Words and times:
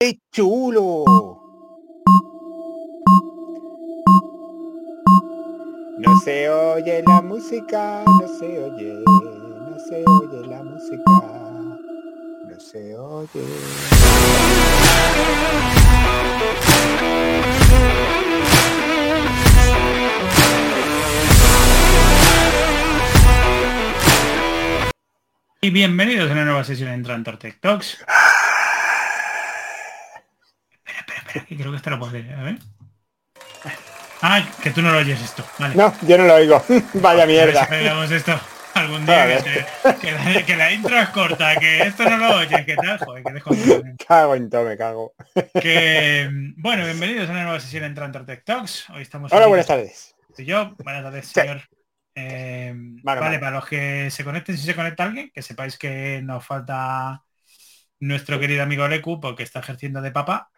¡Qué 0.00 0.20
chulo! 0.30 1.04
No 5.98 6.20
se 6.20 6.48
oye 6.48 7.02
la 7.04 7.20
música, 7.20 8.04
no 8.06 8.28
se 8.38 8.46
oye, 8.46 8.94
no 8.94 9.76
se 9.88 10.04
oye 10.06 10.46
la 10.46 10.62
música, 10.62 11.02
no 12.46 12.60
se 12.60 12.96
oye. 12.96 13.44
Y 25.60 25.70
bienvenidos 25.70 26.30
a 26.30 26.34
una 26.34 26.44
nueva 26.44 26.62
sesión 26.62 26.90
en 26.90 27.02
Trantor 27.02 27.36
Tech 27.36 27.58
Talks. 27.58 27.98
Que 31.46 31.56
creo 31.56 31.70
que 31.70 31.76
esto 31.76 31.90
lo 31.90 31.98
puedo 31.98 32.10
hacer. 32.16 32.32
A 32.34 32.42
ver. 32.42 32.58
Ah, 34.20 34.44
que 34.62 34.70
tú 34.70 34.82
no 34.82 34.90
lo 34.90 34.98
oyes 34.98 35.20
esto. 35.20 35.44
Vale. 35.58 35.74
No, 35.76 35.94
yo 36.02 36.18
no 36.18 36.24
lo 36.26 36.34
oigo. 36.34 36.62
Vaya 36.94 37.24
mierda. 37.26 37.62
Esperamos 37.62 38.10
esto 38.10 38.38
algún 38.74 39.06
día. 39.06 39.42
Que, 39.42 39.42
te- 39.42 39.96
que 40.00 40.12
la, 40.12 40.42
que 40.46 40.56
la 40.56 40.72
intro 40.72 40.98
es 40.98 41.08
corta, 41.10 41.54
que 41.56 41.82
esto 41.82 42.08
no 42.08 42.16
lo 42.16 42.36
oyes, 42.38 42.64
que 42.66 42.74
tal. 42.74 42.98
Joder, 42.98 43.22
que 43.24 43.32
descontrol. 43.32 43.94
Cago 44.06 44.34
en 44.34 44.50
todo, 44.50 44.64
me 44.64 44.76
cago. 44.76 45.14
Que 45.60 46.28
bueno, 46.56 46.84
bienvenidos 46.84 47.28
a 47.28 47.32
una 47.32 47.44
nueva 47.44 47.60
sesión 47.60 47.84
en 47.84 47.94
Trantor 47.94 48.26
Tech 48.26 48.44
Talks. 48.44 48.90
Hoy 48.90 49.02
estamos 49.02 49.32
Hola, 49.32 49.46
buenas 49.46 49.66
tardes. 49.66 50.14
y 50.36 50.44
yo. 50.44 50.74
Buenas 50.82 51.02
tardes, 51.04 51.26
Sí. 51.26 51.34
señor. 51.40 51.62
Eh, 52.16 52.72
Vale, 53.04 53.38
para 53.38 53.52
los 53.52 53.66
que 53.66 54.10
se 54.10 54.24
conecten, 54.24 54.56
si 54.58 54.64
se 54.66 54.74
conecta 54.74 55.04
alguien, 55.04 55.30
que 55.32 55.42
sepáis 55.42 55.78
que 55.78 56.20
nos 56.24 56.44
falta 56.44 57.22
nuestro 58.00 58.40
querido 58.40 58.64
amigo 58.64 58.88
Leku 58.88 59.20
porque 59.20 59.44
está 59.44 59.60
ejerciendo 59.60 60.00
de 60.02 60.10
papá. 60.10 60.50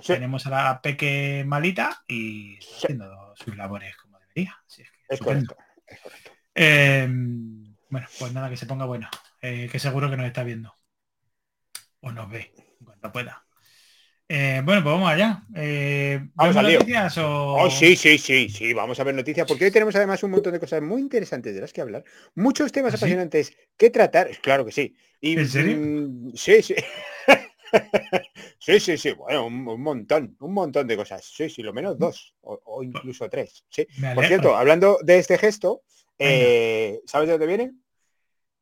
Sí. 0.00 0.14
Tenemos 0.14 0.46
a 0.46 0.50
la 0.50 0.82
peque 0.82 1.44
malita 1.46 2.02
y 2.08 2.56
Sí. 2.60 2.84
haciendo 2.84 3.34
sus 3.36 3.56
labores 3.56 3.96
como 3.96 4.18
debería. 4.18 4.56
Así 4.66 4.82
es 4.82 4.90
que 4.90 4.96
Es 5.08 5.14
estupendo. 5.20 5.54
correcto. 5.54 5.82
Es 5.86 6.00
correcto. 6.00 6.30
Eh, 6.54 7.08
bueno, 7.88 8.06
pues 8.18 8.32
nada, 8.32 8.48
que 8.50 8.56
se 8.56 8.66
ponga 8.66 8.84
bueno. 8.86 9.08
Eh, 9.42 9.68
que 9.70 9.78
seguro 9.78 10.10
que 10.10 10.16
nos 10.16 10.26
está 10.26 10.42
viendo. 10.44 10.74
O 12.00 12.12
nos 12.12 12.30
ve, 12.30 12.52
en 12.80 12.84
cuanto 12.86 13.12
pueda. 13.12 13.44
Eh, 14.32 14.62
bueno, 14.64 14.80
pues 14.82 14.94
vamos 14.94 15.10
allá. 15.10 15.42
Eh, 15.56 16.20
Vamos 16.34 16.54
¿vemos 16.54 16.56
al 16.56 16.66
lío. 16.70 16.78
noticias 16.78 17.18
o...? 17.18 17.54
Oh, 17.54 17.70
sí, 17.70 17.96
sí, 17.96 18.16
sí, 18.16 18.48
sí, 18.48 18.72
vamos 18.72 19.00
a 19.00 19.04
ver 19.04 19.12
noticias, 19.14 19.44
porque 19.46 19.64
hoy 19.64 19.70
tenemos 19.72 19.94
además 19.96 20.22
un 20.22 20.30
montón 20.30 20.52
de 20.52 20.60
cosas 20.60 20.80
muy 20.82 21.00
interesantes 21.00 21.52
de 21.52 21.60
las 21.60 21.72
que 21.72 21.80
hablar, 21.80 22.04
muchos 22.36 22.70
temas 22.70 22.94
¿Ah, 22.94 22.96
sí? 22.96 23.04
apasionantes 23.04 23.56
que 23.76 23.90
tratar, 23.90 24.30
claro 24.40 24.64
que 24.64 24.70
sí. 24.70 24.94
Y, 25.20 25.36
¿En 25.36 25.48
serio? 25.48 25.76
mm, 25.78 26.32
sí, 26.36 26.62
sí. 26.62 26.74
sí, 28.58 28.80
sí, 28.80 28.98
sí, 28.98 29.12
bueno, 29.12 29.46
un, 29.46 29.66
un 29.66 29.82
montón, 29.82 30.36
un 30.40 30.52
montón 30.52 30.86
de 30.86 30.96
cosas. 30.96 31.24
Sí, 31.24 31.50
sí, 31.50 31.62
lo 31.62 31.72
menos 31.72 31.98
dos, 31.98 32.34
o, 32.42 32.60
o 32.64 32.82
incluso 32.82 33.28
tres. 33.28 33.64
Sí. 33.70 33.86
Por 34.14 34.26
cierto, 34.26 34.56
hablando 34.56 34.98
de 35.02 35.18
este 35.18 35.38
gesto, 35.38 35.82
eh, 36.18 37.00
¿sabes 37.06 37.28
de 37.28 37.32
dónde 37.32 37.46
viene? 37.46 37.72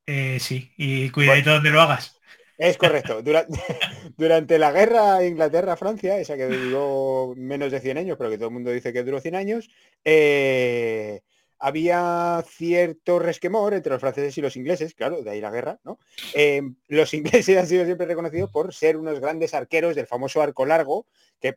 Eh, 0.06 0.38
sí, 0.40 0.72
y 0.76 1.10
cuidadito 1.10 1.50
donde 1.50 1.70
lo 1.70 1.80
hagas. 1.80 2.18
Es 2.56 2.76
correcto. 2.78 3.22
Durante, 3.22 3.58
durante 4.16 4.58
la 4.58 4.72
guerra 4.72 5.24
Inglaterra-Francia, 5.24 6.18
esa 6.18 6.36
que 6.36 6.46
duró 6.46 7.34
menos 7.36 7.70
de 7.70 7.80
100 7.80 7.98
años, 7.98 8.16
pero 8.18 8.30
que 8.30 8.38
todo 8.38 8.48
el 8.48 8.54
mundo 8.54 8.70
dice 8.70 8.92
que 8.92 9.02
duró 9.02 9.20
100 9.20 9.34
años, 9.34 9.70
eh, 10.04 11.22
había 11.58 12.44
cierto 12.48 13.18
resquemor 13.18 13.74
entre 13.74 13.92
los 13.92 14.00
franceses 14.00 14.36
y 14.38 14.40
los 14.40 14.56
ingleses, 14.56 14.94
claro, 14.94 15.22
de 15.22 15.30
ahí 15.30 15.40
la 15.40 15.50
guerra, 15.50 15.80
¿no? 15.84 15.98
Eh, 16.34 16.62
los 16.88 17.14
ingleses 17.14 17.56
han 17.56 17.66
sido 17.66 17.84
siempre 17.84 18.06
reconocidos 18.06 18.50
por 18.50 18.72
ser 18.72 18.96
unos 18.96 19.20
grandes 19.20 19.54
arqueros 19.54 19.96
del 19.96 20.06
famoso 20.06 20.40
arco 20.40 20.66
largo, 20.66 21.06
que 21.40 21.56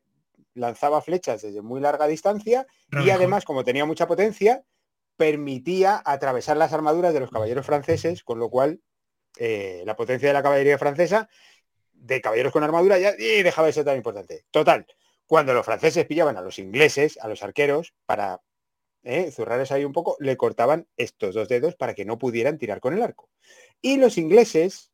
lanzaba 0.53 1.01
flechas 1.01 1.41
desde 1.41 1.61
muy 1.61 1.79
larga 1.79 2.07
distancia 2.07 2.67
y 3.03 3.09
además, 3.09 3.45
como 3.45 3.63
tenía 3.63 3.85
mucha 3.85 4.05
potencia, 4.05 4.63
permitía 5.15 6.01
atravesar 6.03 6.57
las 6.57 6.73
armaduras 6.73 7.13
de 7.13 7.21
los 7.21 7.31
caballeros 7.31 7.65
franceses, 7.65 8.23
con 8.23 8.39
lo 8.39 8.49
cual 8.49 8.81
eh, 9.37 9.83
la 9.85 9.95
potencia 9.95 10.27
de 10.27 10.33
la 10.33 10.43
caballería 10.43 10.77
francesa, 10.77 11.29
de 11.93 12.19
caballeros 12.19 12.51
con 12.51 12.63
armadura, 12.63 12.97
ya 12.97 13.13
y 13.17 13.43
dejaba 13.43 13.67
de 13.67 13.73
ser 13.73 13.85
tan 13.85 13.95
importante. 13.95 14.45
Total, 14.51 14.85
cuando 15.25 15.53
los 15.53 15.65
franceses 15.65 16.05
pillaban 16.05 16.35
a 16.37 16.41
los 16.41 16.59
ingleses, 16.59 17.17
a 17.21 17.27
los 17.27 17.43
arqueros, 17.43 17.93
para 18.05 18.41
eh, 19.03 19.31
zurrarles 19.31 19.71
ahí 19.71 19.85
un 19.85 19.93
poco, 19.93 20.15
le 20.19 20.37
cortaban 20.37 20.87
estos 20.97 21.35
dos 21.35 21.47
dedos 21.49 21.75
para 21.75 21.93
que 21.93 22.05
no 22.05 22.17
pudieran 22.17 22.57
tirar 22.57 22.79
con 22.79 22.93
el 22.93 23.01
arco. 23.01 23.29
Y 23.81 23.97
los 23.97 24.17
ingleses, 24.17 24.91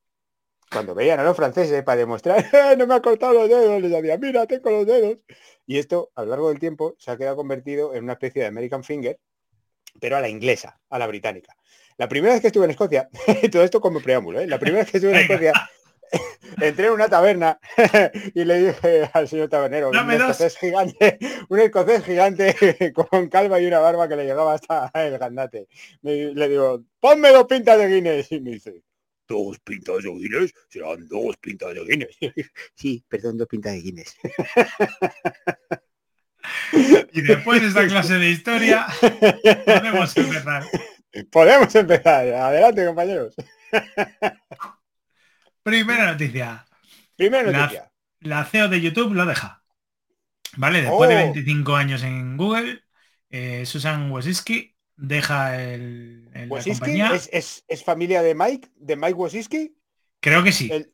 cuando 0.72 0.95
veían 0.95 1.19
a 1.19 1.23
los 1.23 1.35
franceses 1.35 1.84
para 1.84 1.97
demostrar, 1.97 2.38
"Eh, 2.53 2.75
no 2.78 2.88
me 2.88 2.95
ha 2.95 3.01
cortado 3.01 3.34
los 3.34 3.50
dedos, 3.50 3.81
les 3.81 3.91
decían, 3.91 4.19
mira, 4.19 4.45
tengo 4.45 4.69
los 4.69 4.85
dedos. 4.85 5.18
Y 5.66 5.78
esto, 5.78 6.12
a 6.16 6.23
lo 6.23 6.29
largo 6.29 6.50
del 6.50 6.59
tiempo, 6.59 6.95
se 6.97 7.12
ha 7.12 7.18
quedado 7.18 7.35
convertido 7.35 7.94
en 7.94 8.03
una 8.03 8.13
especie 8.13 8.41
de 8.41 8.47
American 8.47 8.84
Finger, 8.84 9.19
pero 10.00 10.18
a 10.18 10.22
la 10.22 10.29
inglesa, 10.29 10.79
a 10.89 11.00
la 11.00 11.07
británica. 11.07 11.56
La 11.97 12.07
primera 12.07 12.34
vez 12.34 12.41
que 12.41 12.47
estuve 12.47 12.66
en 12.66 12.72
Escocia, 12.72 13.09
todo 13.51 13.63
esto 13.63 13.81
como 13.81 14.00
preámbulo, 14.01 14.39
¿eh? 14.39 14.47
la 14.47 14.59
primera 14.59 14.84
vez 14.84 14.91
que 14.91 14.97
estuve 14.97 15.12
en. 15.13 15.18
Escocia, 15.18 15.53
entré 16.62 16.88
en 16.88 16.94
una 16.94 17.07
taberna 17.09 17.59
y 18.34 18.44
le 18.45 18.68
dije 18.68 19.09
al 19.13 19.28
señor 19.28 19.50
tabernero, 19.50 19.90
un 19.90 19.95
dos. 19.95 20.13
escocés 20.13 20.57
gigante, 20.57 21.18
un 21.50 21.59
escocés 21.59 22.03
gigante 22.03 22.94
con 22.94 23.29
calva 23.29 23.59
y 23.59 23.66
una 23.68 23.79
barba 23.79 24.07
que 24.07 24.16
le 24.16 24.25
llegaba 24.25 24.53
hasta 24.53 24.91
el 24.94 25.18
gandate. 25.18 25.68
Me- 26.01 26.34
le 26.34 26.50
digo, 26.50 26.84
ponme 27.00 27.29
dos 27.31 27.45
pintas 27.45 27.78
de 27.78 27.88
Guinness. 27.88 28.31
Y 28.31 28.40
me 28.41 28.51
dice, 28.51 28.81
¿dos 29.28 29.59
pintas 29.59 30.03
de 30.03 30.09
Guinness? 30.09 30.53
Serán 30.69 31.07
dos 31.07 31.38
pintas 31.38 31.73
de 31.73 31.84
Guinness. 31.84 32.18
sí, 32.75 33.03
perdón, 33.07 33.38
dos 33.38 33.47
pintas 33.47 33.74
de 33.74 33.81
Guinness. 33.81 34.16
Y 37.12 37.22
después 37.22 37.62
de 37.62 37.68
esta 37.68 37.85
clase 37.88 38.13
de 38.13 38.29
historia, 38.29 38.88
podemos 39.66 40.16
empezar. 40.16 40.63
Podemos 41.31 41.75
empezar. 41.75 42.28
Adelante, 42.28 42.85
compañeros. 42.85 43.35
Primera 45.72 46.11
noticia. 46.11 46.66
Primera 47.16 47.51
La- 47.51 47.59
noticia. 47.59 47.91
La 48.22 48.45
CEO 48.45 48.67
de 48.69 48.81
YouTube 48.81 49.13
lo 49.13 49.25
deja. 49.25 49.63
¿Vale? 50.57 50.81
Después 50.81 51.09
de 51.09 51.16
Oh. 51.16 51.19
25 51.19 51.75
años 51.75 52.03
en 52.03 52.38
Google, 52.38 52.81
eh, 53.29 53.66
Susan 53.66 54.09
Wojcicki 54.11 54.75
deja 54.95 55.61
el, 55.63 56.29
el- 56.33 56.50
la 56.50 56.63
compañía. 56.63 57.13
¿Es, 57.13 57.29
es, 57.31 57.63
es 57.67 57.83
familia 57.83 58.22
de 58.23 58.33
Mike, 58.33 58.69
de 58.75 58.95
Mike 58.95 59.13
Wojcicki. 59.13 59.75
Creo 60.19 60.44
que 60.44 60.51
sí. 60.51 60.69
El- 60.72 60.94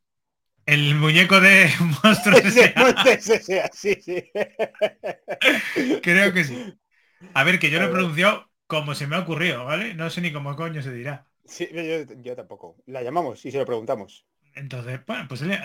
El 0.66 0.96
muñeco 0.96 1.40
de 1.42 1.70
monstruos. 2.04 2.42
Montes 2.76 3.30
S.A., 3.30 3.70
sí, 3.74 3.96
sí. 4.02 4.24
Creo 6.02 6.34
que 6.34 6.44
sí. 6.44 6.58
A 7.34 7.44
ver, 7.44 7.60
que 7.60 7.70
yo 7.70 7.80
lo 7.80 7.86
he 7.88 7.90
pronunciado 7.90 8.50
como 8.68 8.96
se 8.96 9.08
me 9.08 9.16
ha 9.16 9.20
ocurrido, 9.20 9.66
¿vale? 9.66 9.94
No 9.94 10.10
sé 10.10 10.22
ni 10.22 10.32
cómo 10.34 10.56
coño 10.56 10.82
se 10.82 10.92
dirá. 10.94 11.28
Sí, 11.46 11.68
yo, 11.74 12.14
yo 12.22 12.36
tampoco. 12.36 12.78
La 12.86 13.02
llamamos 13.04 13.46
y 13.46 13.52
se 13.52 13.58
lo 13.58 13.66
preguntamos. 13.66 14.26
Entonces, 14.56 15.02
bueno, 15.06 15.26
pues 15.28 15.42
Le- 15.42 15.60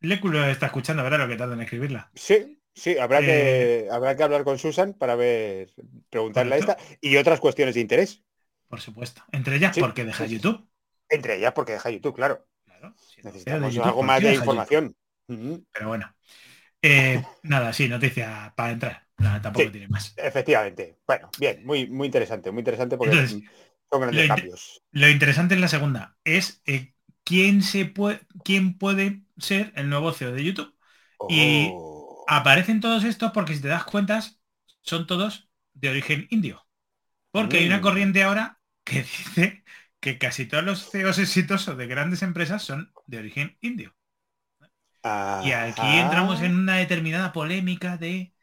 Lecu 0.00 0.28
lo 0.28 0.44
está 0.44 0.66
escuchando, 0.66 1.02
verá 1.02 1.18
lo 1.18 1.28
que 1.28 1.36
tarda 1.36 1.54
en 1.54 1.62
escribirla. 1.62 2.10
Sí, 2.14 2.60
sí, 2.74 2.98
habrá, 2.98 3.20
Eh, 3.20 3.84
que, 3.84 3.88
habrá 3.90 4.16
que 4.16 4.22
hablar 4.22 4.44
con 4.44 4.58
Susan 4.58 4.94
para 4.94 5.16
ver, 5.16 5.72
preguntarle 6.10 6.54
a 6.54 6.58
esta 6.58 6.76
y 7.00 7.16
otras 7.16 7.40
cuestiones 7.40 7.74
de 7.74 7.80
interés. 7.82 8.24
Por 8.68 8.80
supuesto. 8.80 9.22
Entre 9.32 9.56
ellas, 9.56 9.74
Sí, 9.74 9.80
porque 9.80 10.04
deja 10.04 10.26
sí. 10.26 10.34
YouTube. 10.38 10.66
Entre 11.08 11.36
ellas 11.36 11.52
porque 11.52 11.72
deja 11.72 11.90
YouTube, 11.90 12.14
claro. 12.14 12.46
Claro, 12.64 12.90
de 12.90 13.22
Necesitamos 13.22 13.74
YouTube, 13.74 13.84
algo 13.88 13.98
¿por 13.98 14.06
más 14.06 14.22
de 14.22 14.34
información. 14.34 14.96
Pero 15.72 15.88
bueno. 15.88 16.14
Eh, 16.82 17.22
nada, 17.42 17.72
sí, 17.72 17.88
noticia 17.88 18.52
para 18.56 18.72
entrar. 18.72 19.08
Nada, 19.18 19.42
tampoco 19.42 19.66
Sí. 19.66 19.72
tiene 19.72 19.88
más. 19.88 20.14
Efectivamente. 20.16 20.98
Bueno, 21.06 21.30
bien, 21.38 21.64
muy, 21.64 21.88
muy 21.88 22.06
interesante, 22.06 22.50
muy 22.50 22.60
interesante 22.60 22.96
porque 22.96 23.14
Entonces, 23.14 23.42
son 23.90 24.00
grandes 24.00 24.24
lo 24.24 24.28
cambios. 24.28 24.82
Lo 24.92 25.08
interesante 25.08 25.54
en 25.54 25.60
la 25.60 25.68
segunda 25.68 26.18
es 26.24 26.62
eh, 26.66 26.94
quién 27.26 27.62
se 27.62 27.86
puede, 27.86 28.22
quién 28.44 28.78
puede 28.78 29.24
ser 29.38 29.72
el 29.76 29.90
nuevo 29.90 30.12
CEO 30.14 30.32
de 30.32 30.44
YouTube. 30.44 30.76
y- 31.28 31.82
Oh. 31.82 32.24
Aparecen 32.28 32.80
todos 32.82 33.04
estos 33.04 33.32
porque 33.32 33.56
si 33.56 33.62
te 33.62 33.68
das 33.68 33.84
cuentas, 33.84 34.40
son 34.82 35.06
todos 35.08 35.50
de 35.74 35.90
origen 35.90 36.28
indio. 36.30 36.66
Porque 37.32 37.58
hay 37.58 37.66
una 37.66 37.80
Mm. 37.80 37.82
corriente 37.82 38.22
ahora 38.24 38.60
que 38.84 39.02
dice 39.04 39.64
que 40.00 40.18
casi 40.18 40.46
todos 40.46 40.64
los 40.64 40.90
CEOs 40.90 41.18
exitosos 41.20 41.76
de 41.78 41.86
grandes 41.88 42.22
empresas 42.22 42.62
son 42.64 42.92
de 43.06 43.18
origen 43.18 43.58
indio. 43.62 43.94
Y 45.38 45.52
aquí 45.52 45.98
entramos 45.98 46.42
en 46.42 46.54
una 46.56 46.76
determinada 46.76 47.32
polémica 47.32 47.96
de... 47.96 48.34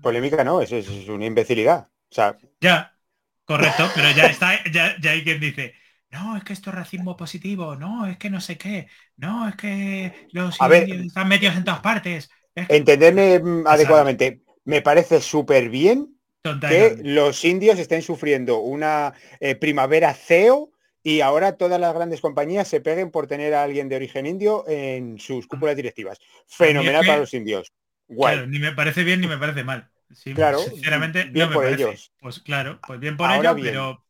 Polémica 0.00 0.42
no, 0.44 0.60
eso 0.62 0.76
es, 0.76 0.88
es 0.88 1.08
una 1.08 1.26
imbecilidad. 1.26 1.88
O 2.10 2.14
sea, 2.14 2.38
Ya, 2.60 2.98
correcto, 3.44 3.92
pero 3.94 4.10
ya 4.12 4.26
está, 4.26 4.62
ya, 4.70 4.96
ya 5.00 5.10
hay 5.12 5.24
quien 5.24 5.40
dice, 5.40 5.74
no, 6.16 6.36
es 6.36 6.44
que 6.44 6.52
esto 6.52 6.70
es 6.70 6.76
racismo 6.76 7.16
positivo, 7.16 7.76
no, 7.76 8.06
es 8.06 8.16
que 8.18 8.30
no 8.30 8.40
sé 8.40 8.56
qué, 8.56 8.88
no, 9.16 9.48
es 9.48 9.56
que 9.56 10.28
los 10.32 10.60
A 10.60 10.68
ver. 10.68 10.88
están 10.90 11.28
metidos 11.28 11.56
en 11.56 11.64
todas 11.64 11.80
partes. 11.80 12.30
Es 12.54 12.68
que 12.68 12.76
entenderme 12.76 13.38
mm, 13.38 13.66
adecuadamente. 13.66 14.40
Me 14.64 14.82
parece 14.82 15.20
súper 15.20 15.68
bien 15.68 16.18
que 16.42 16.98
los 17.02 17.44
indios 17.44 17.78
estén 17.78 18.02
sufriendo 18.02 18.58
una 18.58 19.14
eh, 19.40 19.54
primavera 19.56 20.14
CEO 20.14 20.70
y 21.02 21.20
ahora 21.20 21.56
todas 21.56 21.80
las 21.80 21.94
grandes 21.94 22.20
compañías 22.20 22.66
se 22.66 22.80
peguen 22.80 23.10
por 23.10 23.26
tener 23.26 23.54
a 23.54 23.62
alguien 23.62 23.88
de 23.88 23.96
origen 23.96 24.26
indio 24.26 24.64
en 24.66 25.18
sus 25.18 25.46
cúpulas 25.46 25.76
directivas. 25.76 26.18
Fenomenal 26.46 27.06
para 27.06 27.18
los 27.18 27.34
indios. 27.34 27.72
Claro, 28.08 28.46
ni 28.46 28.58
me 28.58 28.72
parece 28.72 29.04
bien 29.04 29.20
ni 29.20 29.26
me 29.26 29.38
parece 29.38 29.62
mal. 29.64 29.88
claro, 30.34 30.58
sinceramente, 30.58 31.24
bien 31.24 31.50
por 31.52 31.66
ellos. 31.66 32.12
Pues 32.20 32.40
claro, 32.40 32.80
pues 32.84 32.98
bien 32.98 33.16
por 33.16 33.30
ellos, 33.30 33.56
pero 33.60 34.05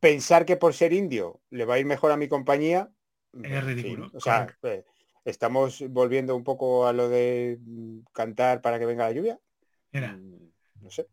pensar 0.00 0.44
que 0.44 0.56
por 0.56 0.74
ser 0.74 0.92
indio 0.92 1.40
le 1.50 1.64
va 1.64 1.74
a 1.74 1.78
ir 1.78 1.86
mejor 1.86 2.12
a 2.12 2.16
mi 2.16 2.28
compañía 2.28 2.90
es 3.42 3.64
ridículo. 3.64 4.10
o 4.14 4.20
sea, 4.20 4.46
eh, 4.62 4.84
estamos 5.24 5.84
volviendo 5.90 6.34
un 6.34 6.44
poco 6.44 6.86
a 6.86 6.92
lo 6.92 7.08
de 7.08 7.58
mm, 7.60 8.00
cantar 8.12 8.60
para 8.62 8.78
que 8.78 8.86
venga 8.86 9.04
la 9.04 9.12
lluvia. 9.12 9.38
Mira, 9.92 10.12
mm, 10.12 10.50
no 10.82 10.90
sé. 10.90 11.06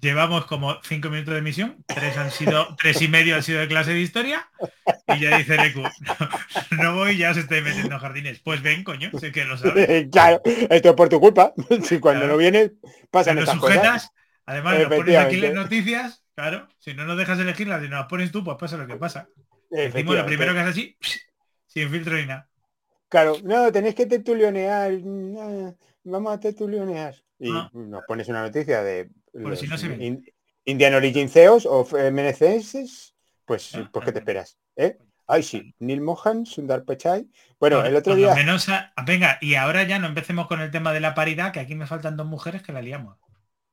Llevamos 0.00 0.46
como 0.46 0.80
cinco 0.82 1.10
minutos 1.10 1.34
de 1.34 1.40
emisión, 1.40 1.84
tres 1.86 2.16
han 2.16 2.30
sido, 2.30 2.76
tres 2.76 3.02
y 3.02 3.08
medio 3.08 3.34
han 3.34 3.42
sido 3.42 3.60
de 3.60 3.66
clase 3.66 3.92
de 3.92 4.00
historia, 4.00 4.48
y 5.08 5.18
ya 5.18 5.36
dice 5.36 5.56
Reku, 5.56 5.82
no, 6.80 6.94
voy, 6.94 7.16
ya 7.16 7.34
se 7.34 7.40
estoy 7.40 7.60
metiendo 7.60 7.98
jardines. 7.98 8.38
Pues 8.38 8.62
ven, 8.62 8.84
coño, 8.84 9.10
sé 9.18 9.32
que 9.32 9.44
lo 9.44 9.58
sabes. 9.58 10.08
claro, 10.12 10.40
esto 10.44 10.90
es 10.90 10.94
por 10.94 11.08
tu 11.08 11.20
culpa. 11.20 11.52
Si 11.82 11.98
cuando 11.98 12.28
no 12.28 12.36
vienes, 12.36 12.72
pasan 13.10 13.38
estas 13.38 13.56
sujetas, 13.56 14.12
Además, 14.46 14.80
nos 14.80 14.88
pones 14.88 15.16
aquí 15.16 15.36
las 15.36 15.54
noticias, 15.54 16.19
claro, 16.40 16.68
si 16.78 16.94
no 16.94 17.04
nos 17.04 17.18
dejas 17.18 17.38
elegirlas 17.38 17.80
y 17.80 17.88
nos 17.88 18.00
las 18.00 18.06
pones 18.06 18.32
tú, 18.32 18.42
pues 18.42 18.56
pasa 18.58 18.76
lo 18.76 18.86
que 18.86 18.96
pasa. 18.96 19.28
Decimos 19.68 20.16
lo 20.16 20.26
primero 20.26 20.52
que 20.52 20.60
es 20.60 20.66
así, 20.66 20.96
sin 21.66 21.90
filtro 21.90 22.16
ni 22.16 22.26
nada. 22.26 22.48
Claro, 23.08 23.36
no, 23.42 23.70
tenéis 23.72 23.94
que 23.94 24.06
tertulionear, 24.06 24.92
vamos 26.04 26.32
a 26.32 26.40
tertulionear. 26.40 27.14
Y 27.38 27.50
ah. 27.52 27.70
nos 27.72 28.04
pones 28.04 28.28
una 28.28 28.42
noticia 28.42 28.82
de 28.82 29.10
Indian 30.64 30.94
Origin 30.94 31.28
CEOs 31.28 31.66
o 31.66 31.84
MNCs, 31.84 33.14
pues, 33.44 33.74
ah, 33.74 33.88
pues 33.92 34.04
¿qué 34.04 34.12
te 34.12 34.18
esperas? 34.18 34.58
¿Eh? 34.76 34.96
Ay, 35.26 35.42
sí, 35.42 35.74
Neil 35.78 36.00
Mohan, 36.00 36.46
Sundar 36.46 36.84
Pichai. 36.84 37.28
Bueno, 37.58 37.84
el 37.84 37.94
otro 37.94 38.16
día... 38.16 38.34
Menos 38.34 38.66
Venga, 39.06 39.38
y 39.40 39.54
ahora 39.54 39.84
ya 39.84 39.98
no 39.98 40.08
empecemos 40.08 40.48
con 40.48 40.60
el 40.60 40.70
tema 40.70 40.92
de 40.92 41.00
la 41.00 41.14
paridad, 41.14 41.52
que 41.52 41.60
aquí 41.60 41.74
me 41.74 41.86
faltan 41.86 42.16
dos 42.16 42.26
mujeres 42.26 42.62
que 42.62 42.72
la 42.72 42.82
liamos. 42.82 43.16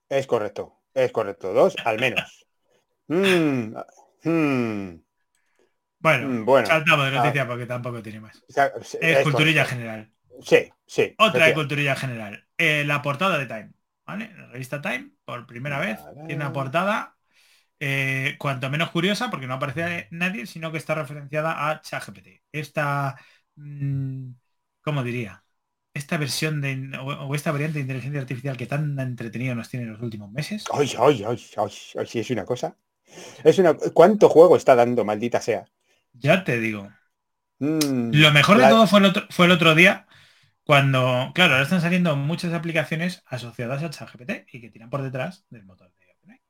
Es 0.10 0.28
correcto, 0.28 0.80
es 0.94 1.12
correcto, 1.12 1.54
dos 1.54 1.76
al 1.84 2.00
menos. 2.00 2.47
Mm, 3.08 3.76
mm. 4.24 5.02
Bueno, 6.00 6.28
mm, 6.28 6.46
bueno, 6.46 6.68
saltamos 6.68 7.06
de 7.06 7.12
noticia 7.12 7.48
porque 7.48 7.66
tampoco 7.66 8.02
tiene 8.02 8.20
más. 8.20 8.44
es, 9.02 9.24
culturilla 9.24 9.66
general. 9.66 10.12
Sí, 10.42 10.70
sí. 10.86 11.16
Otra 11.18 11.48
de 11.48 11.54
culturilla 11.54 11.96
general. 11.96 12.48
Eh, 12.58 12.84
la 12.86 13.02
portada 13.02 13.38
de 13.38 13.46
Time. 13.46 13.72
¿Vale? 14.06 14.32
La 14.38 14.48
revista 14.48 14.82
Time, 14.82 15.12
por 15.26 15.46
primera 15.46 15.80
vez, 15.80 16.00
tiene 16.28 16.36
una 16.36 16.54
portada 16.54 17.18
eh, 17.80 18.36
cuanto 18.40 18.70
menos 18.70 18.90
curiosa, 18.92 19.30
porque 19.30 19.48
no 19.48 19.56
aparece 19.56 20.08
nadie, 20.12 20.46
sino 20.48 20.72
que 20.72 20.78
está 20.78 20.96
referenciada 20.96 21.70
a 21.70 21.82
ChatGPT. 21.82 22.42
Esta, 22.52 23.16
mm, 23.56 24.32
¿cómo 24.82 25.04
diría? 25.04 25.44
Esta 25.94 26.18
versión 26.18 26.62
de, 26.62 26.98
o, 27.00 27.34
esta 27.36 27.52
variante 27.52 27.76
de 27.80 27.82
inteligencia 27.82 28.22
artificial 28.22 28.56
que 28.56 28.68
tan 28.68 29.00
entretenido 29.00 29.56
nos 29.56 29.70
tiene 29.70 29.86
en 29.86 29.94
los 29.94 30.02
últimos 30.02 30.32
meses. 30.32 30.64
Ay, 30.72 30.94
ay, 31.00 31.24
ay, 31.24 31.46
ay, 31.58 32.06
sí, 32.06 32.20
es 32.20 32.30
una 32.30 32.46
cosa. 32.46 32.78
Es 33.44 33.60
una. 33.60 33.74
¿Cuánto 33.74 34.30
juego 34.30 34.58
está 34.58 34.76
dando, 34.76 35.06
maldita 35.06 35.42
sea? 35.42 35.66
Ya 36.14 36.44
te 36.44 36.60
digo. 36.60 36.90
Mm, 37.60 38.12
Lo 38.14 38.32
mejor 38.32 38.58
de 38.58 38.68
todo 38.68 38.88
fue 38.88 39.00
el, 39.00 39.06
otro, 39.06 39.26
fue 39.30 39.46
el 39.48 39.52
otro 39.52 39.74
día 39.74 40.08
cuando, 40.64 41.32
claro, 41.34 41.54
ahora 41.54 41.64
están 41.64 41.82
saliendo 41.82 42.16
muchas 42.16 42.54
aplicaciones 42.54 43.24
asociadas 43.26 43.82
a 43.84 43.90
ChatGPT 43.90 44.54
y 44.54 44.62
que 44.62 44.70
tiran 44.70 44.90
por 44.90 45.02
detrás 45.02 45.46
del 45.50 45.64
motor 45.64 45.92
de 45.98 46.12
OpenAI. 46.12 46.42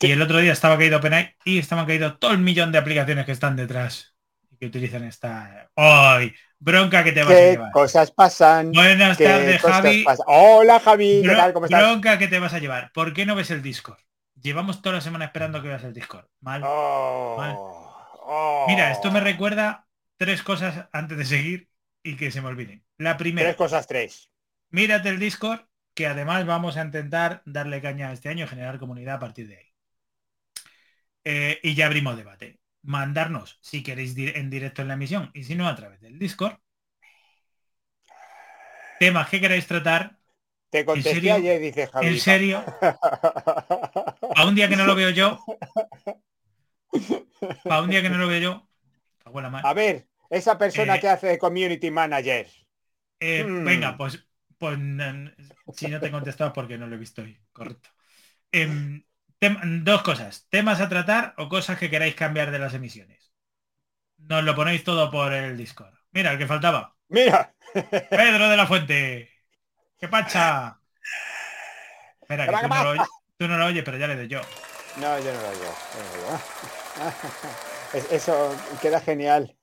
Y 0.00 0.10
el 0.10 0.20
otro 0.20 0.38
día 0.38 0.52
estaba 0.52 0.76
caído 0.76 0.98
OpenAI 0.98 1.36
y 1.44 1.58
estaban 1.58 1.86
caído 1.86 2.18
todo 2.18 2.32
el 2.32 2.38
millón 2.38 2.72
de 2.72 2.78
aplicaciones 2.78 3.24
que 3.24 3.32
están 3.32 3.54
detrás 3.54 4.16
y 4.50 4.56
que 4.56 4.66
utilizan 4.66 5.04
esta... 5.04 5.70
¡Ay! 5.76 6.34
Bronca 6.58 7.04
que 7.04 7.12
te 7.12 7.22
vas 7.22 7.32
a 7.32 7.40
llevar. 7.40 7.70
cosas 7.72 8.10
pasan? 8.10 8.72
Buenas 8.72 9.18
tardes, 9.18 9.60
Javi. 9.60 10.04
Hola, 10.26 10.80
Javi. 10.80 11.22
¿Qué 11.22 11.28
tal? 11.28 11.52
¿Cómo 11.52 11.66
estás? 11.66 11.80
Bronca 11.80 12.18
que 12.18 12.26
te 12.26 12.38
vas 12.38 12.54
a 12.54 12.58
llevar. 12.58 12.90
¿Por 12.92 13.12
qué 13.12 13.24
no 13.24 13.34
ves 13.34 13.50
el 13.50 13.62
Discord? 13.62 13.98
Llevamos 14.44 14.82
toda 14.82 14.96
la 14.96 15.00
semana 15.00 15.24
esperando 15.24 15.62
que 15.62 15.68
veas 15.68 15.84
el 15.84 15.94
Discord. 15.94 16.26
Mal. 16.40 16.60
Oh, 16.62 17.96
oh. 18.20 18.66
Mira, 18.68 18.92
esto 18.92 19.10
me 19.10 19.20
recuerda 19.20 19.88
tres 20.18 20.42
cosas 20.42 20.86
antes 20.92 21.16
de 21.16 21.24
seguir 21.24 21.70
y 22.02 22.16
que 22.16 22.30
se 22.30 22.42
me 22.42 22.48
olviden. 22.48 22.84
La 22.98 23.16
primera. 23.16 23.48
Tres 23.48 23.56
cosas, 23.56 23.86
tres. 23.86 24.30
Mírate 24.68 25.08
el 25.08 25.18
Discord, 25.18 25.62
que 25.94 26.06
además 26.06 26.44
vamos 26.44 26.76
a 26.76 26.82
intentar 26.82 27.40
darle 27.46 27.80
caña 27.80 28.12
este 28.12 28.28
año, 28.28 28.46
generar 28.46 28.78
comunidad 28.78 29.14
a 29.14 29.20
partir 29.20 29.48
de 29.48 29.56
ahí. 29.56 29.72
Eh, 31.24 31.60
y 31.62 31.74
ya 31.74 31.86
abrimos 31.86 32.14
debate. 32.14 32.60
Mandarnos, 32.82 33.58
si 33.62 33.82
queréis 33.82 34.14
en 34.18 34.50
directo 34.50 34.82
en 34.82 34.88
la 34.88 34.94
emisión, 34.94 35.30
y 35.32 35.44
si 35.44 35.54
no, 35.54 35.66
a 35.66 35.74
través 35.74 36.02
del 36.02 36.18
Discord. 36.18 36.58
Temas 39.00 39.26
que 39.30 39.40
queréis 39.40 39.66
tratar. 39.66 40.18
Te 40.68 40.84
contesté 40.84 41.32
ayer, 41.32 41.58
dice 41.62 41.86
Javi. 41.86 42.08
En 42.08 42.20
serio. 42.20 42.62
a 44.34 44.46
un 44.46 44.54
día 44.54 44.68
que 44.68 44.76
no 44.76 44.86
lo 44.86 44.94
veo 44.94 45.10
yo. 45.10 45.44
A 47.68 47.80
un 47.80 47.90
día 47.90 48.00
que 48.00 48.08
no 48.08 48.16
lo 48.16 48.28
veo 48.28 48.40
yo. 48.40 48.68
A 49.64 49.74
ver, 49.74 50.06
esa 50.30 50.56
persona 50.56 50.96
eh, 50.96 51.00
que 51.00 51.08
hace 51.08 51.38
community 51.38 51.90
manager. 51.90 52.46
Eh, 53.20 53.44
hmm. 53.44 53.64
Venga, 53.64 53.96
pues, 53.96 54.24
pues 54.58 54.78
si 55.74 55.88
no 55.88 56.00
te 56.00 56.06
he 56.06 56.10
contestado 56.10 56.52
porque 56.52 56.78
no 56.78 56.86
lo 56.86 56.94
he 56.94 56.98
visto 56.98 57.22
hoy. 57.22 57.38
Correcto. 57.52 57.90
Em, 58.52 59.04
dos 59.82 60.02
cosas. 60.02 60.46
Temas 60.48 60.80
a 60.80 60.88
tratar 60.88 61.34
o 61.36 61.48
cosas 61.48 61.78
que 61.78 61.90
queráis 61.90 62.14
cambiar 62.14 62.50
de 62.50 62.58
las 62.58 62.74
emisiones. 62.74 63.32
Nos 64.18 64.44
lo 64.44 64.54
ponéis 64.54 64.84
todo 64.84 65.10
por 65.10 65.32
el 65.32 65.56
Discord. 65.56 65.94
Mira, 66.12 66.32
el 66.32 66.38
que 66.38 66.46
faltaba. 66.46 66.94
Mira. 67.08 67.54
Pedro 68.10 68.48
de 68.48 68.56
la 68.56 68.66
Fuente. 68.66 69.30
¡Qué 69.98 70.08
pacha! 70.08 70.80
Espera, 72.22 72.46
que 72.46 72.52
tú 72.52 72.68
no, 72.68 72.94
lo, 72.94 73.04
oyes, 73.40 73.82
pero 73.84 73.98
ya 73.98 74.06
le 74.06 74.16
doy 74.16 74.28
yo. 74.28 74.40
No, 74.96 75.18
yo 75.18 75.32
no 75.32 75.40
lo 75.42 75.48
oigo. 75.48 75.74
Eso 78.10 78.56
queda 78.82 79.00
genial. 79.00 79.54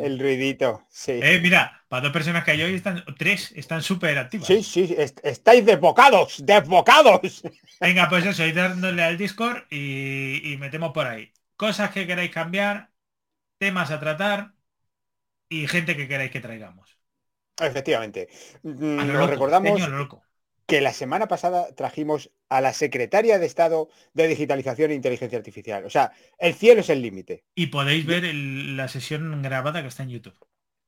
El 0.00 0.18
ruidito, 0.18 0.84
sí. 0.88 1.20
Eh, 1.22 1.38
mira, 1.40 1.84
para 1.88 2.02
dos 2.02 2.12
personas 2.12 2.44
que 2.44 2.52
hay 2.52 2.62
hoy 2.62 2.74
están, 2.74 3.04
tres 3.16 3.52
están 3.54 3.82
súper 3.82 4.18
activas. 4.18 4.48
Sí, 4.48 4.62
sí, 4.62 4.96
estáis 5.22 5.64
desbocados, 5.64 6.44
desbocados. 6.44 7.42
Venga, 7.80 8.08
pues 8.08 8.26
eso, 8.26 8.44
ir 8.44 8.54
dándole 8.54 9.02
al 9.02 9.16
Discord 9.16 9.62
y, 9.70 10.56
metemos 10.58 10.92
por 10.92 11.06
ahí. 11.06 11.32
Cosas 11.56 11.90
que 11.90 12.06
queráis 12.06 12.32
cambiar, 12.32 12.90
temas 13.58 13.90
a 13.92 14.00
tratar 14.00 14.52
y 15.48 15.68
gente 15.68 15.96
que 15.96 16.08
queráis 16.08 16.32
que 16.32 16.40
traigamos. 16.40 16.96
Efectivamente. 17.60 18.28
Lo 18.62 19.26
recordamos 19.26 19.80
que 20.70 20.80
la 20.80 20.92
semana 20.92 21.26
pasada 21.26 21.74
trajimos 21.74 22.30
a 22.48 22.60
la 22.60 22.72
secretaria 22.72 23.40
de 23.40 23.46
Estado 23.46 23.88
de 24.14 24.28
Digitalización 24.28 24.92
e 24.92 24.94
Inteligencia 24.94 25.36
Artificial. 25.36 25.84
O 25.84 25.90
sea, 25.90 26.12
el 26.38 26.54
cielo 26.54 26.82
es 26.82 26.90
el 26.90 27.02
límite. 27.02 27.42
Y 27.56 27.66
podéis 27.66 28.06
ver 28.06 28.32
la 28.32 28.86
sesión 28.86 29.42
grabada 29.42 29.82
que 29.82 29.88
está 29.88 30.04
en 30.04 30.10
YouTube. 30.10 30.38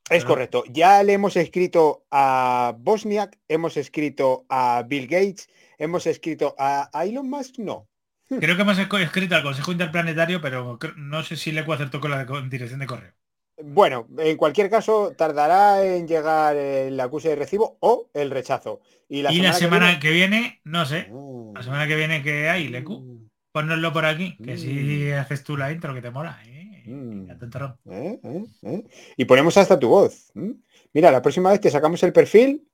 Es 0.09 0.25
correcto. 0.25 0.63
Ya 0.69 1.03
le 1.03 1.15
hemos 1.15 1.37
escrito 1.37 2.07
a 2.13 2.77
Bosniak, 2.79 3.41
hemos 3.49 3.77
escrito 3.77 4.47
a 4.49 4.85
Bill 4.87 5.09
Gates, 5.09 5.49
hemos 5.79 6.07
escrito 6.07 6.55
a, 6.61 6.89
Elon 7.05 7.29
Musk, 7.29 7.59
no. 7.59 7.89
Creo 8.29 8.55
que 8.55 8.63
hemos 8.63 8.79
escrito 8.79 9.35
al 9.35 9.43
Consejo 9.43 9.73
Interplanetario, 9.73 10.41
pero 10.41 10.79
no 10.97 11.25
sé 11.25 11.37
si 11.37 11.51
le 11.51 11.65
puedo 11.65 11.83
hacer 11.83 12.01
con 12.01 12.13
la 12.13 12.25
dirección 12.49 12.79
de 12.79 12.87
correo. 12.87 13.15
Bueno, 13.65 14.07
en 14.19 14.37
cualquier 14.37 14.69
caso, 14.71 15.15
tardará 15.17 15.85
en 15.85 16.07
llegar 16.07 16.57
el 16.57 16.99
acuse 17.01 17.31
de 17.31 17.37
recibo 17.37 17.77
o 17.81 18.11
el 18.15 18.31
rechazo. 18.31 18.81
Y 19.09 19.23
la 19.23 19.53
semana, 19.53 19.99
que, 20.01 20.11
viene... 20.11 20.61
no 20.65 20.87
sé. 20.87 21.09
Uh. 21.11 21.53
la 21.55 21.63
semana 21.63 21.87
que 21.87 21.97
viene 21.97 22.23
que 22.23 22.49
hay, 22.49 22.69
Lecu. 22.69 22.95
Uh. 22.95 23.29
Ponnoslo 23.53 23.93
por 23.93 24.07
aquí, 24.07 24.39
que 24.43 24.57
si 24.57 25.13
uh. 25.13 25.19
haces 25.19 25.45
tú 25.45 25.57
la 25.57 25.71
intro 25.71 25.95
que 25.95 26.01
te 26.01 26.11
mola. 26.11 26.41
¿eh? 26.47 26.53
¿Eh? 26.87 28.19
¿Eh? 28.63 28.85
Y 29.17 29.25
ponemos 29.25 29.57
hasta 29.57 29.79
tu 29.79 29.89
voz. 29.89 30.33
Mira, 30.93 31.11
la 31.11 31.23
próxima 31.23 31.51
vez 31.51 31.61
que 31.61 31.71
sacamos 31.71 32.03
el 32.03 32.13
perfil, 32.13 32.67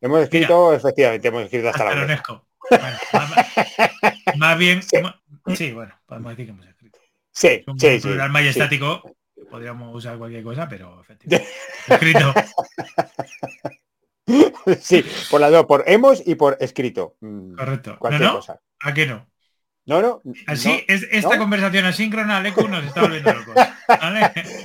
hemos 0.00 0.20
escrito, 0.20 0.74
efectivamente, 0.74 1.28
hemos 1.28 1.44
escrito 1.44 1.68
hasta, 1.68 1.84
la 1.84 2.34
más, 4.36 4.58
bien, 4.58 4.82
sí, 4.82 5.72
bueno, 5.72 5.94
podemos 6.04 6.32
decir 6.32 6.46
que 6.46 6.52
hemos 6.52 6.66
escrito. 6.66 6.98
Sí, 7.32 7.64
un 7.66 7.80
sí, 7.80 8.00
sí, 8.00 8.08
majestático 8.30 9.16
podríamos 9.50 9.94
usar 9.94 10.18
cualquier 10.18 10.42
cosa, 10.42 10.68
pero 10.68 11.00
efectivamente. 11.00 11.52
escrito. 11.88 12.34
Sí, 14.80 15.04
por 15.30 15.40
las 15.40 15.50
dos, 15.50 15.66
por 15.66 15.84
hemos 15.86 16.26
y 16.26 16.34
por 16.34 16.56
escrito. 16.60 17.16
Mm, 17.20 17.54
Correcto. 17.54 17.96
Cualquier 17.98 18.30
cosa. 18.30 18.60
¿A 18.80 18.92
qué 18.92 19.06
no? 19.06 19.26
No, 19.86 20.02
no. 20.02 20.22
Así, 20.46 20.84
es, 20.86 21.08
esta 21.10 21.38
conversación 21.38 21.86
asíncrona, 21.86 22.42
Lecu, 22.42 22.68
nos 22.68 22.84
está 22.84 23.00
volviendo 23.00 23.32
locos. 23.32 23.54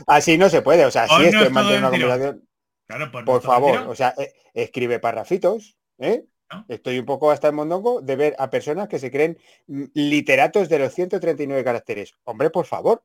Así 0.05 0.37
no 0.37 0.49
se 0.49 0.61
puede, 0.61 0.85
o 0.85 0.91
sea, 0.91 1.05
esto 1.05 1.45
es 1.45 1.51
mantener 1.51 1.79
una 1.79 1.89
conversación. 1.89 2.47
Claro, 2.85 3.09
por, 3.09 3.41
favor, 3.41 3.87
o 3.87 3.95
sea, 3.95 4.13
eh, 4.17 4.33
escribe 4.53 4.99
parrafitos, 4.99 5.77
¿eh? 5.97 6.25
Estoy 6.67 6.99
un 6.99 7.05
poco 7.05 7.31
hasta 7.31 7.47
el 7.47 7.53
mondongo 7.53 8.01
de 8.01 8.15
ver 8.15 8.35
a 8.37 8.49
personas 8.49 8.87
que 8.87 8.99
se 8.99 9.09
creen 9.09 9.37
mm, 9.67 9.85
literatos 9.93 10.69
de 10.69 10.79
los 10.79 10.93
139 10.93 11.63
caracteres. 11.63 12.13
Hombre, 12.25 12.49
por 12.49 12.65
favor, 12.65 13.03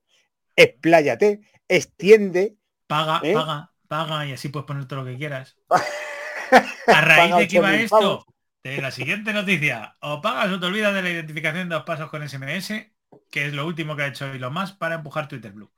expláyate, 0.57 1.41
extiende. 1.69 2.57
Paga, 2.87 3.21
¿Eh? 3.23 3.35
paga, 3.35 3.73
paga 3.89 4.27
y 4.27 4.33
así 4.33 4.49
puedes 4.49 4.67
poner 4.67 4.87
todo 4.87 5.01
lo 5.01 5.07
que 5.07 5.17
quieras. 5.19 5.57
A 6.91 7.01
raíz 7.01 7.37
de 7.37 7.49
que 7.49 7.61
va 7.61 7.71
8.000 7.71 7.85
esto, 7.85 8.27
de 8.63 8.81
la 8.81 8.91
siguiente 8.91 9.33
noticia, 9.33 9.97
o 10.01 10.21
pagas 10.21 10.51
o 10.53 10.61
te 10.61 10.67
olvidas 10.67 10.95
de 10.95 11.03
la 11.03 11.11
identificación 11.11 11.63
en 11.63 11.69
dos 11.69 11.85
pasos 11.85 12.11
con 12.11 12.23
SMS, 12.23 12.93
que 13.31 13.47
es 13.47 13.53
lo 13.55 13.67
último 13.67 13.95
que 13.97 14.03
ha 14.03 14.07
hecho 14.09 14.27
Elon 14.27 14.53
Musk 14.53 14.79
para 14.79 14.97
empujar 14.97 15.29
Twitter 15.29 15.53
Blue. 15.53 15.71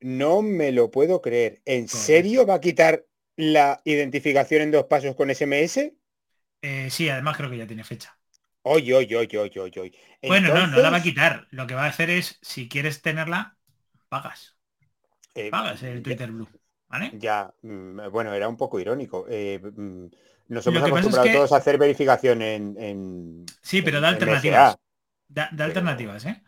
No 0.00 0.42
me 0.42 0.72
lo 0.72 0.90
puedo 0.90 1.20
creer. 1.22 1.62
¿En 1.64 1.86
Correcto. 1.86 1.96
serio 1.96 2.46
va 2.46 2.54
a 2.54 2.60
quitar 2.60 3.06
la 3.36 3.80
identificación 3.84 4.62
en 4.62 4.70
dos 4.70 4.84
pasos 4.84 5.14
con 5.14 5.30
SMS? 5.30 5.94
Eh, 6.62 6.90
sí, 6.90 7.08
además 7.08 7.36
creo 7.36 7.50
que 7.50 7.58
ya 7.58 7.66
tiene 7.66 7.84
fecha. 7.84 8.16
Oye, 8.62 8.94
oye, 8.94 9.16
oye, 9.16 9.38
oye, 9.38 9.60
oye. 9.60 9.92
Bueno, 10.22 10.48
no, 10.50 10.66
no 10.66 10.78
la 10.80 10.90
va 10.90 10.98
a 10.98 11.02
quitar. 11.02 11.46
Lo 11.50 11.66
que 11.66 11.74
va 11.74 11.84
a 11.84 11.88
hacer 11.88 12.10
es, 12.10 12.38
si 12.42 12.68
quieres 12.68 13.02
tenerla, 13.02 13.56
pagas. 14.08 14.56
Eh, 15.34 15.50
Pagas 15.50 15.82
el 15.82 15.98
ya- 15.98 16.02
Twitter 16.02 16.30
Blue. 16.30 16.48
¿Vale? 16.88 17.12
Ya, 17.14 17.52
mm, 17.62 18.10
bueno, 18.10 18.32
era 18.34 18.48
un 18.48 18.56
poco 18.56 18.80
irónico. 18.80 19.26
Eh, 19.28 19.60
mm, 19.62 20.06
nos 20.48 20.66
hemos 20.66 20.82
es 20.82 20.88
acostumbrado 20.88 21.26
que- 21.26 21.32
todos 21.34 21.52
a 21.52 21.56
hacer 21.56 21.78
verificación 21.78 22.42
en... 22.42 22.76
en- 22.78 23.46
Sí, 23.62 23.82
pero 23.82 24.00
da 24.00 24.08
alternativas. 24.08 24.76
Da, 25.28 25.44
da 25.44 25.48
Pero- 25.52 25.64
alternativas, 25.64 26.24
¿eh? 26.26 26.42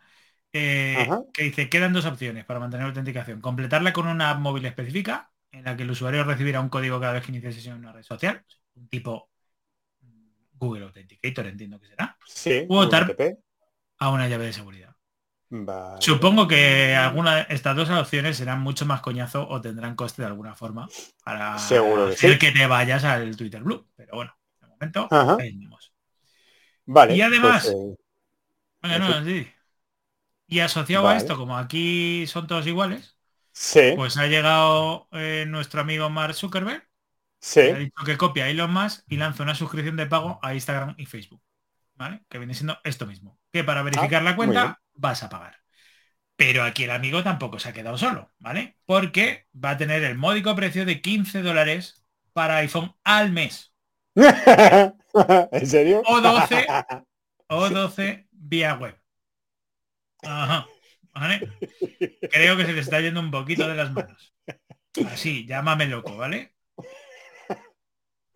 Eh, 0.51 1.07
que 1.33 1.43
dice, 1.43 1.69
quedan 1.69 1.93
dos 1.93 2.05
opciones 2.05 2.45
para 2.45 2.59
mantener 2.59 2.83
la 2.83 2.89
autenticación. 2.89 3.41
Completarla 3.41 3.91
con 3.93 4.07
una 4.07 4.29
app 4.31 4.39
móvil 4.39 4.65
específica, 4.65 5.31
en 5.51 5.63
la 5.63 5.75
que 5.77 5.83
el 5.83 5.91
usuario 5.91 6.23
recibirá 6.25 6.59
un 6.59 6.69
código 6.69 6.99
cada 6.99 7.13
vez 7.13 7.23
que 7.25 7.31
inicie 7.31 7.51
sesión 7.53 7.75
en 7.77 7.83
una 7.83 7.93
red 7.93 8.03
social, 8.03 8.43
un 8.75 8.87
tipo 8.89 9.29
mm, 10.01 10.57
Google 10.59 10.83
Authenticator, 10.85 11.47
entiendo 11.47 11.79
que 11.79 11.87
será, 11.87 12.17
Sí, 12.25 12.65
votar. 12.67 13.03
UTP. 13.09 13.37
a 13.99 14.09
una 14.11 14.27
llave 14.27 14.45
de 14.47 14.53
seguridad. 14.53 14.92
Vale. 15.55 15.97
Supongo 16.01 16.47
que 16.47 16.95
alguna 16.95 17.35
de 17.35 17.45
estas 17.49 17.75
dos 17.75 17.87
opciones 17.91 18.37
serán 18.37 18.61
mucho 18.61 18.87
más 18.87 19.01
coñazo 19.01 19.47
o 19.47 19.61
tendrán 19.61 19.95
coste 19.95 20.23
de 20.23 20.27
alguna 20.27 20.55
forma 20.55 20.87
para 21.23 21.59
Seguro 21.59 22.09
que 22.09 22.15
sí. 22.17 22.39
que 22.39 22.51
te 22.51 22.65
vayas 22.65 23.03
al 23.03 23.37
Twitter 23.37 23.61
Blue. 23.61 23.87
Pero 23.95 24.15
bueno, 24.15 24.35
de 24.61 24.67
momento, 24.67 25.07
Ajá. 25.11 25.37
ahí 25.39 25.55
vamos. 25.63 25.93
Vale, 26.85 27.15
Y 27.15 27.21
además- 27.21 27.65
pues, 27.65 27.75
eh, 27.75 27.95
Venga, 28.81 28.97
no, 28.99 29.23
sí. 29.25 29.47
Y 30.47 30.59
asociado 30.59 31.07
a 31.07 31.17
esto, 31.17 31.37
como 31.37 31.55
aquí 31.55 32.25
son 32.27 32.47
todos 32.47 32.65
iguales, 32.65 33.15
sí, 33.51 33.93
pues 33.95 34.17
ha 34.17 34.25
llegado 34.25 35.07
eh, 35.11 35.45
nuestro 35.47 35.81
amigo 35.81 36.09
Mark 36.09 36.33
Zuckerberg, 36.33 36.83
sí. 37.39 37.61
que 37.61 37.71
ha 37.73 37.77
dicho 37.77 38.03
que 38.05 38.17
copia 38.17 38.49
Elon 38.49 38.73
Musk 38.73 39.03
y 39.07 39.17
lanza 39.17 39.43
una 39.43 39.53
suscripción 39.53 39.97
de 39.97 40.07
pago 40.07 40.39
a 40.41 40.55
Instagram 40.55 40.95
y 40.97 41.05
Facebook. 41.05 41.43
¿Vale? 41.95 42.23
Que 42.27 42.39
viene 42.39 42.55
siendo 42.55 42.79
esto 42.83 43.05
mismo. 43.05 43.37
Que 43.53 43.63
para 43.65 43.83
verificar 43.83 44.23
la 44.23 44.35
Ah, 44.35 44.41
muy 44.41 44.57
bien. 44.57 44.75
cuenta 44.75 44.81
vas 44.95 45.23
a 45.23 45.29
pagar. 45.29 45.57
Pero 46.37 46.63
aquí 46.63 46.85
el 46.85 46.91
amigo 46.91 47.23
tampoco 47.23 47.59
se 47.59 47.69
ha 47.69 47.73
quedado 47.73 47.97
solo, 47.97 48.33
¿vale? 48.39 48.77
Porque 48.85 49.47
va 49.55 49.71
a 49.71 49.77
tener 49.77 50.03
el 50.03 50.17
módico 50.17 50.55
precio 50.55 50.85
de 50.85 51.01
15 51.01 51.41
dólares 51.43 52.05
para 52.33 52.57
iPhone 52.57 52.95
al 53.03 53.31
mes. 53.31 53.73
¿En 55.51 55.67
serio? 55.67 56.07
O 56.11 56.15
12 56.25 56.61
o 57.59 57.69
12 57.75 58.07
vía 58.31 58.71
web. 58.81 58.95
Ajá. 60.21 60.75
¿Vale? 61.13 61.47
Creo 62.29 62.57
que 62.57 62.65
se 62.65 62.73
le 62.73 62.81
está 62.81 63.01
yendo 63.01 63.19
un 63.21 63.31
poquito 63.31 63.67
de 63.67 63.75
las 63.75 63.91
manos. 63.93 64.35
Así, 65.01 65.45
llámame 65.47 65.87
loco, 65.87 66.17
¿vale? 66.17 66.55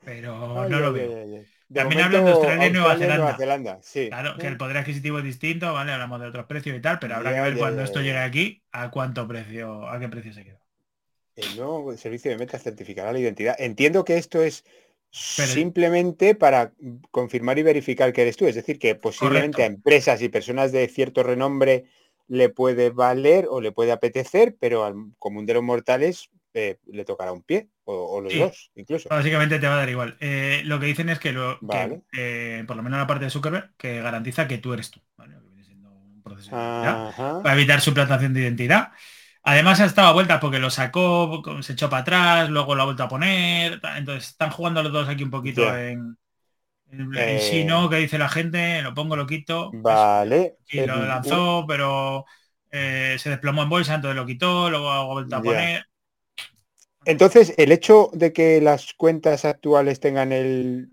Pero 0.03 0.33
Ay, 0.53 0.69
no 0.69 0.79
lo 0.79 0.91
ay, 0.91 0.93
veo. 0.93 1.19
ay. 1.35 1.47
De 1.69 1.81
También 1.81 2.01
hablan 2.01 2.23
de 2.23 2.31
momento, 2.31 2.39
Australia 2.47 2.67
y 2.67 2.71
Nueva 2.71 2.97
Zelanda. 2.97 3.37
Zelanda, 3.37 3.79
sí. 3.81 4.07
Claro, 4.07 4.37
que 4.37 4.47
el 4.47 4.55
poder 4.57 4.77
adquisitivo 4.77 5.17
es 5.19 5.25
distinto, 5.25 5.73
¿vale? 5.73 5.91
Hablamos 5.91 6.21
de 6.21 6.27
otros 6.27 6.45
precios 6.45 6.77
y 6.77 6.79
tal, 6.81 6.97
pero 6.99 7.15
habrá 7.15 7.31
Ya, 7.31 7.35
que 7.37 7.41
ver 7.41 7.53
ya, 7.55 7.59
cuando 7.59 7.77
ya, 7.79 7.83
esto 7.85 7.99
ya. 7.99 8.05
llegue 8.05 8.17
aquí, 8.19 8.63
a 8.71 8.89
cuánto 8.89 9.27
precio, 9.27 9.87
a 9.89 9.99
qué 9.99 10.07
precio 10.07 10.31
se 10.33 10.43
queda. 10.45 10.61
El 11.35 11.57
nuevo 11.57 11.95
servicio 11.97 12.31
de 12.31 12.37
meta 12.37 12.57
certificará 12.57 13.11
la 13.11 13.19
identidad. 13.19 13.55
Entiendo 13.59 14.05
que 14.05 14.17
esto 14.17 14.41
es 14.41 14.63
Pero- 15.35 15.49
simplemente 15.49 16.35
para 16.35 16.71
confirmar 17.11 17.59
y 17.59 17.63
verificar 17.63 18.13
que 18.13 18.21
eres 18.21 18.37
tú. 18.37 18.47
Es 18.47 18.55
decir, 18.55 18.79
que 18.79 18.95
posiblemente 18.95 19.57
Correcto. 19.57 19.61
a 19.63 19.75
empresas 19.75 20.21
y 20.21 20.29
personas 20.29 20.71
de 20.71 20.87
cierto 20.87 21.21
renombre 21.21 21.83
le 22.29 22.47
puede 22.49 22.89
valer 22.91 23.45
o 23.49 23.59
le 23.61 23.71
puede 23.73 23.91
apetecer, 23.91 24.55
pero 24.59 24.83
al 24.85 24.95
común 25.19 25.45
de 25.45 25.53
los 25.53 25.63
mortales 25.63 26.29
eh, 26.57 26.79
le 26.87 27.05
tocará 27.05 27.31
un 27.31 27.43
pie 27.43 27.69
o, 27.85 27.93
o 27.93 28.21
los 28.21 28.33
Sí. 28.33 28.39
dos, 28.39 28.71
incluso. 28.75 29.09
Básicamente 29.09 29.59
te 29.59 29.67
va 29.67 29.75
a 29.75 29.77
dar 29.77 29.89
igual. 29.89 30.17
Eh, 30.19 30.61
lo 30.65 30.79
que 30.79 30.87
dicen 30.87 31.09
es 31.09 31.19
que, 31.19 31.31
lo, 31.31 31.59
que, 31.69 32.01
eh, 32.13 32.63
por 32.67 32.75
lo 32.75 32.83
menos 32.83 32.99
la 32.99 33.07
parte 33.07 33.25
de 33.25 33.31
Zuckerberg, 33.31 33.73
que 33.77 34.01
garantiza 34.01 34.47
que 34.47 34.57
tú 34.57 34.73
eres 34.73 34.91
tú. 34.91 35.01
¿vale? 35.17 35.33
Lo 35.35 35.41
que 35.41 35.47
viene 35.49 35.63
siendo 35.63 35.89
un 35.91 36.21
proceso 36.23 36.51
de 36.51 36.57
identidad. 36.57 37.03
Ajá. 37.07 37.41
para 37.41 37.55
evitar 37.55 37.81
suplantación 37.81 38.33
de 38.33 38.41
identidad. 38.41 38.91
Además 39.43 39.79
ha 39.79 39.85
estado 39.85 40.09
a 40.09 40.13
vueltas 40.13 40.39
porque 40.41 40.59
lo 40.59 40.69
sacó, 40.69 41.41
se 41.61 41.73
echó 41.73 41.89
para 41.89 42.01
atrás, 42.01 42.49
luego 42.49 42.75
lo 42.75 42.81
ha 42.81 42.85
vuelto 42.85 43.03
a 43.03 43.07
poner. 43.07 43.79
Entonces 43.95 44.29
están 44.31 44.49
jugando 44.51 44.83
los 44.83 44.91
dos 44.91 45.07
aquí 45.07 45.23
un 45.23 45.31
poquito 45.31 45.75
en, 45.77 46.17
en, 46.91 47.15
en 47.15 47.39
sí, 47.39 47.63
no, 47.65 47.89
que 47.89 47.97
dice 47.97 48.17
la 48.17 48.29
gente, 48.29 48.81
lo 48.81 48.93
pongo, 48.93 49.15
lo 49.15 49.25
quito. 49.27 49.71
Vale. 49.83 50.57
Y 50.69 50.81
lo 50.81 51.05
lanzó, 51.05 51.65
pero 51.67 52.25
se 52.71 53.29
desplomó 53.29 53.63
en 53.63 53.69
bolsa, 53.69 53.95
entonces 53.95 54.15
lo 54.15 54.25
quitó, 54.25 54.69
luego 54.69 54.89
ha 54.91 55.05
vuelto 55.05 55.35
a 55.37 55.43
poner. 55.43 55.85
Entonces, 57.07 57.53
el 57.57 57.71
hecho 57.71 58.09
de 58.13 58.33
que 58.33 58.61
las 58.61 58.93
cuentas 58.93 59.45
actuales 59.45 59.99
tengan 59.99 60.31
el 60.31 60.91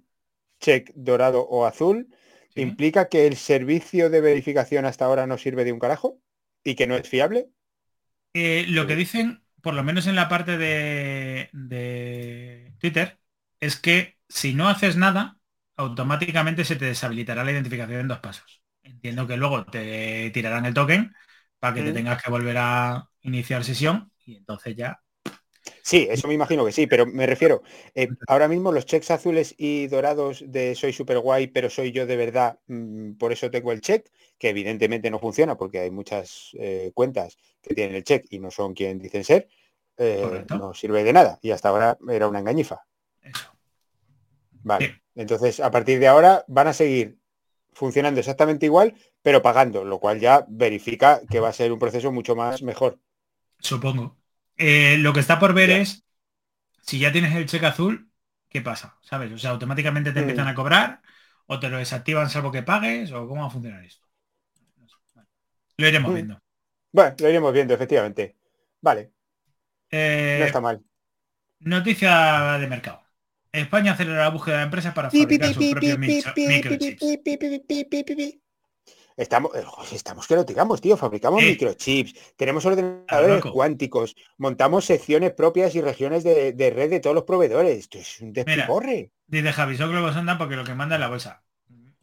check 0.61 0.91
dorado 0.95 1.43
o 1.49 1.67
azul 1.67 2.09
¿sí? 2.49 2.79
implica 2.79 3.09
que 3.11 3.27
el 3.27 3.37
servicio 3.37 4.11
de 4.11 4.21
verificación 4.23 4.87
hasta 4.87 5.07
ahora 5.07 5.27
no 5.27 5.39
sirve 5.39 5.65
de 5.65 5.73
un 5.73 5.81
carajo 5.81 6.21
y 6.65 6.77
que 6.77 6.87
no 6.87 6.97
es 6.97 7.09
fiable. 7.09 7.51
Eh, 8.33 8.67
lo 8.69 8.87
que 8.87 8.97
dicen, 8.97 9.45
por 9.63 9.75
lo 9.75 9.85
menos 9.85 10.07
en 10.07 10.17
la 10.17 10.29
parte 10.29 10.59
de, 10.59 11.51
de 11.53 12.75
Twitter, 12.81 13.21
es 13.61 13.77
que 13.77 14.19
si 14.29 14.55
no 14.55 14.69
haces 14.69 14.97
nada, 14.97 15.39
automáticamente 15.77 16.65
se 16.65 16.77
te 16.77 16.87
deshabilitará 16.87 17.45
la 17.45 17.53
identificación 17.53 18.01
en 18.01 18.09
dos 18.09 18.19
pasos. 18.21 18.63
Entiendo 18.83 19.27
que 19.27 19.37
luego 19.37 19.65
te 19.67 20.31
tirarán 20.33 20.67
el 20.67 20.75
token 20.75 21.15
para 21.59 21.75
que 21.75 21.83
te 21.83 21.93
Mm. 21.93 21.95
tengas 21.95 22.23
que 22.23 22.31
volver 22.31 22.57
a 22.59 23.09
iniciar 23.23 23.65
sesión 23.65 24.13
y 24.25 24.37
entonces 24.37 24.77
ya. 24.77 25.01
Sí, 25.87 26.09
eso 26.11 26.29
me 26.29 26.33
imagino 26.33 26.65
que 26.65 26.73
sí, 26.73 26.87
pero 26.87 27.05
me 27.05 27.27
refiero, 27.27 27.63
eh, 27.95 28.09
ahora 28.27 28.49
mismo 28.49 28.73
los 28.73 28.87
checks 28.87 29.11
azules 29.11 29.55
y 29.59 29.87
dorados 29.87 30.43
de 30.47 30.75
soy 30.75 30.95
super 30.95 31.19
guay, 31.19 31.49
pero 31.49 31.69
soy 31.69 31.93
yo 31.93 32.07
de 32.07 32.17
verdad, 32.17 32.59
mm, 32.69 33.13
por 33.19 33.33
eso 33.33 33.51
tengo 33.51 33.71
el 33.71 33.83
check, 33.83 34.09
que 34.39 34.49
evidentemente 34.49 35.11
no 35.11 35.19
funciona 35.19 35.59
porque 35.59 35.81
hay 35.81 35.91
muchas 35.91 36.53
eh, 36.59 36.91
cuentas 36.95 37.37
que 37.61 37.75
tienen 37.75 37.97
el 37.97 38.03
check 38.03 38.25
y 38.31 38.39
no 38.39 38.51
son 38.51 38.73
quien 38.73 38.99
dicen 38.99 39.25
ser, 39.25 39.47
eh, 39.99 40.47
no 40.49 40.73
sirve 40.73 41.05
de 41.05 41.13
nada 41.13 41.39
y 41.43 41.51
hasta 41.51 41.69
ahora 41.69 41.99
era 42.09 42.29
una 42.29 42.39
engañifa. 42.39 42.87
Eso. 43.21 43.53
Vale. 44.63 45.03
Entonces, 45.15 45.61
a 45.61 45.71
partir 45.71 46.01
de 46.01 46.09
ahora 46.09 46.47
van 46.49 46.69
a 46.69 46.73
seguir 46.73 47.19
funcionando 47.75 48.21
exactamente 48.21 48.65
igual, 48.65 48.95
pero 49.21 49.43
pagando, 49.43 49.85
lo 49.85 50.01
cual 50.01 50.19
ya 50.19 50.47
verifica 50.49 51.21
que 51.29 51.41
va 51.41 51.51
a 51.51 51.53
ser 51.53 51.73
un 51.73 51.79
proceso 51.79 52.11
mucho 52.11 52.35
más 52.35 52.63
mejor. 52.63 52.99
Supongo. 53.59 54.24
Eh, 54.57 54.97
lo 54.99 55.13
que 55.13 55.21
está 55.21 55.39
por 55.39 55.55
ver 55.55 55.71
es 55.71 56.05
si 56.83 56.99
ya 57.01 57.13
tienes 57.13 57.35
el 57.37 57.47
cheque 57.47 57.67
azul, 57.67 58.11
¿qué 58.51 58.63
pasa? 58.63 58.99
¿Sabes? 59.03 59.33
O 59.33 59.39
sea, 59.39 59.51
automáticamente 59.51 60.13
te 60.13 60.21
Mm. 60.21 60.23
empiezan 60.23 60.49
a 60.49 60.55
cobrar 60.55 61.03
o 61.47 61.61
te 61.61 61.69
lo 61.71 61.79
desactivan 61.79 62.31
salvo 62.31 62.53
que 62.53 62.63
pagues 62.63 63.13
o 63.13 63.29
cómo 63.29 63.43
va 63.43 63.49
a 63.49 63.51
funcionar 63.51 63.85
esto. 63.85 64.07
Lo 65.77 65.89
iremos 65.89 66.11
Mm. 66.13 66.15
viendo. 66.15 66.41
Bueno, 66.93 67.15
lo 67.19 67.29
iremos 67.29 67.53
viendo, 67.53 67.75
efectivamente. 67.75 68.37
Vale, 68.81 69.13
Eh, 69.91 70.39
no 70.41 70.45
está 70.47 70.61
mal. 70.61 70.85
Noticia 71.61 72.59
de 72.59 72.67
mercado. 72.69 73.01
España 73.53 73.93
acelera 73.93 74.23
la 74.23 74.29
búsqueda 74.31 74.59
de 74.59 74.65
empresas 74.65 74.95
para 74.95 75.11
fabricar 75.11 75.53
sus 75.55 75.67
propios 75.67 75.99
microchips. 75.99 77.01
Estamos, 79.17 79.55
eh, 79.55 79.65
estamos 79.93 80.27
que 80.27 80.35
lo 80.35 80.45
tiramos, 80.45 80.81
tío. 80.81 80.97
Fabricamos 80.97 81.43
Eh. 81.43 81.51
microchips, 81.51 82.35
tenemos 82.37 82.65
ordenadores 82.67 83.43
cuánticos, 83.45 84.17
montamos 84.39 84.85
secciones 84.87 85.33
propias 85.33 85.75
y 85.77 85.81
regiones 85.81 86.25
de, 86.25 86.53
de 86.53 86.71
red 86.71 86.91
de 86.91 87.01
todos 87.01 87.15
los 87.15 87.25
proveedores. 87.25 87.79
Esto 87.79 87.99
es 87.99 88.21
un 88.21 88.29
Mira. 88.33 88.45
despiporre. 88.45 89.13
Dice 89.27 89.53
Javi, 89.53 89.77
son 89.77 89.91
globos 89.91 90.17
anda 90.17 90.37
porque 90.37 90.57
lo 90.57 90.65
que 90.65 90.75
manda 90.75 90.97
es 90.97 91.01
la 91.01 91.09
bolsa. 91.09 91.43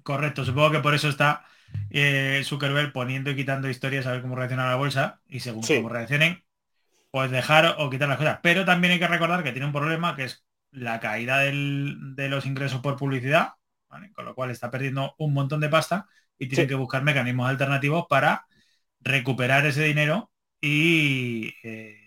Correcto, 0.03 0.46
supongo 0.46 0.72
que 0.72 0.80
por 0.80 0.96
eso 0.96 1.10
está 1.10 1.46
eh, 1.89 2.41
Zuckerberg 2.46 2.91
poniendo 2.94 3.30
y 3.32 3.36
quitando 3.36 3.70
historias 3.70 4.06
a 4.06 4.12
ver 4.12 4.22
cómo 4.22 4.36
reacciona 4.36 4.68
la 4.70 4.75
bolsa 4.75 5.22
y 5.27 5.41
según 5.41 5.63
Sí. 5.63 5.75
cómo 5.75 5.89
reaccionen, 5.89 6.44
pues 7.12 7.32
dejar 7.32 7.75
o 7.80 7.89
quitar 7.89 8.10
las 8.10 8.18
cosas. 8.18 8.39
Pero 8.41 8.65
también 8.65 8.94
hay 8.94 9.00
que 9.00 9.08
recordar 9.08 9.44
que 9.44 9.51
tiene 9.51 9.68
un 9.68 9.74
problema 9.74 10.15
que 10.15 10.25
es 10.25 10.46
la 10.72 11.00
caída 11.00 11.39
del- 11.39 12.15
de 12.15 12.30
los 12.30 12.46
ingresos 12.46 12.82
por 12.82 12.98
publicidad, 12.98 13.53
¿vale? 13.89 14.12
con 14.13 14.25
lo 14.25 14.36
cual 14.36 14.51
está 14.51 14.72
perdiendo 14.72 15.15
un 15.18 15.34
montón 15.34 15.60
de 15.62 15.70
pasta 15.70 16.08
y 16.42 16.50
tiene 16.50 16.68
Sí. 16.68 16.68
que 16.68 16.76
buscar 16.76 17.04
mecanismos 17.04 17.50
alternativos 17.50 18.08
para 18.10 18.48
recuperar 19.02 19.66
ese 19.68 19.84
dinero 19.86 20.32
y 20.62 21.54
eh, 21.64 21.98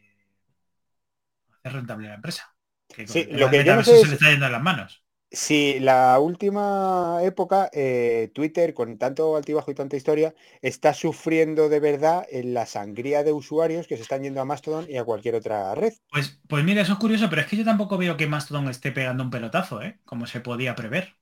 hacer 1.59 1.73
rentable 1.73 2.09
la 2.09 2.15
empresa. 2.15 2.55
Que 2.89 3.07
Sí, 3.07 3.27
lo 3.31 3.49
que 3.51 3.65
yo 3.65 3.75
no 3.77 3.83
sé 3.85 3.97
se 3.99 4.07
es- 4.07 4.09
le 4.09 4.15
está 4.15 4.31
yendo 4.31 4.47
en 4.47 4.53
las 4.53 4.63
manos. 4.63 5.05
si 5.31 5.81
la 5.81 6.19
última 6.21 7.19
época, 7.23 7.69
eh, 7.73 8.31
Twitter, 8.35 8.73
con 8.75 8.99
tanto 8.99 9.37
altibajo 9.37 9.71
y 9.71 9.75
tanta 9.75 9.97
historia, 9.97 10.35
está 10.63 10.95
sufriendo 10.95 11.69
de 11.69 11.81
verdad 11.81 12.27
en 12.31 12.55
la 12.55 12.67
sangría 12.67 13.23
de 13.25 13.33
usuarios 13.33 13.87
que 13.89 13.97
se 13.97 14.03
están 14.03 14.23
yendo 14.23 14.41
a 14.41 14.45
Mastodon 14.45 14.87
y 14.89 14.97
a 14.97 15.05
cualquier 15.05 15.35
otra 15.35 15.75
red. 15.75 15.95
Pues, 16.11 16.41
pues 16.49 16.65
mira, 16.65 16.81
eso 16.83 16.93
es 16.95 16.99
curioso, 16.99 17.29
pero 17.29 17.43
es 17.43 17.47
que 17.49 17.57
yo 17.59 17.65
tampoco 17.65 17.99
veo 17.99 18.17
que 18.17 18.27
Mastodon 18.27 18.69
esté 18.69 18.91
pegando 18.93 19.23
un 19.25 19.31
pelotazo, 19.31 19.83
¿eh? 19.83 20.01
Como 20.07 20.27
se 20.27 20.41
podía 20.41 20.75
prever. 20.75 21.17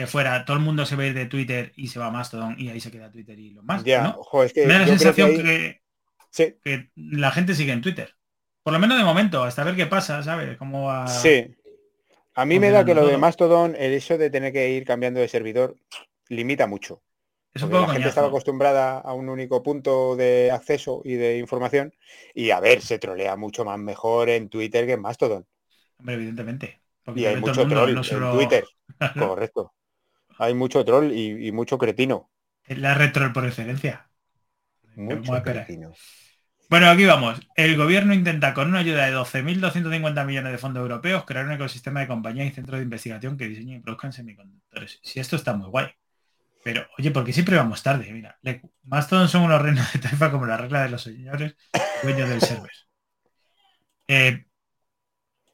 Que 0.00 0.06
fuera, 0.06 0.44
todo 0.44 0.56
el 0.56 0.62
mundo 0.62 0.86
se 0.86 0.96
va 0.96 1.02
a 1.02 1.06
ir 1.06 1.14
de 1.14 1.26
Twitter 1.26 1.72
y 1.76 1.88
se 1.88 1.98
va 1.98 2.06
a 2.06 2.10
Mastodon 2.10 2.56
y 2.58 2.68
ahí 2.70 2.80
se 2.80 2.90
queda 2.90 3.10
Twitter 3.10 3.38
y 3.38 3.50
lo 3.50 3.62
más. 3.62 3.84
Ya, 3.84 4.02
¿no? 4.02 4.16
ojo, 4.18 4.42
es 4.44 4.52
que 4.52 4.66
Me 4.66 4.72
da 4.72 4.78
la 4.80 4.86
sensación 4.86 5.30
que 5.30 5.36
ahí- 5.36 5.42
que, 5.42 5.80
Sí, 6.30 6.54
que 6.62 6.90
la 6.94 7.30
gente 7.32 7.54
sigue 7.54 7.72
en 7.72 7.82
Twitter. 7.82 8.14
Por 8.62 8.72
lo 8.72 8.78
menos 8.78 8.96
de 8.96 9.04
momento, 9.04 9.42
hasta 9.42 9.64
ver 9.64 9.76
qué 9.76 9.86
pasa, 9.86 10.22
¿sabes? 10.22 10.56
Cómo 10.56 10.84
va... 10.84 11.06
sí. 11.06 11.54
A 12.34 12.46
mí 12.46 12.58
me 12.58 12.70
da 12.70 12.84
que 12.84 12.94
lo 12.94 13.06
de. 13.06 13.18
Mastodon, 13.18 13.74
el 13.76 13.92
hecho 13.92 14.16
de 14.16 14.30
tener 14.30 14.52
que 14.52 14.70
ir 14.70 14.84
cambiando 14.86 15.20
de 15.20 15.28
servidor, 15.28 15.76
limita 16.28 16.66
mucho. 16.66 17.02
Es 17.52 17.62
un 17.62 17.70
poco 17.70 17.88
la 17.88 17.92
gente 17.94 18.08
estaba 18.08 18.28
acostumbrada 18.28 18.98
a 18.98 19.12
un 19.12 19.28
único 19.28 19.62
punto 19.62 20.14
de 20.16 20.50
acceso 20.52 21.02
y 21.04 21.14
de 21.14 21.38
información. 21.38 21.92
Y 22.32 22.50
a 22.50 22.60
ver, 22.60 22.80
se 22.80 22.98
trolea 22.98 23.36
mucho 23.36 23.64
más 23.64 23.78
mejor 23.78 24.30
en 24.30 24.48
Twitter 24.48 24.86
que 24.86 24.92
en 24.92 25.02
Mastodon. 25.02 25.44
Hombre, 25.98 26.14
evidentemente. 26.14 26.80
Porque 27.04 27.20
Y 27.20 27.26
hay 27.26 27.36
mucho 27.36 27.60
mundo, 27.66 27.74
troll 27.74 27.94
no 27.94 28.02
en 28.02 28.38
Twitter. 28.38 28.64
Correcto. 29.18 29.74
Hay 30.40 30.54
mucho 30.54 30.84
troll 30.84 31.12
y, 31.12 31.48
y 31.48 31.52
mucho 31.52 31.78
cretino. 31.78 32.30
La 32.66 32.94
retro 32.94 33.32
por 33.32 33.46
excelencia. 33.46 34.08
Mucho 34.96 35.42
cretino. 35.42 35.92
Bueno, 36.68 36.88
aquí 36.88 37.04
vamos. 37.04 37.40
El 37.56 37.76
gobierno 37.76 38.14
intenta 38.14 38.54
con 38.54 38.68
una 38.68 38.78
ayuda 38.78 39.04
de 39.04 39.12
12.250 39.12 40.24
millones 40.24 40.52
de 40.52 40.58
fondos 40.58 40.80
europeos 40.82 41.24
crear 41.24 41.44
un 41.44 41.52
ecosistema 41.52 42.00
de 42.00 42.06
compañías 42.06 42.46
y 42.46 42.52
centros 42.52 42.78
de 42.78 42.84
investigación 42.84 43.36
que 43.36 43.48
diseñen 43.48 43.78
y 43.78 43.80
produzcan 43.80 44.12
semiconductores. 44.12 45.00
Si 45.02 45.18
esto 45.18 45.36
está 45.36 45.52
muy 45.52 45.68
guay. 45.68 45.88
Pero, 46.62 46.86
oye, 46.98 47.10
porque 47.10 47.32
siempre 47.32 47.56
vamos 47.56 47.82
tarde, 47.82 48.12
mira. 48.12 48.38
Lecu. 48.42 48.70
Mastodon 48.84 49.28
son 49.28 49.42
unos 49.42 49.60
reinos 49.60 49.92
de 49.92 49.98
taifa 49.98 50.30
como 50.30 50.46
la 50.46 50.56
regla 50.56 50.82
de 50.82 50.90
los 50.90 51.02
señores 51.02 51.56
dueños 52.02 52.28
del 52.28 52.40
server. 52.40 52.70
Eh, 54.06 54.44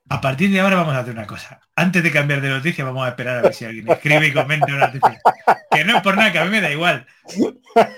a 0.08 0.20
partir 0.20 0.50
de 0.50 0.60
ahora 0.60 0.76
vamos 0.76 0.94
a 0.94 1.00
hacer 1.00 1.12
una 1.12 1.26
cosa. 1.26 1.60
Antes 1.74 2.02
de 2.02 2.12
cambiar 2.12 2.40
de 2.40 2.48
noticia, 2.50 2.84
vamos 2.84 3.04
a 3.06 3.10
esperar 3.10 3.38
a 3.38 3.42
ver 3.42 3.54
si 3.54 3.64
alguien 3.64 3.90
escribe 3.90 4.26
y 4.28 4.32
comenta 4.32 4.66
una 4.66 4.86
noticia. 4.86 5.20
Que 5.70 5.84
no 5.84 5.96
es 5.96 6.02
por 6.02 6.16
nada, 6.16 6.32
que 6.32 6.38
a 6.38 6.44
mí 6.44 6.50
me 6.50 6.60
da 6.60 6.70
igual 6.70 7.06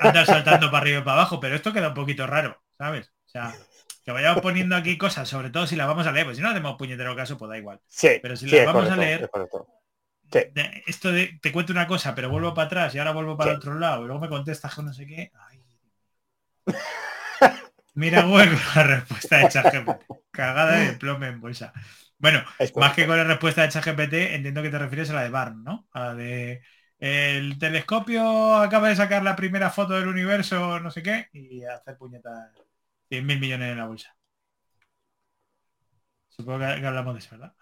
andar 0.00 0.26
saltando 0.26 0.70
para 0.70 0.82
arriba 0.82 0.98
y 1.00 1.02
para 1.02 1.18
abajo, 1.20 1.38
pero 1.40 1.54
esto 1.54 1.72
queda 1.72 1.88
un 1.88 1.94
poquito 1.94 2.26
raro, 2.26 2.62
¿sabes? 2.76 3.12
O 3.26 3.28
sea, 3.28 3.54
que 4.04 4.10
vayamos 4.12 4.40
poniendo 4.42 4.74
aquí 4.74 4.96
cosas, 4.96 5.28
sobre 5.28 5.50
todo 5.50 5.66
si 5.66 5.76
las 5.76 5.86
vamos 5.86 6.06
a 6.06 6.12
leer, 6.12 6.24
pues 6.26 6.38
si 6.38 6.42
no 6.42 6.48
hacemos 6.48 6.76
puñetero 6.76 7.14
caso, 7.14 7.36
pues 7.36 7.50
da 7.50 7.58
igual. 7.58 7.80
Sí, 7.86 8.18
Pero 8.22 8.36
si 8.36 8.48
sí, 8.48 8.56
las 8.56 8.66
vamos 8.66 8.90
a 8.90 8.96
leer- 8.96 9.24
es. 9.24 9.30
Sí. 10.30 10.40
Esto 10.86 11.10
de 11.12 11.38
te 11.40 11.52
cuento 11.52 11.72
una 11.72 11.86
cosa, 11.86 12.14
pero 12.14 12.28
vuelvo 12.28 12.52
para 12.54 12.66
atrás 12.66 12.94
y 12.94 12.98
ahora 12.98 13.12
vuelvo 13.12 13.36
para 13.36 13.50
el 13.52 13.56
otro 13.56 13.78
lado 13.78 14.02
y 14.02 14.06
luego 14.06 14.20
me 14.20 14.28
contestas 14.28 14.74
con 14.74 14.84
no 14.86 14.92
sé 14.92 15.06
qué. 15.06 15.30
Ay. 15.48 16.74
Mira, 17.98 18.22
Google 18.22 18.50
la 18.76 18.82
respuesta 18.84 19.38
de 19.38 19.48
ChatGPT. 19.48 20.02
Cagada 20.30 20.76
de 20.78 20.92
plomo 20.92 21.24
en 21.24 21.40
bolsa. 21.40 21.72
Bueno, 22.16 22.44
más 22.76 22.94
que 22.94 23.06
con 23.08 23.16
la 23.16 23.24
respuesta 23.24 23.62
de 23.62 23.70
ChatGPT, 23.70 24.12
entiendo 24.34 24.62
que 24.62 24.70
te 24.70 24.78
refieres 24.78 25.10
a 25.10 25.14
la 25.14 25.22
de 25.24 25.30
Barn, 25.30 25.64
¿no? 25.64 25.88
A 25.92 26.00
la 26.06 26.14
de 26.14 26.62
el 27.00 27.58
telescopio 27.58 28.54
acaba 28.56 28.88
de 28.88 28.96
sacar 28.96 29.22
la 29.24 29.34
primera 29.36 29.70
foto 29.70 29.94
del 29.94 30.06
universo, 30.08 30.78
no 30.80 30.90
sé 30.92 31.02
qué, 31.02 31.26
y 31.32 31.64
hacer 31.64 31.96
puñetas 31.96 32.52
100 33.08 33.26
mil 33.26 33.40
millones 33.40 33.72
en 33.72 33.78
la 33.78 33.86
bolsa. 33.86 34.16
Supongo 36.28 36.60
que, 36.60 36.80
que 36.80 36.86
hablamos 36.86 37.14
de 37.14 37.20
eso, 37.20 37.30
¿verdad? 37.32 37.54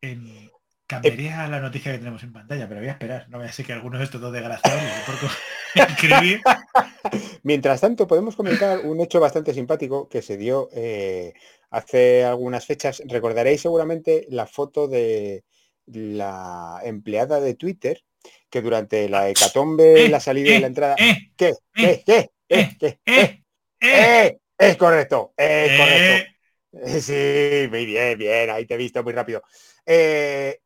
Em, 0.00 0.48
cambiaría 0.86 1.46
la 1.48 1.60
noticia 1.60 1.92
que 1.92 1.98
tenemos 1.98 2.22
en 2.22 2.32
pantalla, 2.32 2.68
pero 2.68 2.80
voy 2.80 2.88
a 2.88 2.92
esperar. 2.92 3.28
No 3.28 3.38
voy 3.38 3.46
a 3.46 3.52
ser 3.52 3.66
que 3.66 3.72
alguno 3.72 3.98
de 3.98 4.04
estos 4.04 4.20
dos 4.20 4.32
desgraciados 4.32 4.82
escribir. 5.74 6.40
Mientras 7.42 7.80
tanto, 7.80 8.06
podemos 8.06 8.36
comentar 8.36 8.80
un 8.80 9.00
hecho 9.00 9.20
bastante 9.20 9.54
simpático 9.54 10.08
que 10.08 10.22
se 10.22 10.36
dio 10.36 10.68
eh, 10.72 11.34
hace 11.70 12.24
algunas 12.24 12.66
fechas. 12.66 13.02
Recordaréis 13.06 13.60
seguramente 13.60 14.26
la 14.30 14.46
foto 14.46 14.88
de 14.88 15.44
la 15.86 16.80
empleada 16.84 17.40
de 17.40 17.54
Twitter 17.54 18.02
que 18.50 18.62
durante 18.62 19.08
la 19.08 19.28
hecatombe, 19.28 20.06
Eh, 20.06 20.08
la 20.08 20.20
salida 20.20 20.50
y 20.50 20.54
eh, 20.54 20.60
la 20.60 20.66
entrada... 20.66 20.96
¡Eh! 20.98 21.30
¿Qué? 21.36 21.54
¿Qué? 21.74 22.02
¿Qué? 22.04 22.30
eh, 22.48 22.76
¿Qué? 22.78 23.00
¿Qué? 23.04 23.12
¡Eh! 23.12 23.42
¡Eh! 23.80 24.26
¡Eh! 24.26 24.38
Es 24.58 24.76
correcto, 24.76 25.34
es 25.36 25.78
correcto. 25.78 26.30
¡Eh! 26.30 26.32
Sí, 27.00 27.68
muy 27.70 27.86
bien, 27.86 28.18
bien, 28.18 28.50
ahí 28.50 28.66
te 28.66 28.74
he 28.74 28.76
visto 28.76 29.02
muy 29.02 29.14
rápido. 29.14 29.42
Eh, 29.86 30.58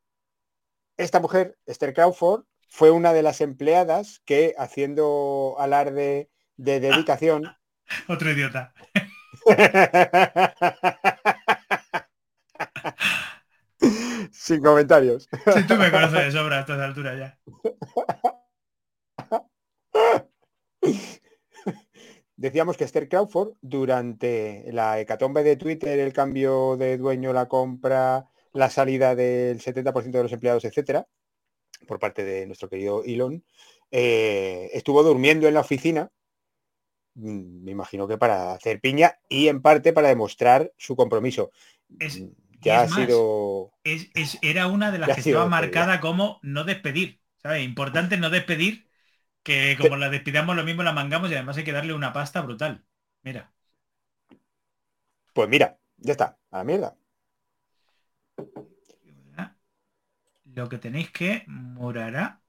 esta 1.02 1.20
mujer, 1.20 1.56
Esther 1.66 1.94
Crawford, 1.94 2.44
fue 2.68 2.90
una 2.90 3.12
de 3.12 3.22
las 3.22 3.40
empleadas 3.40 4.20
que, 4.24 4.54
haciendo 4.58 5.56
alarde 5.58 6.30
de 6.56 6.80
dedicación, 6.80 7.44
Otro 8.08 8.30
idiota. 8.30 8.72
sin 14.32 14.62
comentarios, 14.62 15.28
Si 15.54 15.66
tú 15.66 15.74
me 15.74 15.90
conoces 15.90 16.26
de 16.26 16.32
sobra 16.32 16.58
a 16.58 16.60
estas 16.60 16.80
alturas 16.80 17.18
ya. 17.18 17.38
decíamos 22.36 22.76
que 22.76 22.84
Esther 22.84 23.08
Crawford, 23.08 23.54
durante 23.60 24.66
la 24.72 25.00
hecatombe 25.00 25.42
de 25.42 25.56
Twitter, 25.56 25.98
el 25.98 26.12
cambio 26.12 26.76
de 26.76 26.96
dueño, 26.96 27.32
la 27.32 27.48
compra, 27.48 28.28
la 28.52 28.70
salida 28.70 29.14
del 29.14 29.60
70% 29.60 30.18
de 30.18 30.24
los 30.24 30.32
empleados, 30.32 30.64
etcétera, 30.64 31.06
por 31.88 31.98
parte 32.00 32.24
de 32.24 32.46
nuestro 32.46 32.68
querido 32.70 33.04
Elon, 33.04 33.44
eh, 33.90 34.70
estuvo 34.74 35.02
durmiendo 35.02 35.48
en 35.48 35.54
la 35.54 35.60
oficina, 35.60 36.10
mm, 37.14 37.64
me 37.64 37.70
imagino 37.72 38.06
que 38.08 38.18
para 38.18 38.52
hacer 38.52 38.80
piña 38.80 39.18
y 39.28 39.48
en 39.48 39.62
parte 39.62 39.92
para 39.92 40.08
demostrar 40.08 40.72
su 40.76 40.96
compromiso. 40.96 41.50
Es- 41.98 42.24
Mm, 42.24 42.28
ya 42.60 42.82
ha 42.82 42.88
más, 42.88 42.88
sido... 42.88 43.72
Es, 43.84 44.10
es- 44.14 44.38
era 44.42 44.66
una 44.68 44.90
de 44.92 44.98
las 44.98 45.12
que 45.14 45.20
estaba 45.22 45.46
despedida. 45.46 45.46
marcada 45.46 46.00
como 46.00 46.40
no 46.42 46.64
despedir. 46.64 47.20
¿Sabes? 47.42 47.64
Importante 47.64 48.18
no 48.18 48.30
despedir, 48.30 48.88
que 49.44 49.76
como 49.78 49.96
la 49.96 50.10
despidamos 50.10 50.56
lo 50.56 50.64
mismo 50.64 50.82
la 50.84 50.92
mangamos 50.94 51.30
y 51.30 51.34
además 51.34 51.56
hay 51.58 51.64
que 51.64 51.72
darle 51.72 51.94
una 51.94 52.12
pasta 52.14 52.42
brutal. 52.42 52.84
Mira. 53.22 53.54
Pues 55.32 55.48
mira, 55.48 55.76
ya 55.98 56.12
está, 56.12 56.38
a 56.52 56.58
la 56.58 56.64
mierda. 56.64 56.96
Lo 60.52 60.68
que 60.68 60.78
tenéis 60.78 61.10
que 61.10 61.44
murará 61.46 62.42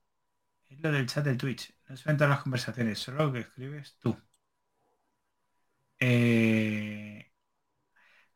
es 0.69 0.79
lo 0.81 0.91
del 0.91 1.05
chat 1.05 1.23
del 1.23 1.37
Twitch. 1.37 1.71
No 1.87 1.95
se 1.95 2.03
ven 2.09 2.17
todas 2.17 2.31
las 2.31 2.41
conversaciones, 2.41 2.97
solo 2.99 3.25
lo 3.27 3.33
que 3.33 3.39
escribes 3.41 3.95
tú. 3.99 4.17
Eh, 5.99 7.27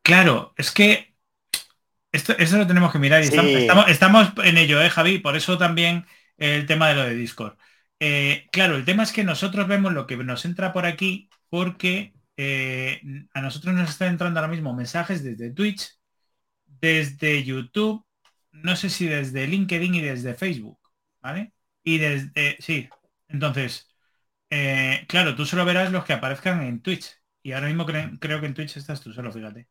Claro, 0.01 0.53
es 0.55 0.69
que 0.71 1.15
esto, 2.11 2.33
esto 2.37 2.57
lo 2.57 2.67
tenemos 2.67 2.91
que 2.91 2.99
mirar 2.99 3.23
y 3.23 3.25
Sí. 3.27 3.35
estamos- 3.35 3.87
estamos 3.89 4.33
en 4.43 4.57
ello, 4.59 4.79
¿eh, 4.79 4.89
Javi? 4.91 5.17
Por 5.17 5.35
eso 5.35 5.57
también 5.57 6.05
el 6.37 6.67
tema 6.67 6.89
de 6.89 6.95
lo 6.95 7.03
de 7.05 7.15
Discord. 7.15 7.57
Eh, 7.99 8.47
claro, 8.51 8.75
el 8.75 8.85
tema 8.85 9.01
es 9.01 9.11
que 9.11 9.23
nosotros 9.23 9.67
vemos 9.67 9.93
lo 9.93 10.05
que 10.05 10.15
nos 10.17 10.45
entra 10.45 10.73
por 10.73 10.85
aquí 10.85 11.27
porque 11.49 12.13
eh, 12.37 13.01
a 13.33 13.41
nosotros 13.41 13.73
nos 13.73 13.89
están 13.89 14.09
entrando 14.09 14.39
ahora 14.39 14.51
mismo 14.51 14.73
mensajes 14.75 15.23
desde 15.23 15.51
Twitch, 15.51 15.97
desde 16.85 17.43
YouTube, 17.43 18.05
no 18.51 18.75
sé 18.75 18.89
si 18.89 19.07
desde 19.07 19.47
LinkedIn 19.47 19.95
y 19.95 20.01
desde 20.01 20.35
Facebook, 20.35 20.79
¿vale? 21.21 21.53
Y 21.83 21.97
desde, 21.99 22.57
sí, 22.61 22.89
entonces, 23.27 23.87
eh, 24.51 25.05
claro, 25.09 25.35
tú 25.35 25.45
solo 25.45 25.65
verás 25.65 25.91
los 25.91 26.05
que 26.05 26.13
aparezcan 26.13 26.63
en 26.63 26.81
Twitch. 26.81 27.07
Y 27.43 27.53
ahora 27.53 27.67
mismo 27.67 27.85
cre- 27.87 28.17
creo 28.19 28.39
que 28.41 28.47
en 28.47 28.53
Twitch 28.55 28.77
estás 28.77 29.01
tú 29.01 29.13
solo, 29.13 29.31
fíjate. 29.33 29.67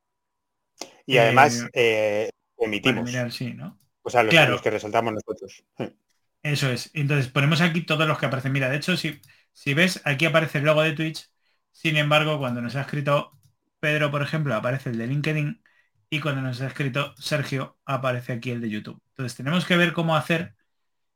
Y 1.06 1.18
Eh, 1.18 1.18
además 1.18 1.66
eh, 1.72 2.30
emitimos, 2.58 3.10
mirar, 3.10 3.30
sí, 3.32 3.52
¿no? 3.54 3.78
o 4.02 4.10
sea, 4.10 4.22
los, 4.22 4.36
claro. 4.36 4.54
los 4.54 4.62
que 4.62 4.70
resaltamos 4.70 5.14
nosotros. 5.14 5.64
Eso 6.42 6.68
es. 6.70 6.90
Entonces 6.94 7.30
ponemos 7.32 7.60
aquí 7.60 7.82
todos 7.82 8.06
los 8.06 8.18
que 8.18 8.26
aparecen. 8.26 8.52
Mira, 8.52 8.68
de 8.68 8.76
hecho, 8.76 8.96
si, 8.96 9.20
si 9.52 9.74
ves, 9.74 10.00
aquí 10.04 10.26
aparece 10.26 10.58
el 10.58 10.64
logo 10.64 10.82
de 10.82 10.92
Twitch. 10.92 11.30
Sin 11.72 11.96
embargo, 11.96 12.38
cuando 12.38 12.60
nos 12.62 12.76
ha 12.76 12.82
escrito 12.82 13.38
Pedro, 13.80 14.10
por 14.10 14.22
ejemplo, 14.22 14.54
aparece 14.54 14.90
el 14.90 14.98
de 14.98 15.06
LinkedIn. 15.06 15.62
Y 16.14 16.20
cuando 16.20 16.42
nos 16.42 16.60
ha 16.60 16.66
escrito 16.68 17.14
Sergio, 17.18 17.78
aparece 17.84 18.32
aquí 18.34 18.50
el 18.50 18.60
de 18.60 18.70
YouTube. 18.70 19.00
Entonces 19.10 19.36
tenemos 19.36 19.64
que 19.66 19.76
ver 19.76 19.92
cómo 19.92 20.16
hacer. 20.16 20.54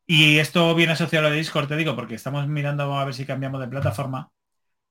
Y 0.06 0.38
esto 0.38 0.74
viene 0.74 0.92
asociado 0.94 1.26
a 1.26 1.28
lo 1.30 1.34
de 1.34 1.40
Discord, 1.40 1.68
te 1.68 1.76
digo, 1.76 1.96
porque 1.96 2.14
estamos 2.16 2.46
mirando 2.48 2.94
a 2.98 3.04
ver 3.04 3.14
si 3.14 3.26
cambiamos 3.26 3.61
de 3.61 3.68
plataforma 3.68 4.30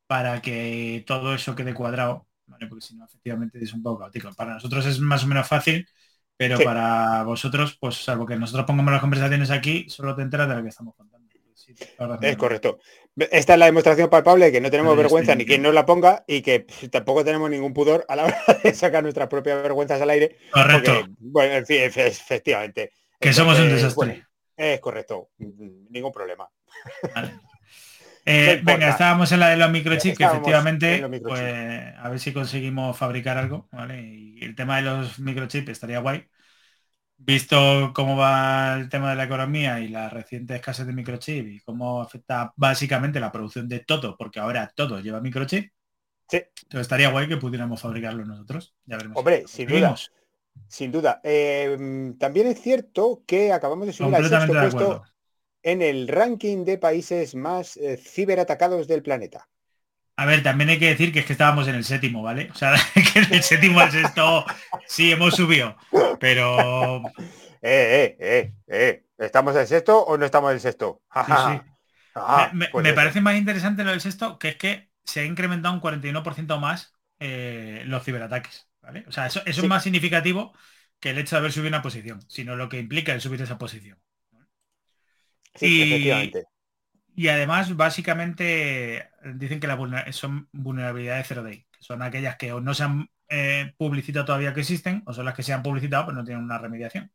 para 0.07 0.41
que 0.41 1.03
todo 1.07 1.33
eso 1.35 1.55
quede 1.55 1.73
cuadrado. 1.73 2.27
¿vale? 2.47 2.67
Porque 2.67 2.85
si 2.85 2.95
no, 2.95 3.05
efectivamente 3.05 3.63
es 3.63 3.73
un 3.73 3.83
poco 3.83 3.99
caótico. 3.99 4.33
Para 4.35 4.55
nosotros 4.55 4.85
es 4.85 4.99
más 4.99 5.23
o 5.23 5.27
menos 5.27 5.47
fácil, 5.47 5.87
pero 6.37 6.61
Sí. 6.61 6.63
para 6.63 7.23
vosotros, 7.23 7.77
pues 7.79 7.95
salvo 8.03 8.25
que 8.25 8.37
nosotros 8.37 8.65
pongamos 8.67 8.91
las 8.93 9.01
conversaciones 9.01 9.51
aquí, 9.51 9.87
solo 9.89 10.15
te 10.15 10.23
enteras 10.23 10.49
de 10.49 10.55
lo 10.55 10.63
que 10.63 10.69
estamos 10.69 10.95
contando. 10.95 11.16
Es 12.21 12.37
correcto. 12.37 12.79
Esta 13.31 13.53
es 13.53 13.59
la 13.59 13.65
demostración 13.65 14.09
palpable 14.09 14.45
de 14.45 14.51
que 14.51 14.61
no 14.61 14.69
tenemos 14.69 14.95
vergüenza 14.95 15.33
ni 15.35 15.45
quien 15.45 15.61
nos 15.61 15.73
la 15.73 15.85
ponga 15.85 16.23
y 16.27 16.41
que 16.41 16.61
pff, 16.61 16.89
tampoco 16.89 17.23
tenemos 17.25 17.49
ningún 17.49 17.73
pudor 17.73 18.05
a 18.07 18.15
la 18.15 18.25
hora 18.25 18.37
de 18.63 18.73
sacar 18.73 19.03
nuestras 19.03 19.27
propias 19.27 19.61
vergüenzas 19.63 20.01
al 20.01 20.09
aire. 20.11 20.37
Correcto. 20.51 20.93
Porque, 20.93 21.11
bueno, 21.19 21.53
en 21.55 21.65
fin, 21.65 21.77
efe- 21.81 22.07
efectivamente. 22.07 22.91
Que 23.19 23.33
somos 23.33 23.59
un 23.59 23.69
desastre. 23.69 23.95
bueno, 23.95 24.23
Es 24.55 24.79
correcto, 24.79 25.29
ningún 25.37 26.11
problema. 26.11 26.47
Eh, 28.29 28.59
venga, 28.61 28.89
estábamos 28.89 29.31
en 29.31 29.39
la 29.39 29.49
de 29.51 29.55
los 29.55 29.71
microchips, 29.71 30.17
que 30.17 30.25
efectivamente, 30.25 31.01
pues 31.21 31.41
a 31.97 32.09
ver 32.09 32.19
si 32.19 32.33
conseguimos 32.33 32.97
fabricar 32.97 33.37
algo, 33.37 33.69
¿vale? 33.71 34.01
Y 34.01 34.43
el 34.43 34.53
tema 34.53 34.75
de 34.75 34.81
los 34.81 35.17
microchips 35.19 35.69
estaría 35.69 35.99
guay. 35.99 36.27
Visto 37.19 37.91
cómo 37.95 38.15
va 38.15 38.75
el 38.75 38.89
tema 38.89 39.09
de 39.09 39.15
la 39.15 39.23
economía 39.23 39.79
y 39.79 39.87
la 39.87 40.09
reciente 40.09 40.55
escasez 40.55 40.85
de 40.85 40.93
microchip 40.93 41.47
y 41.47 41.59
cómo 41.61 42.01
afecta 42.01 42.53
básicamente 42.55 43.19
la 43.19 43.31
producción 43.31 43.67
de 43.67 43.79
todo, 43.79 44.15
porque 44.15 44.39
ahora 44.39 44.71
todo 44.75 44.99
lleva 44.99 45.19
microchip, 45.19 45.71
sí. 46.29 46.37
entonces 46.37 46.81
estaría 46.81 47.09
guay 47.09 47.27
que 47.27 47.37
pudiéramos 47.37 47.81
fabricarlo 47.81 48.23
nosotros. 48.23 48.75
Ya 48.85 48.97
veremos. 48.97 49.17
Hombre, 49.17 49.45
sin 49.47 49.67
duda. 49.67 49.95
Sin 50.67 50.91
duda. 50.91 51.19
Eh, 51.23 52.13
también 52.19 52.47
es 52.47 52.61
cierto 52.61 53.23
que 53.25 53.51
acabamos 53.51 53.87
de 53.87 53.93
subir 53.93 54.15
al 54.15 54.29
sexto 54.29 54.53
puesto 54.53 55.03
en 55.63 55.81
el 55.81 56.07
ranking 56.07 56.63
de 56.65 56.77
países 56.77 57.35
más 57.35 57.77
eh, 57.77 57.97
ciberatacados 57.97 58.87
del 58.87 59.03
planeta. 59.03 59.49
A 60.17 60.25
ver, 60.25 60.41
también 60.41 60.71
hay 60.71 60.79
que 60.79 60.89
decir 60.89 61.13
que 61.13 61.19
es 61.19 61.25
que 61.25 61.33
estábamos 61.33 61.67
en 61.67 61.75
el 61.75 61.83
séptimo, 61.83 62.23
¿vale? 62.23 62.49
O 62.51 62.55
sea, 62.55 62.73
que 63.13 63.19
en 63.19 63.33
el 63.33 63.43
séptimo 63.43 63.79
al 63.79 63.91
sexto 63.91 64.45
sí 64.87 65.11
hemos 65.11 65.35
subido, 65.35 65.77
pero... 66.19 67.01
Eh, 67.59 68.15
eh, 68.17 68.17
eh, 68.19 68.53
eh. 68.67 69.03
¿Estamos 69.17 69.55
en 69.55 69.61
el 69.61 69.67
sexto 69.67 69.99
o 69.99 70.15
no 70.15 70.25
estamos 70.25 70.51
en 70.51 70.55
el 70.55 70.61
sexto? 70.61 71.01
Ah, 72.19 72.49
me, 72.51 72.67
pues 72.69 72.93
parece 72.93 73.21
más 73.21 73.35
interesante 73.35 73.83
lo 73.83 73.91
del 73.91 74.01
sexto, 74.01 74.39
que 74.39 74.49
es 74.49 74.55
que 74.55 74.89
se 75.03 75.19
ha 75.19 75.25
incrementado 75.25 75.75
un 75.75 75.81
41% 75.81 76.59
más 76.59 76.95
eh, 77.19 77.83
los 77.85 78.03
ciberataques, 78.03 78.67
¿vale? 78.81 79.05
O 79.07 79.11
sea, 79.11 79.27
eso, 79.27 79.43
es 79.45 79.63
más 79.65 79.83
significativo 79.83 80.51
que 80.99 81.11
el 81.11 81.19
hecho 81.19 81.35
de 81.35 81.41
haber 81.41 81.51
subido 81.51 81.67
una 81.67 81.83
posición, 81.83 82.19
sino 82.27 82.55
lo 82.55 82.69
que 82.69 82.79
implica 82.79 83.13
el 83.13 83.21
subir 83.21 83.39
esa 83.43 83.59
posición 83.59 83.99
y, 85.61 86.33
además, 87.25 87.75
básicamente, 87.75 89.09
dicen 89.23 89.59
que 89.59 89.65
la 89.65 90.11
son 90.11 90.47
vulnerabilidades 90.51 91.25
0 91.27 91.41
day, 91.41 91.65
que 91.71 91.81
son 91.81 92.03
aquellas 92.03 92.35
que 92.35 92.53
o 92.53 92.61
no 92.61 92.75
se 92.75 92.83
han 92.83 93.09
eh, 93.27 93.73
publicitado 93.75 94.25
todavía 94.25 94.53
que 94.53 94.59
existen, 94.59 95.01
o 95.07 95.13
son 95.13 95.25
las 95.25 95.33
que 95.33 95.41
se 95.41 95.51
han 95.51 95.63
publicitado, 95.63 96.05
pero 96.05 96.17
no 96.17 96.23
tienen 96.23 96.43
una 96.43 96.59
remediación. 96.59 97.11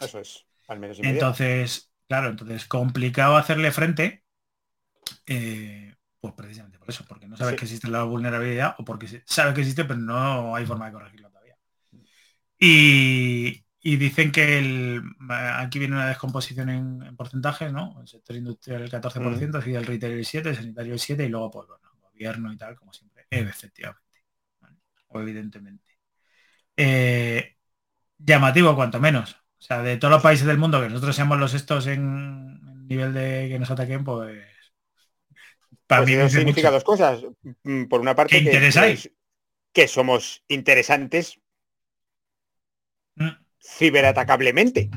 Eso 0.00 0.18
es, 0.18 0.46
al 0.68 0.80
menos 0.80 0.98
Entonces, 1.02 1.92
claro, 2.08 2.30
entonces 2.30 2.64
complicado 2.64 3.36
hacerle 3.36 3.70
frente, 3.72 4.24
eh, 5.26 5.94
pues 6.18 6.32
precisamente 6.32 6.78
por 6.78 6.88
eso, 6.88 7.04
porque 7.06 7.28
no 7.28 7.36
sabes 7.36 7.56
que 7.56 7.66
existe 7.66 7.88
la 7.88 8.04
vulnerabilidad 8.04 8.74
o 8.78 8.84
porque 8.86 9.22
sabes 9.26 9.54
que 9.54 9.60
existe, 9.60 9.84
pero 9.84 10.00
no 10.00 10.56
hay 10.56 10.64
forma 10.64 10.86
de 10.86 10.92
corregirlo 10.92 11.28
todavía. 11.28 11.58
Y, 12.58 13.63
y 13.86 13.98
dicen 13.98 14.32
que 14.32 14.58
el, 14.58 15.02
aquí 15.28 15.78
viene 15.78 15.94
una 15.94 16.08
descomposición 16.08 16.70
en, 16.70 17.16
porcentajes, 17.16 17.70
¿no? 17.70 18.00
El 18.00 18.08
sector 18.08 18.34
industrial 18.34 18.80
el 18.80 18.90
14%, 18.90 19.58
así 19.58 19.74
el 19.74 19.84
retail 19.84 20.14
el 20.14 20.24
7, 20.24 20.48
el 20.48 20.56
sanitario 20.56 20.94
el 20.94 20.98
7 20.98 21.22
y 21.22 21.28
luego 21.28 21.50
pues 21.50 21.68
bueno, 21.68 21.82
gobierno 22.00 22.50
y 22.50 22.56
tal, 22.56 22.76
como 22.76 22.94
siempre, 22.94 23.26
efectivamente. 23.28 24.24
O 25.08 25.20
evidentemente. 25.20 25.98
Eh, 26.74 27.56
llamativo 28.16 28.74
cuanto 28.74 28.98
menos. 29.00 29.32
O 29.32 29.62
sea, 29.62 29.82
de 29.82 29.98
todos 29.98 30.12
los 30.12 30.22
países 30.22 30.46
del 30.46 30.56
mundo 30.56 30.80
que 30.80 30.88
nosotros 30.88 31.14
seamos 31.14 31.38
los 31.38 31.52
estos 31.52 31.86
en, 31.86 32.86
nivel 32.86 33.12
de 33.12 33.48
que 33.50 33.58
nos 33.58 33.70
ataquen, 33.70 34.02
pues 34.02 34.46
para 35.86 36.04
pues 36.04 36.16
mí 36.16 36.30
significa 36.30 36.70
dos 36.70 36.84
cosas. 36.84 37.20
Mm, 37.64 37.84
por 37.84 38.00
una 38.00 38.14
parte, 38.14 38.42
que, 38.42 39.10
que, 39.74 39.88
somos 39.88 40.42
interesantes 40.48 41.38
ciberatacablemente. 43.64 44.90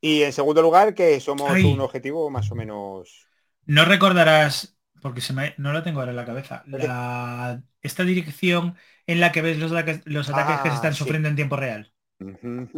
Y 0.00 0.22
en 0.22 0.32
segundo 0.32 0.62
lugar, 0.62 0.94
que 0.94 1.20
somos 1.20 1.50
un 1.62 1.80
objetivo 1.80 2.30
más 2.30 2.50
o 2.50 2.54
menos... 2.54 3.26
No 3.66 3.84
recordarás, 3.84 4.78
porque 5.02 5.20
se 5.20 5.34
no 5.58 5.72
lo 5.72 5.82
tengo 5.82 6.00
ahora 6.00 6.12
en 6.12 6.16
la 6.16 6.24
cabeza, 6.24 6.64
esta 7.82 8.04
dirección 8.04 8.76
en 9.06 9.20
la 9.20 9.32
que 9.32 9.42
ves 9.42 9.58
los, 9.58 9.72
ataques, 9.72 10.00
los 10.04 10.28
ataques 10.28 10.60
que 10.60 10.68
se 10.70 10.74
están 10.76 10.92
ah, 10.92 10.96
sufriendo 10.96 11.28
en 11.28 11.36
tiempo 11.36 11.56
real. 11.56 11.92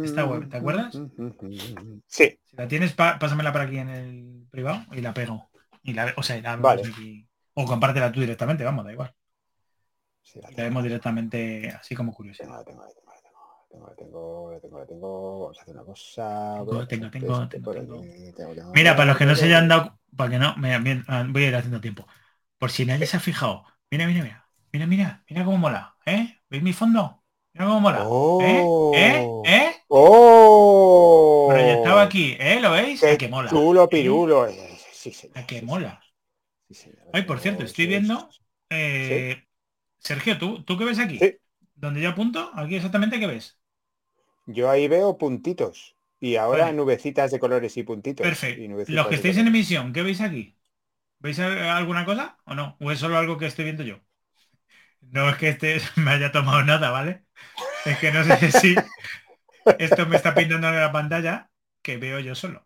Esta 0.03 0.25
web, 0.25 0.49
¿te 0.49 0.57
acuerdas? 0.57 0.99
Sí. 2.07 2.39
Si 2.43 2.55
la 2.55 2.67
tienes, 2.67 2.93
pásamela 2.93 3.51
por 3.51 3.61
aquí 3.61 3.77
en 3.77 3.89
el 3.89 4.47
privado 4.51 4.85
y 4.91 5.01
la 5.01 5.13
pego. 5.13 5.49
Y 5.83 5.93
la, 5.93 6.13
o 6.15 6.23
sea, 6.23 6.59
o 7.53 7.65
compártela 7.65 8.11
tú 8.11 8.19
directamente, 8.19 8.63
vamos, 8.63 8.85
da 8.85 8.91
igual. 8.91 9.13
la 10.55 10.63
vemos 10.63 10.83
directamente 10.83 11.69
así 11.69 11.95
como 11.95 12.13
curiosidad. 12.13 12.63
Tengo, 12.63 12.63
tengo, 12.63 12.87
tengo, 12.93 13.10
Vamos 13.73 15.57
a 15.57 15.61
hacer 15.61 15.75
una 15.75 15.83
cosa. 15.83 16.55
Tengo, 16.87 17.09
tengo, 17.09 17.49
tengo, 17.49 18.03
Mira, 18.73 18.95
para 18.95 19.05
los 19.05 19.17
que 19.17 19.25
no 19.25 19.35
se 19.35 19.45
hayan 19.45 19.67
dado, 19.67 19.99
para 20.15 20.29
que 20.29 20.39
no, 20.39 20.55
me, 20.57 21.03
ah, 21.07 21.25
voy 21.27 21.43
a 21.45 21.47
ir 21.47 21.55
haciendo 21.55 21.81
tiempo. 21.81 22.07
Por 22.57 22.71
si 22.71 22.85
nadie 22.85 23.05
se 23.05 23.17
ha 23.17 23.19
fijado. 23.19 23.65
Mira, 23.89 24.07
mira, 24.07 24.23
mira. 24.23 24.47
Mira, 24.73 24.87
mira, 24.87 25.23
mira 25.29 25.45
cómo 25.45 25.57
mola. 25.57 25.95
¿Eh? 26.05 26.37
¿Veis 26.49 26.63
mi 26.63 26.73
fondo? 26.73 27.23
Mira 27.53 27.65
cómo 27.65 27.81
mola. 27.81 28.07
¿Eh? 28.41 28.63
¿Eh? 28.95 29.27
¿Eh? 29.45 29.75
¡Oh! 29.87 31.47
Proyectado 31.49 31.99
aquí, 31.99 32.37
¿eh? 32.39 32.59
¿Lo 32.61 32.71
veis? 32.71 33.01
Qué 33.01 33.17
que 33.17 33.27
mola. 33.27 33.49
Chulo, 33.49 33.89
pirulo. 33.89 34.47
¿Eh? 34.47 34.77
Sí, 34.91 35.11
señor, 35.11 35.45
que 35.45 35.61
mola. 35.61 36.01
Ay, 37.13 37.23
por 37.23 37.39
cierto, 37.39 37.63
estoy 37.63 37.87
viendo. 37.87 38.29
Eh, 38.69 39.43
Sergio, 39.97 40.37
¿tú, 40.37 40.63
¿tú 40.63 40.77
qué 40.77 40.85
ves 40.85 40.99
aquí? 40.99 41.19
Donde 41.75 42.01
yo 42.01 42.09
apunto, 42.09 42.51
aquí 42.55 42.75
exactamente 42.75 43.19
qué 43.19 43.27
ves. 43.27 43.60
Yo 44.45 44.69
ahí 44.69 44.87
veo 44.87 45.17
puntitos. 45.17 45.95
Y 46.19 46.35
ahora 46.35 46.71
nubecitas 46.71 47.31
de 47.31 47.39
colores 47.39 47.77
y 47.77 47.83
puntitos. 47.83 48.25
Perfecto. 48.25 48.61
Los 48.87 49.07
que 49.07 49.15
estéis 49.15 49.37
en 49.37 49.47
emisión, 49.47 49.91
¿qué 49.91 50.03
veis 50.03 50.21
aquí? 50.21 50.55
¿Veis 51.19 51.39
alguna 51.39 52.05
cosa 52.05 52.37
o 52.45 52.53
no? 52.53 52.77
¿O 52.79 52.91
es 52.91 52.99
solo 52.99 53.17
algo 53.17 53.37
que 53.37 53.47
estoy 53.47 53.65
viendo 53.65 53.83
yo? 53.83 53.99
No 55.01 55.29
es 55.29 55.37
que 55.37 55.49
este 55.49 55.81
me 55.95 56.11
haya 56.11 56.31
tomado 56.31 56.63
nada, 56.63 56.91
¿vale? 56.91 57.25
Es 57.85 57.97
que 57.97 58.11
no 58.11 58.23
sé 58.23 58.51
si 58.59 58.75
esto 59.79 60.05
me 60.05 60.15
está 60.15 60.33
pintando 60.33 60.67
en 60.69 60.75
la 60.75 60.91
pantalla 60.91 61.49
que 61.81 61.97
veo 61.97 62.19
yo 62.19 62.35
solo. 62.35 62.63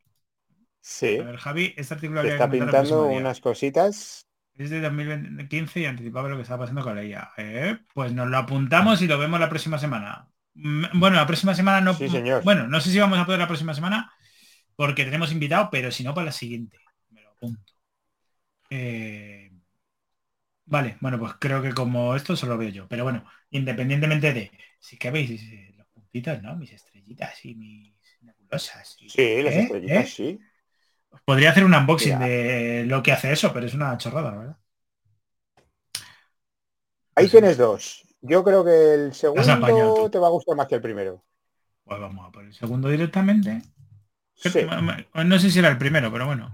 Sí. 0.81 1.17
A 1.17 1.23
ver, 1.23 1.37
Javi, 1.37 1.73
este 1.77 1.93
artículo 1.95 2.21
está 2.21 2.49
pintando 2.49 3.07
unas 3.07 3.39
cositas. 3.39 4.27
Es 4.57 4.69
de 4.69 4.79
2015 4.79 5.79
y 5.81 5.85
anticipaba 5.85 6.29
lo 6.29 6.35
que 6.35 6.43
está 6.43 6.57
pasando 6.57 6.83
con 6.83 6.97
ella. 6.97 7.31
Eh, 7.37 7.77
pues 7.93 8.13
nos 8.13 8.27
lo 8.27 8.37
apuntamos 8.37 9.01
y 9.01 9.07
lo 9.07 9.17
vemos 9.17 9.39
la 9.39 9.49
próxima 9.49 9.77
semana. 9.77 10.29
Bueno, 10.55 11.17
la 11.17 11.27
próxima 11.27 11.53
semana 11.53 11.81
no. 11.81 11.97
Bueno, 12.43 12.67
no 12.67 12.79
sé 12.79 12.89
si 12.89 12.99
vamos 12.99 13.19
a 13.19 13.25
poder 13.25 13.39
la 13.39 13.47
próxima 13.47 13.73
semana 13.73 14.11
porque 14.75 15.05
tenemos 15.05 15.31
invitado, 15.31 15.69
pero 15.71 15.91
si 15.91 16.03
no 16.03 16.13
para 16.13 16.25
la 16.25 16.31
siguiente. 16.31 16.79
Me 17.09 17.21
lo 17.21 17.29
apunto. 17.29 17.73
Eh, 18.69 19.51
vale, 20.65 20.97
bueno, 21.01 21.19
pues 21.19 21.33
creo 21.39 21.61
que 21.61 21.73
como 21.73 22.15
esto 22.15 22.35
solo 22.35 22.57
veo 22.57 22.69
yo. 22.69 22.87
Pero 22.87 23.03
bueno, 23.03 23.25
independientemente 23.49 24.33
de. 24.33 24.51
Sí 24.79 24.97
que 24.97 25.11
veis 25.11 25.41
los 25.75 25.87
puntitos, 25.87 26.41
¿no? 26.41 26.55
Mis 26.55 26.71
estrellitas 26.71 27.43
y 27.45 27.55
mis 27.55 27.93
nebulosas. 28.21 28.95
sí, 28.97 29.41
las 29.41 29.53
¿eh? 29.53 29.61
estrellitas, 29.61 30.05
¿Eh? 30.05 30.07
sí. 30.07 30.39
Podría 31.23 31.51
hacer 31.51 31.63
un 31.63 31.73
unboxing 31.73 32.19
de 32.19 32.85
lo 32.87 33.01
que 33.01 33.11
hace 33.11 33.31
eso, 33.31 33.53
pero 33.53 33.65
es 33.65 33.73
una 33.73 33.97
chorrada, 33.97 34.31
¿verdad? 34.31 34.57
Ahí 37.15 37.29
tienes 37.29 37.57
dos. 37.57 38.05
Yo 38.21 38.43
creo 38.43 38.63
que 38.63 38.93
el 38.93 39.13
segundo 39.13 40.09
te 40.09 40.19
va 40.19 40.27
a 40.27 40.31
gustar 40.31 40.55
más 40.55 40.67
que 40.67 40.75
el 40.75 40.81
primero. 40.81 41.23
Pues 41.83 41.99
vamos 41.99 42.27
a 42.27 42.31
por 42.31 42.43
el 42.43 42.53
segundo 42.53 42.89
directamente. 42.89 43.61
No 45.13 45.39
sé 45.39 45.51
si 45.51 45.59
era 45.59 45.69
el 45.69 45.77
primero, 45.77 46.11
pero 46.11 46.25
bueno. 46.25 46.51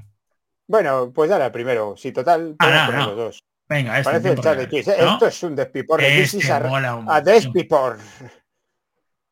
Bueno, 0.67 1.12
pues 1.13 1.30
dale 1.30 1.45
al 1.45 1.52
primero. 1.52 1.95
Si 1.97 2.12
total, 2.12 2.56
ah, 2.60 2.89
los 3.08 3.15
dos. 3.15 3.43
Venga, 3.67 3.97
este 4.00 4.12
Parece 4.12 4.30
el 4.30 4.39
chat 4.39 4.58
de 4.58 4.69
Kiss. 4.69 4.88
Esto 4.88 5.28
es 5.28 5.43
un 5.43 5.56
despipor. 5.56 6.02
Este 6.02 6.52
a, 6.52 7.21
despipor. 7.21 7.97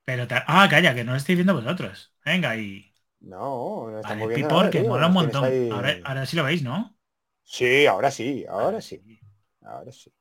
Pero 0.05 0.25
ah, 0.47 0.67
calla, 0.69 0.95
que 0.95 1.03
no 1.03 1.11
lo 1.11 1.17
estáis 1.17 1.37
viendo 1.37 1.53
vosotros. 1.53 2.13
Venga, 2.25 2.55
y. 2.55 2.93
No, 3.19 3.89
no 3.91 3.99
estamos 3.99 4.29
viendo. 4.29 4.55
Nada, 4.55 4.69
que 4.69 4.83
mola 4.83 5.07
un 5.07 5.13
montón. 5.13 5.71
Ahora, 5.71 5.97
ahora, 6.03 6.25
sí 6.25 6.35
lo 6.35 6.43
veis, 6.43 6.63
¿no? 6.63 6.97
Sí, 7.43 7.85
ahora 7.85 8.11
sí, 8.11 8.45
ahora 8.49 8.81
sí. 8.81 9.19
Ahora 9.61 9.91
sí. 9.91 10.11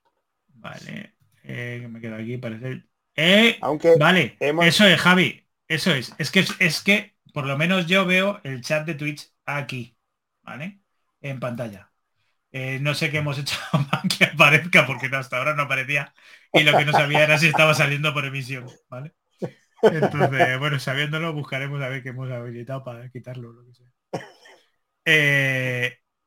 Vale. 0.48 1.17
Eh, 1.48 1.88
me 1.88 2.00
quedo 2.00 2.16
aquí, 2.16 2.36
parece. 2.36 2.84
Eh, 3.16 3.56
Aunque 3.62 3.96
vale, 3.96 4.36
eso 4.38 4.86
es, 4.86 5.00
Javi. 5.00 5.46
Eso 5.66 5.92
es. 5.92 6.14
Es 6.18 6.30
que 6.30 6.44
es 6.58 6.82
que 6.82 7.16
por 7.32 7.46
lo 7.46 7.56
menos 7.56 7.86
yo 7.86 8.04
veo 8.04 8.40
el 8.44 8.60
chat 8.60 8.86
de 8.86 8.94
Twitch 8.94 9.32
aquí, 9.46 9.96
¿vale? 10.42 10.80
En 11.22 11.40
pantalla. 11.40 11.90
Eh, 12.52 12.78
no 12.80 12.94
sé 12.94 13.10
qué 13.10 13.18
hemos 13.18 13.38
hecho 13.38 13.56
para 13.90 14.02
que 14.02 14.24
aparezca 14.24 14.86
porque 14.86 15.06
hasta 15.12 15.38
ahora 15.38 15.54
no 15.54 15.62
aparecía 15.62 16.14
y 16.52 16.62
lo 16.62 16.76
que 16.76 16.84
no 16.84 16.92
sabía 16.92 17.24
era 17.24 17.38
si 17.38 17.48
estaba 17.48 17.74
saliendo 17.74 18.12
por 18.14 18.24
emisión, 18.24 18.66
¿vale? 18.88 19.14
Entonces, 19.82 20.58
bueno, 20.58 20.78
sabiéndolo, 20.78 21.32
buscaremos 21.32 21.80
a 21.82 21.88
ver 21.88 22.02
qué 22.02 22.10
hemos 22.10 22.30
habilitado 22.30 22.84
para 22.84 23.08
quitarlo, 23.10 23.52
lo 23.52 23.64
que 23.64 23.74
sea. 23.74 23.86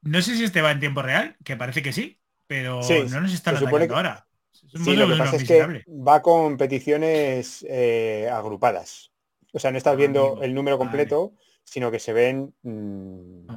no 0.01 0.21
sé 0.21 0.35
si 0.35 0.43
este 0.43 0.61
va 0.61 0.71
en 0.71 0.79
tiempo 0.79 1.01
real, 1.01 1.35
que 1.43 1.57
parece 1.57 1.81
que 1.81 1.93
sí, 1.93 2.19
pero 2.47 2.81
no 2.81 3.21
nos 3.21 3.33
están 3.33 3.57
atacando 3.57 3.95
ahora. 3.95 4.27
Sí, 4.67 4.95
lo 4.95 5.07
que 5.07 5.15
pasa 5.15 5.35
es 5.35 5.43
que 5.43 5.83
va 5.87 6.21
con 6.21 6.57
peticiones 6.57 7.65
eh, 7.67 8.29
agrupadas. 8.31 9.11
O 9.53 9.59
sea, 9.59 9.71
no 9.71 9.77
estás 9.77 9.93
ah, 9.93 9.97
viendo 9.97 10.41
el 10.41 10.53
número 10.53 10.77
completo, 10.77 11.33
sino 11.63 11.91
que 11.91 11.99
se 11.99 12.13
ven 12.13 12.53
mm, 12.61 13.47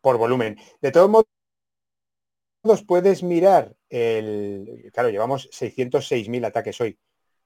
por 0.00 0.16
volumen. 0.16 0.58
De 0.80 0.90
todos 0.90 1.10
modos, 1.10 2.82
puedes 2.84 3.22
mirar 3.22 3.76
el... 3.90 4.90
Claro, 4.92 5.10
llevamos 5.10 5.50
606.000 5.50 6.46
ataques 6.46 6.80
hoy. 6.80 6.98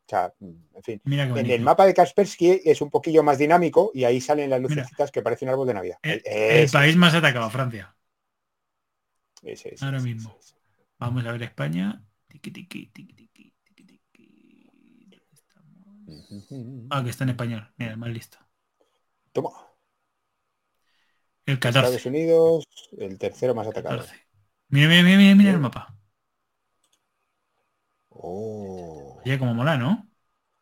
O 0.07 0.09
sea, 0.09 0.33
mm, 0.39 0.77
en 0.77 0.83
fin. 0.83 1.01
en 1.05 1.51
el 1.51 1.61
mapa 1.61 1.87
de 1.87 1.95
Kaspersky 1.95 2.61
es 2.65 2.81
un 2.81 2.91
poquillo 2.91 3.23
más 3.23 3.39
dinámico 3.39 3.91
y 3.95 4.05
ahí 4.05 4.21
salen 4.21 4.51
las 4.51 4.61
lucecitas 4.61 5.11
que 5.11 5.23
parecen 5.23 5.49
un 5.49 5.55
árbol 5.55 5.67
de 5.67 5.75
Navidad. 5.75 5.99
El, 6.03 6.71
país 6.71 6.97
más 6.97 7.15
atacado, 7.15 7.51
Francia. 7.51 7.95
Ahora 9.81 10.01
mismo. 10.01 10.39
Vamos 11.03 11.27
a 11.27 11.33
ver 11.33 11.43
España. 11.43 12.01
Ah, 16.91 17.03
que 17.03 17.11
está 17.11 17.25
en 17.25 17.31
español. 17.31 17.69
Mira, 17.77 17.97
más 17.97 18.11
listo. 18.11 18.39
Toma. 19.33 19.51
El 21.45 21.59
14. 21.59 21.79
Estados 21.81 22.07
Unidos, 22.07 22.65
el 22.97 23.19
tercero 23.19 23.53
más 23.53 23.67
atacado. 23.67 24.05
Mira, 24.69 24.89
mira, 24.89 25.03
mira, 25.03 25.35
mira, 25.35 25.51
el 25.51 25.59
mapa. 25.59 25.93
Oh. 28.11 29.21
Oye, 29.25 29.41
como 29.41 29.55
mola, 29.55 29.77
¿no? 29.77 30.09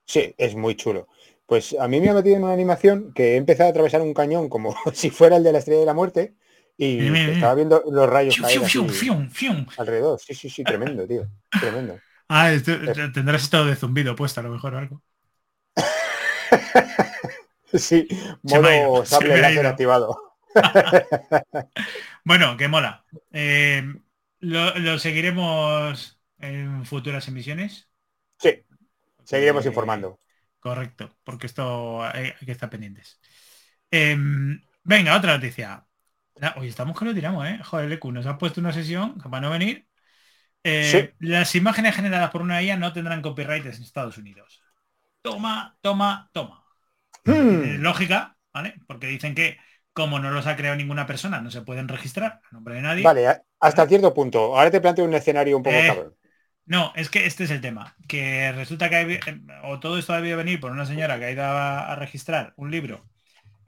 Sí, 0.07 0.35
es 0.39 0.55
muy 0.55 0.75
chulo. 0.75 1.07
Pues 1.45 1.77
a 1.79 1.87
mí 1.87 2.01
me 2.01 2.09
ha 2.09 2.15
metido 2.15 2.37
en 2.37 2.45
una 2.45 2.55
animación 2.55 3.13
que 3.13 3.35
he 3.35 3.37
empezado 3.37 3.69
a 3.69 3.73
atravesar 3.73 4.01
un 4.01 4.15
cañón 4.15 4.49
como 4.49 4.75
si 4.95 5.11
fuera 5.11 5.37
el 5.37 5.45
de 5.45 5.53
la 5.53 5.59
estrella 5.59 5.81
de 5.81 5.87
la 5.87 5.93
muerte 5.93 6.35
y 6.83 7.15
estaba 7.15 7.55
viendo 7.55 7.85
los 7.91 8.09
rayos 8.09 8.41
alrededor. 9.77 10.19
Sí, 10.19 10.35
sí, 10.35 10.49
sí, 10.49 10.65
tremendo, 10.65 11.07
tío. 11.07 11.29
Tremendo. 11.51 11.99
Ah, 12.33 12.53
tendrás 13.13 13.43
estado 13.43 13.67
de 13.67 13.75
zumbido 13.75 14.15
puesto 14.15 14.39
a 14.39 14.45
lo 14.45 14.51
mejor 14.51 14.77
algo. 14.77 15.03
sí, 17.75 18.07
modo 18.45 19.05
sable 19.05 19.41
láser 19.41 19.67
activado. 19.67 20.37
bueno, 22.25 22.57
que 22.57 22.69
mola. 22.69 23.05
Eh, 23.33 23.83
lo 24.39 24.99
seguiremos 25.01 26.21
en 26.39 26.87
futuras 26.87 27.27
emisiones? 27.27 27.89
Sí, 28.39 28.65
seguiremos 29.25 29.67
informando. 29.67 30.21
Correcto, 30.61 31.17
porque 31.25 31.47
esto 31.47 32.05
hay, 32.05 32.35
que 32.45 32.53
estar 32.53 32.71
pendientes. 32.71 33.19
Em, 33.91 34.63
venga, 34.85 35.17
otra 35.17 35.35
noticia. 35.35 35.85
Hoy 36.57 36.69
estamos 36.69 36.99
que 36.99 37.05
lo 37.05 37.15
tiramos, 37.15 37.47
¿eh? 37.47 37.59
Joder, 37.63 37.89
Lecu, 37.89 38.13
nos 38.13 38.27
ha 38.27 38.39
puesto 38.39 38.61
una 38.61 38.73
sesión 38.73 39.19
para 39.19 39.41
no 39.41 39.51
venir. 39.51 39.87
Eh, 40.63 41.15
las 41.19 41.55
imágenes 41.55 41.95
generadas 41.95 42.31
por 42.31 42.43
una 42.43 42.63
IA 42.63 42.77
no 42.77 42.93
tendrán 42.93 43.23
copyright 43.23 43.65
en 43.65 43.73
Estados 43.73 44.19
Unidos. 44.19 44.63
Toma, 45.23 45.77
toma, 45.81 46.31
toma. 46.33 46.65
Hmm. 47.25 47.81
Lógica, 47.81 48.37
¿vale? 48.53 48.75
Porque 48.87 49.07
dicen 49.07 49.35
que 49.35 49.59
como 49.93 50.19
no 50.19 50.31
los 50.31 50.47
ha 50.47 50.57
creado 50.57 50.77
ninguna 50.77 51.07
persona, 51.07 51.41
no 51.41 51.51
se 51.51 51.63
pueden 51.63 51.89
registrar 51.89 52.41
a 52.51 52.55
nombre 52.55 52.77
de 52.77 52.83
nadie. 52.83 53.03
Vale, 53.03 53.43
hasta 53.59 53.87
cierto 53.87 54.15
punto. 54.15 54.57
Ahora 54.57 54.71
te 54.71 54.81
planteo 54.81 55.05
un 55.05 55.15
escenario 55.15 55.57
un 55.57 55.63
poco 55.63 55.77
eh, 55.77 55.87
cabrón. 55.87 56.17
No, 56.71 56.93
es 56.95 57.11
que 57.11 57.27
este 57.27 57.45
es 57.45 57.51
el 57.51 57.61
tema. 57.61 57.97
Que 58.07 58.53
resulta 58.53 58.89
que 58.89 58.97
hay, 58.97 59.21
o 59.65 59.81
todo 59.81 59.99
esto 59.99 60.13
ha 60.13 60.19
debido 60.19 60.37
venir 60.37 60.61
por 60.61 60.71
una 60.71 60.87
señora 60.87 61.19
que 61.19 61.25
ha 61.25 61.31
ido 61.33 61.45
a, 61.45 61.97
registrar 61.97 62.55
un 62.57 62.71
libro 62.71 63.10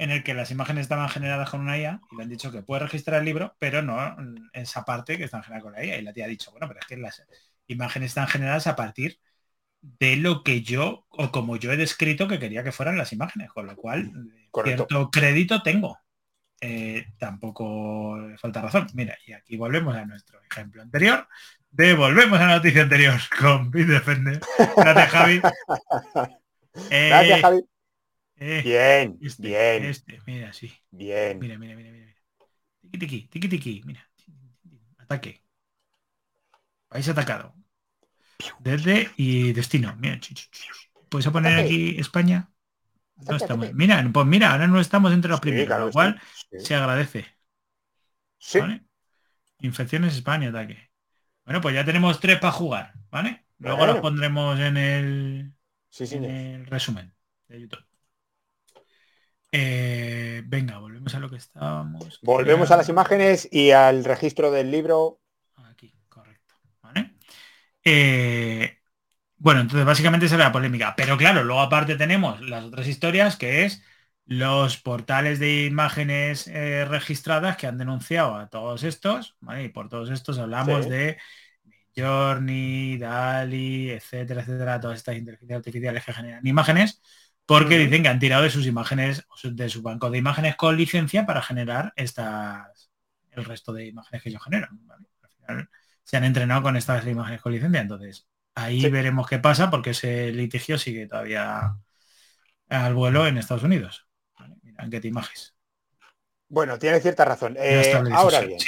en 0.02 0.10
el 0.10 0.24
que 0.24 0.34
las 0.34 0.50
imágenes 0.50 0.82
estaban 0.82 1.08
generadas 1.08 1.48
con 1.48 1.60
una 1.60 1.78
IA 1.78 2.00
y 2.10 2.16
le 2.16 2.24
han 2.24 2.28
dicho 2.28 2.50
que 2.50 2.62
puede 2.62 2.82
registrar 2.82 3.20
el 3.20 3.24
libro, 3.24 3.54
pero 3.60 3.82
no 3.82 4.16
esa 4.52 4.84
parte 4.84 5.16
que 5.16 5.24
están 5.24 5.44
generadas 5.44 5.62
con 5.62 5.72
la 5.72 5.84
IA. 5.84 5.98
Y 5.98 6.02
la 6.02 6.12
tía 6.12 6.24
ha 6.24 6.28
dicho, 6.28 6.50
bueno, 6.50 6.66
pero 6.66 6.80
es 6.80 6.86
que 6.86 6.96
las 6.96 7.22
imágenes 7.68 8.10
están 8.10 8.26
generadas 8.26 8.66
a 8.66 8.74
partir 8.74 9.20
de 9.80 10.16
lo 10.16 10.42
que 10.42 10.62
yo 10.62 11.06
o 11.08 11.30
como 11.30 11.56
yo 11.56 11.70
he 11.70 11.76
descrito 11.76 12.26
que 12.26 12.40
quería 12.40 12.64
que 12.64 12.72
fueran 12.72 12.98
las 12.98 13.12
imágenes, 13.12 13.52
con 13.52 13.66
lo 13.66 13.76
cual 13.76 14.10
cierto 14.64 15.10
crédito 15.10 15.62
tengo. 15.62 15.96
Eh, 16.60 17.06
tampoco 17.18 18.18
falta 18.38 18.60
razón. 18.60 18.88
Mira, 18.94 19.16
y 19.24 19.32
aquí 19.34 19.56
volvemos 19.56 19.94
a 19.94 20.04
nuestro 20.04 20.40
ejemplo 20.42 20.82
anterior, 20.82 21.28
Devolvemos 21.72 22.38
a 22.38 22.48
la 22.48 22.56
noticia 22.56 22.82
anterior 22.82 23.18
con 23.40 23.70
Bitdefender. 23.70 24.40
Gracias, 24.76 25.10
Javi. 25.10 25.40
Gracias, 26.90 27.40
Javi. 27.40 27.64
Eh, 28.36 28.62
bien, 28.62 29.18
este, 29.22 29.42
bien. 29.42 29.84
Este, 29.84 30.20
mira, 30.26 30.52
sí. 30.52 30.72
Bien. 30.90 31.38
Mira, 31.38 31.58
mira, 31.58 31.76
mira, 31.76 31.90
mira. 31.90 32.14
Tiki, 32.90 33.28
tiki, 33.28 33.28
tiki, 33.28 33.48
tiki. 33.48 33.82
Mira. 33.84 34.08
Ataque. 34.98 35.42
País 36.88 37.08
atacado. 37.08 37.54
Desde 38.60 39.10
y 39.16 39.52
destino. 39.52 39.94
Mira. 39.96 40.18
¿Puedes 41.08 41.28
poner 41.28 41.58
aquí 41.58 41.96
España? 41.98 42.50
No 43.16 43.36
estamos. 43.36 43.72
Mira, 43.74 44.08
pues 44.12 44.26
mira, 44.26 44.52
ahora 44.52 44.66
no 44.66 44.80
estamos 44.80 45.12
entre 45.12 45.30
los 45.30 45.40
primeros, 45.40 45.78
lo 45.78 45.90
cual 45.90 46.20
se 46.58 46.74
agradece. 46.74 47.26
Sí. 48.38 48.58
Infecciones 49.60 50.14
España, 50.14 50.48
ataque. 50.48 50.90
Bueno, 51.44 51.60
pues 51.60 51.74
ya 51.74 51.84
tenemos 51.84 52.18
tres 52.20 52.38
para 52.38 52.52
jugar, 52.52 52.94
¿vale? 53.10 53.46
Luego 53.58 53.86
los 53.86 54.00
pondremos 54.00 54.58
en 54.58 54.76
el, 54.76 55.52
resumen 56.66 57.14
de 57.48 57.60
YouTube. 57.60 57.84
Eh, 59.52 60.42
venga, 60.46 60.78
volvemos 60.78 61.14
a 61.14 61.20
lo 61.20 61.28
que 61.28 61.36
estábamos. 61.36 62.18
Volvemos 62.22 62.70
a 62.70 62.76
las 62.78 62.88
imágenes 62.88 63.46
y 63.52 63.70
al 63.70 64.04
registro 64.04 64.50
del 64.50 64.70
libro. 64.70 65.20
Aquí, 65.56 65.94
correcto. 66.08 66.54
¿Vale? 66.80 67.12
Eh, 67.84 68.78
bueno, 69.36 69.60
entonces 69.60 69.84
básicamente 69.84 70.26
esa 70.26 70.36
era 70.36 70.46
la 70.46 70.52
polémica. 70.52 70.94
Pero 70.96 71.18
claro, 71.18 71.44
luego 71.44 71.60
aparte 71.60 71.96
tenemos 71.96 72.40
las 72.40 72.64
otras 72.64 72.88
historias 72.88 73.36
que 73.36 73.64
es 73.64 73.82
los 74.24 74.78
portales 74.78 75.38
de 75.38 75.66
imágenes 75.66 76.46
eh, 76.46 76.86
registradas 76.86 77.56
que 77.58 77.66
han 77.66 77.76
denunciado 77.76 78.36
a 78.36 78.48
todos 78.48 78.84
estos, 78.84 79.36
¿vale? 79.40 79.64
Y 79.64 79.68
por 79.68 79.90
todos 79.90 80.10
estos 80.10 80.38
hablamos 80.38 80.88
de 80.88 81.18
Journey, 81.94 82.96
DALI, 82.96 83.90
etcétera, 83.90 84.42
etcétera, 84.42 84.80
todas 84.80 84.98
estas 84.98 85.16
inteligencias 85.16 85.58
artificiales 85.58 86.04
que 86.04 86.12
generan 86.12 86.46
imágenes, 86.46 87.02
porque 87.52 87.76
dicen 87.76 88.02
que 88.02 88.08
han 88.08 88.18
tirado 88.18 88.44
de 88.44 88.50
sus 88.50 88.66
imágenes, 88.66 89.26
de 89.44 89.68
su 89.68 89.82
banco 89.82 90.08
de 90.08 90.16
imágenes 90.16 90.56
con 90.56 90.74
licencia 90.74 91.26
para 91.26 91.42
generar 91.42 91.92
estas, 91.96 92.90
el 93.30 93.44
resto 93.44 93.74
de 93.74 93.86
imágenes 93.86 94.22
que 94.22 94.30
ellos 94.30 94.42
generan. 94.42 94.80
Al 95.22 95.30
final 95.30 95.68
se 96.02 96.16
han 96.16 96.24
entrenado 96.24 96.62
con 96.62 96.76
estas 96.76 97.06
imágenes 97.06 97.42
con 97.42 97.52
licencia, 97.52 97.82
entonces 97.82 98.26
ahí 98.54 98.88
veremos 98.88 99.28
qué 99.28 99.38
pasa 99.38 99.70
porque 99.70 99.90
ese 99.90 100.32
litigio 100.32 100.78
sigue 100.78 101.06
todavía 101.06 101.76
al 102.70 102.94
vuelo 102.94 103.26
en 103.26 103.36
Estados 103.36 103.64
Unidos. 103.64 104.06
Mira, 104.62 104.88
¿qué 104.90 105.00
te 105.00 105.08
images? 105.08 105.54
Bueno, 106.48 106.78
tiene 106.78 107.00
cierta 107.00 107.26
razón. 107.26 107.56
Eh, 107.58 107.92
ahora 108.12 108.40
bien, 108.40 108.58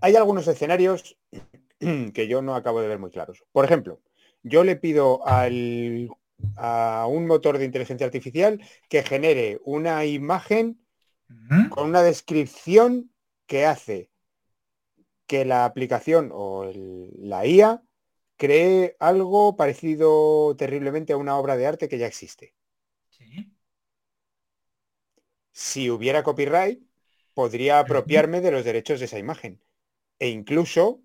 hay, 0.00 0.16
algunos 0.16 0.48
escenarios 0.48 1.18
que 1.78 2.26
yo 2.26 2.40
no 2.40 2.54
acabo 2.54 2.80
de 2.80 2.88
ver 2.88 2.98
muy 2.98 3.10
claros. 3.10 3.44
Por 3.52 3.66
ejemplo, 3.66 4.00
yo 4.42 4.64
le 4.64 4.76
pido 4.76 5.26
al, 5.26 6.08
a 6.56 7.06
un 7.08 7.26
motor 7.26 7.58
de 7.58 7.64
inteligencia 7.64 8.06
artificial 8.06 8.60
que 8.88 9.02
genere 9.02 9.60
una 9.64 10.04
imagen 10.04 10.80
con 11.70 11.88
una 11.88 12.02
descripción 12.02 13.10
que 13.46 13.66
hace 13.66 14.10
que 15.26 15.44
la 15.44 15.64
aplicación 15.64 16.30
o 16.32 16.70
la 16.74 17.46
IA 17.46 17.82
cree 18.36 18.96
algo 18.98 19.56
parecido 19.56 20.54
terriblemente 20.56 21.12
a 21.12 21.16
una 21.16 21.36
obra 21.38 21.56
de 21.56 21.66
arte 21.66 21.88
que 21.88 21.98
ya 21.98 22.06
existe. 22.06 22.54
Si 25.52 25.90
hubiera 25.90 26.22
copyright, 26.22 26.82
podría 27.34 27.78
apropiarme 27.78 28.40
de 28.40 28.50
los 28.50 28.64
derechos 28.64 28.98
de 28.98 29.06
esa 29.06 29.18
imagen. 29.18 29.62
E 30.18 30.28
incluso 30.28 31.02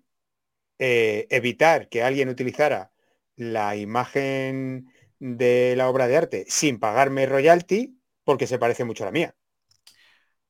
eh, 0.78 1.26
evitar 1.30 1.88
que 1.88 2.02
alguien 2.02 2.28
utilizara 2.28 2.92
la 3.36 3.76
imagen 3.76 4.92
de 5.20 5.74
la 5.76 5.88
obra 5.88 6.06
de 6.08 6.16
arte 6.16 6.44
sin 6.48 6.78
pagarme 6.78 7.26
royalty 7.26 8.00
porque 8.24 8.46
se 8.46 8.58
parece 8.58 8.84
mucho 8.84 9.04
a 9.04 9.06
la 9.06 9.12
mía. 9.12 9.34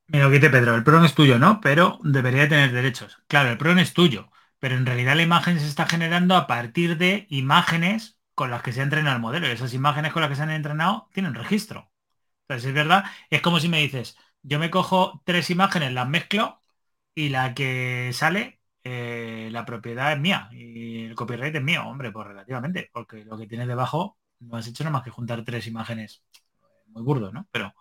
Me 0.07 0.21
lo 0.21 0.31
quite 0.31 0.49
Pedro, 0.51 0.75
el 0.75 0.85
PRON 0.85 1.05
es 1.05 1.15
tuyo, 1.15 1.39
¿no? 1.39 1.61
Pero 1.61 1.99
debería 2.03 2.49
tener 2.49 2.73
derechos. 2.73 3.19
Claro, 3.29 3.51
el 3.51 3.59
PRON 3.59 3.79
es 3.79 3.93
tuyo, 3.93 4.31
pero 4.59 4.75
en 4.75 4.87
realidad 4.87 5.17
la 5.17 5.23
imagen 5.23 5.61
se 5.61 5.67
está 5.67 5.87
generando 5.87 6.35
a 6.35 6.47
partir 6.47 6.97
de 6.97 7.27
imágenes 7.29 8.19
con 8.35 8.51
las 8.51 8.63
que 8.63 8.73
se 8.73 8.81
ha 8.81 8.85
entrenado 8.85 9.17
el 9.17 9.23
modelo. 9.23 9.47
Y 9.49 9.51
esas 9.51 9.75
imágenes 9.75 10.13
con 10.13 10.23
las 10.23 10.31
que 10.31 10.37
se 10.37 10.43
han 10.43 10.51
entrenado 10.51 11.09
tienen 11.13 11.35
registro. 11.35 11.91
Entonces, 12.43 12.69
es 12.69 12.75
verdad, 12.75 13.05
es 13.31 13.43
como 13.43 13.61
si 13.61 13.69
me 13.71 13.81
dices, 13.81 14.17
yo 14.43 14.59
me 14.61 14.71
cojo 14.71 15.23
tres 15.27 15.51
imágenes, 15.51 15.93
las 15.93 16.09
mezclo 16.09 16.61
y 17.15 17.31
la 17.31 17.55
que 17.55 18.11
sale 18.15 18.61
eh, 18.85 19.49
la 19.53 19.65
propiedad 19.67 20.13
es 20.13 20.21
mía 20.21 20.49
y 20.53 21.05
el 21.07 21.15
copyright 21.17 21.55
es 21.57 21.63
mío, 21.63 21.85
hombre, 21.87 22.13
pues 22.13 22.27
relativamente, 22.29 22.91
porque 22.93 23.25
lo 23.25 23.39
que 23.39 23.47
tienes 23.49 23.69
debajo 23.69 24.18
no 24.41 24.57
has 24.57 24.67
hecho 24.67 24.85
nada 24.85 24.93
más 24.93 25.05
que 25.05 25.11
juntar 25.11 25.45
tres 25.45 25.67
imágenes, 25.67 26.23
muy 26.87 27.03
burdo, 27.03 27.33
¿no? 27.33 27.49
Pero 27.51 27.75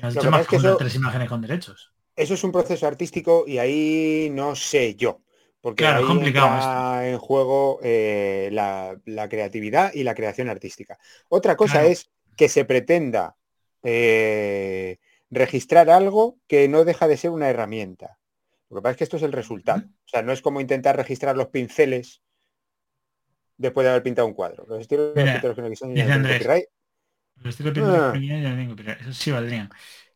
no 0.00 0.08
has 0.08 0.16
hecho 0.16 0.30
más 0.30 0.46
que 0.46 0.56
juntar 0.56 0.76
tres 0.76 0.94
imágenes 0.94 1.28
con 1.28 1.40
derechos. 1.40 1.92
Eso 2.14 2.34
es 2.34 2.44
un 2.44 2.52
proceso 2.52 2.86
artístico 2.86 3.44
y 3.46 3.58
ahí 3.58 4.28
no 4.30 4.54
sé 4.54 4.94
yo. 4.94 5.22
Porque 5.60 5.84
claro, 5.84 6.00
ahí 6.00 6.04
complicado 6.04 7.02
en 7.02 7.18
juego 7.18 7.78
eh, 7.82 8.50
la, 8.52 8.98
creatividad 9.28 9.92
y 9.94 10.02
la 10.02 10.14
creación 10.14 10.48
artística. 10.48 10.98
Otra 11.28 11.56
cosa 11.56 11.84
es 11.84 12.10
que 12.36 12.48
se 12.48 12.64
pretenda 12.64 13.36
eh, 13.84 14.98
registrar 15.30 15.88
algo 15.88 16.38
que 16.48 16.68
no 16.68 16.84
deja 16.84 17.06
de 17.06 17.16
ser 17.16 17.30
una 17.30 17.48
herramienta. 17.48 18.18
Lo 18.68 18.76
que 18.76 18.82
pasa 18.82 18.90
es 18.92 18.96
que 18.96 19.04
esto 19.04 19.16
es 19.18 19.22
el 19.22 19.32
resultado. 19.32 19.82
O 19.86 20.08
sea, 20.08 20.22
no 20.22 20.32
es 20.32 20.42
como 20.42 20.60
intentar 20.60 20.96
registrar 20.96 21.36
los 21.36 21.48
pinceles 21.48 22.22
después 23.62 23.84
de 23.84 23.90
haber 23.90 24.02
pintado 24.02 24.28
un 24.28 24.34
cuadro. 24.34 24.66
Los 24.68 24.80
estilos 24.80 25.14
Mira, 25.14 25.52
no 25.56 25.70
diseñan 25.70 26.00
dice 26.00 26.12
el 26.12 26.12
Andrés. 26.12 26.26
copyright, 26.26 26.66
Los 27.36 27.60
estilos 27.60 27.74
Ah. 27.76 27.84
de 27.92 28.02
Premiere 28.04 28.42
ya 28.42 28.56
tengo, 28.56 28.76
eso 29.00 29.12
sí 29.14 29.30
valdrían. 29.32 29.70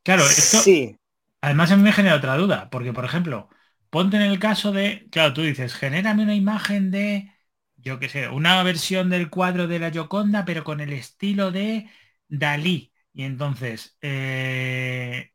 Claro, 0.04 0.30
esto 0.30 0.58
Sí, 0.64 0.96
además 1.42 1.72
a 1.72 1.76
mí 1.78 1.82
me 1.84 1.92
genera 1.92 2.16
otra 2.16 2.36
duda, 2.36 2.70
porque 2.70 2.92
por 2.94 3.04
ejemplo, 3.04 3.50
ponte 3.90 4.16
en 4.18 4.22
el 4.24 4.38
caso 4.40 4.72
de, 4.72 5.08
claro, 5.12 5.34
tú 5.34 5.42
dices, 5.42 5.74
genérame 5.74 6.24
una 6.24 6.34
imagen 6.36 6.90
de, 6.92 7.32
yo 7.76 8.00
qué 8.00 8.08
sé, 8.08 8.28
una 8.30 8.62
versión 8.64 9.10
del 9.10 9.30
cuadro 9.30 9.68
de 9.68 9.80
la 9.80 9.90
Gioconda, 9.92 10.44
pero 10.46 10.64
con 10.64 10.80
el 10.80 10.92
estilo 10.92 11.52
de 11.52 11.90
Dalí. 12.28 12.92
Y 13.14 13.24
entonces, 13.24 13.98
eh, 14.02 15.32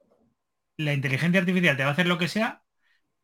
la 0.78 0.94
inteligencia 0.94 1.40
artificial 1.40 1.78
te 1.78 1.84
va 1.84 1.90
a 1.90 1.94
hacer 1.94 2.08
lo 2.08 2.18
que 2.18 2.28
sea 2.28 2.64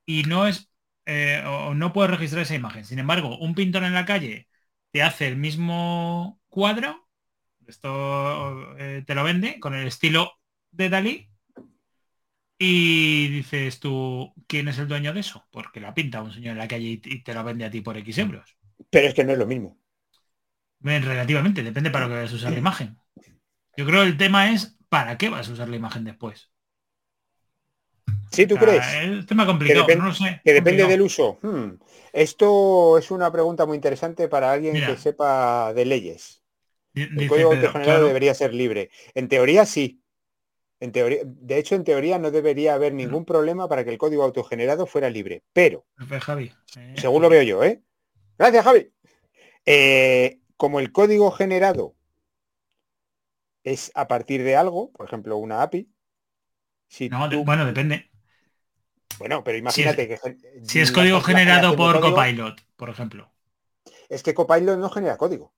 y 0.05 0.23
no 0.25 0.47
es, 0.47 0.71
eh, 1.07 1.43
o 1.47 1.73
no 1.75 1.93
puedes 1.93 2.11
registrar 2.11 2.43
esa 2.43 2.55
imagen. 2.55 2.85
Sin 2.85 2.99
embargo, 2.99 3.37
un 3.39 3.55
pintor 3.55 3.83
en 3.83 3.93
la 3.93 4.05
calle 4.05 4.49
te 4.91 5.03
hace 5.03 5.27
el 5.27 5.37
mismo 5.37 6.39
cuadro, 6.47 7.07
esto 7.67 8.77
eh, 8.77 9.03
te 9.05 9.15
lo 9.15 9.23
vende 9.23 9.59
con 9.59 9.75
el 9.75 9.87
estilo 9.87 10.31
de 10.71 10.89
Dalí 10.89 11.29
y 12.57 13.27
dices 13.27 13.79
tú, 13.79 14.33
¿quién 14.47 14.67
es 14.67 14.79
el 14.79 14.87
dueño 14.87 15.13
de 15.13 15.19
eso? 15.19 15.47
Porque 15.51 15.79
la 15.79 15.93
pinta 15.93 16.21
un 16.21 16.31
señor 16.31 16.53
en 16.53 16.57
la 16.57 16.67
calle 16.67 17.01
y 17.03 17.23
te 17.23 17.33
lo 17.33 17.43
vende 17.43 17.65
a 17.65 17.71
ti 17.71 17.81
por 17.81 17.97
X 17.97 18.17
euros. 18.17 18.57
pero 18.89 19.07
es 19.07 19.13
que 19.13 19.23
no 19.23 19.33
es 19.33 19.37
lo 19.37 19.45
mismo. 19.45 19.77
Relativamente, 20.79 21.63
depende 21.63 21.89
para 21.89 22.07
lo 22.07 22.13
que 22.13 22.21
vas 22.21 22.31
a 22.31 22.35
usar 22.35 22.51
la 22.51 22.59
imagen. 22.59 22.97
Yo 23.75 23.85
creo 23.85 24.03
que 24.03 24.09
el 24.09 24.17
tema 24.17 24.51
es 24.51 24.77
¿para 24.89 25.17
qué 25.17 25.29
vas 25.29 25.49
a 25.49 25.53
usar 25.53 25.69
la 25.69 25.75
imagen 25.75 26.03
después? 26.03 26.51
¿Sí 28.31 28.45
tú 28.45 28.55
O 28.55 28.59
sea, 28.59 28.67
crees? 28.67 28.85
Es 29.03 29.09
un 29.09 29.25
tema 29.25 29.45
complicado, 29.45 29.81
depende- 29.85 30.01
no 30.03 30.09
lo 30.09 30.13
sé. 30.13 30.41
Que 30.43 30.53
depende 30.53 30.83
complicado. 30.83 30.89
del 30.89 31.01
uso. 31.01 31.37
Hmm. 31.41 31.79
Esto 32.13 32.97
es 32.97 33.11
una 33.11 33.31
pregunta 33.31 33.65
muy 33.65 33.75
interesante 33.75 34.27
para 34.27 34.51
alguien 34.51 34.73
Mira. 34.73 34.87
que 34.87 34.97
sepa 34.97 35.73
de 35.73 35.85
leyes. 35.85 36.43
El 36.93 37.27
código 37.27 37.49
Pedro, 37.51 37.67
autogenerado 37.67 37.83
claro, 37.83 38.07
debería 38.07 38.33
ser 38.33 38.53
libre. 38.53 38.89
En 39.13 39.27
teoría 39.27 39.65
sí. 39.65 40.01
En 40.79 40.91
teoría, 40.91 41.19
de 41.25 41.57
hecho, 41.57 41.75
en 41.75 41.83
teoría 41.83 42.19
no 42.19 42.29
debería 42.31 42.73
haber 42.75 42.93
ningún 42.93 43.25
problema 43.25 43.67
para 43.67 43.83
que 43.83 43.89
el 43.91 43.97
código 43.97 44.23
autogenerado 44.23 44.85
fuera 44.85 45.09
libre. 45.09 45.43
Pero, 45.53 45.85
Javi. 46.21 46.51
eh, 46.75 46.95
según 46.97 47.21
lo 47.23 47.29
veo 47.29 47.41
yo, 47.43 47.63
¿eh? 47.63 47.81
Gracias, 48.37 48.63
Javi. 48.63 48.91
Eh, 49.65 50.39
como 50.55 50.79
el 50.79 50.91
código 50.91 51.31
generado 51.31 51.95
es 53.63 53.91
a 53.95 54.07
partir 54.07 54.43
de 54.43 54.55
algo, 54.55 54.91
por 54.91 55.07
ejemplo, 55.07 55.37
una 55.37 55.61
API, 55.63 55.87
si 56.87 57.09
no, 57.09 57.29
tú- 57.29 57.43
bueno, 57.43 57.65
depende. 57.65 58.09
bueno, 59.19 59.43
pero 59.43 59.57
imagínate 59.57 60.07
que 60.07 60.17
gen- 60.17 60.39
Si 60.63 60.79
es 60.79 60.91
código 60.91 61.21
generado 61.21 61.75
por 61.75 61.99
código- 61.99 62.15
Copilot, 62.15 62.61
por 62.75 62.89
ejemplo. 62.89 63.31
Es 64.09 64.23
que 64.23 64.33
Copilot 64.33 64.77
no 64.79 64.89
genera 64.89 65.17
código. 65.17 65.53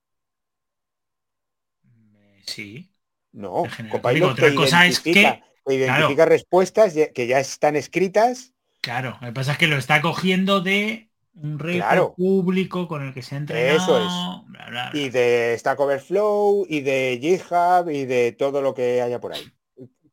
Eh, 1.83 2.41
Sí. 2.45 2.91
No, 3.31 3.63
Copilot. 3.91 4.31
Otra 4.31 4.49
te 4.49 4.55
cosa 4.55 4.85
es 4.87 4.99
que- 4.99 5.11
identifica, 5.11 5.45
te 5.65 5.73
identifica 5.75 6.25
respuestas 6.25 6.93
que 7.13 7.27
ya 7.27 7.39
están 7.39 7.75
escritas 7.75 8.53
Claro, 8.81 9.17
lo 9.21 9.27
que 9.27 9.33
pasa 9.33 9.51
es 9.51 9.57
que 9.57 9.67
lo 9.67 9.75
está 9.77 10.01
cogiendo 10.01 10.61
de 10.61 11.09
un 11.33 11.59
repo 11.59 11.77
Claro. 11.79 12.13
público 12.15 12.87
con 12.87 13.05
el 13.05 13.13
que 13.13 13.21
se 13.21 13.35
ha 13.35 13.37
entrenado. 13.37 13.77
Eso 13.77 13.97
es. 13.99 14.47
bla, 14.47 14.65
bla, 14.69 14.89
bla. 14.89 14.99
y 14.99 15.09
de 15.09 15.55
Stack 15.59 15.79
Overflow 15.79 16.65
y 16.67 16.79
de 16.81 17.19
GitHub 17.21 17.89
y 17.91 18.05
de 18.05 18.31
todo 18.31 18.61
lo 18.61 18.73
que 18.73 19.01
haya 19.01 19.19
por 19.19 19.33
ahí, 19.33 19.51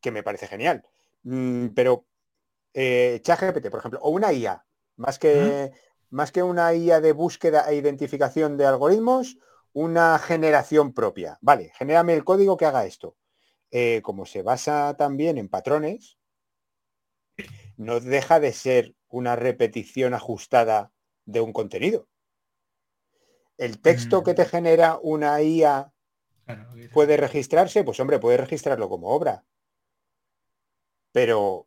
que 0.01 0.11
me 0.11 0.23
parece 0.25 0.47
genial. 0.49 0.85
Mm, 1.31 1.69
pero 1.77 1.93
eh, 2.75 3.21
ChatGPT, 3.25 3.71
por 3.71 3.81
ejemplo, 3.81 4.01
o 4.03 4.11
una 4.11 4.33
IA, 4.33 4.67
más 4.97 5.19
que, 5.21 5.73
más 6.11 6.33
que 6.33 6.43
una 6.45 6.75
IA 6.75 7.01
de 7.01 7.13
búsqueda 7.13 7.61
e 7.71 7.77
identificación 7.77 8.57
de 8.59 8.67
algoritmos, 8.67 9.39
una 9.73 10.19
generación 10.21 10.95
propia. 10.95 11.39
Vale, 11.43 11.73
genérame 11.79 12.15
el 12.15 12.25
código 12.25 12.57
que 12.59 12.67
haga 12.67 12.87
esto. 12.87 13.17
Eh, 13.73 14.03
como 14.05 14.27
se 14.27 14.43
basa 14.43 14.97
también 14.99 15.39
en 15.39 15.49
patrones, 15.51 16.19
no 17.79 18.01
deja 18.01 18.39
de 18.41 18.53
ser 18.53 18.95
una 19.09 19.35
repetición 19.37 20.13
ajustada 20.15 20.93
de 21.25 21.41
un 21.41 21.53
contenido. 21.55 22.07
El 23.59 23.83
texto 23.83 24.23
que 24.23 24.33
te 24.33 24.45
Mm. 24.45 24.49
genera 24.51 24.99
una 25.03 25.43
IA 25.43 25.93
Claro, 26.45 26.67
puede 26.91 27.17
registrarse, 27.19 27.85
pues 27.85 28.01
hombre, 28.01 28.19
puede 28.19 28.39
registrarlo 28.39 28.89
como 28.89 29.09
obra. 29.09 29.45
Pero 31.17 31.67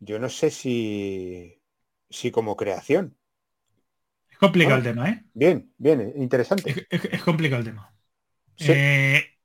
yo 0.00 0.18
no 0.18 0.28
sé 0.28 0.50
si, 0.50 1.62
si 2.10 2.30
como 2.30 2.56
creación. 2.56 3.16
Es 4.30 4.36
complicado 4.38 4.78
Bueno. 4.78 4.78
el 4.78 4.84
tema, 4.84 5.08
¿eh? 5.10 5.24
Bien, 5.34 5.72
bien, 5.78 6.12
interesante. 6.16 6.74
Es, 6.74 6.86
es- 6.90 7.04
es 7.06 7.22
complicado 7.22 7.60
el 7.60 7.66
tema. 7.66 7.94
Sí. 8.56 8.72
Eh, 8.72 9.38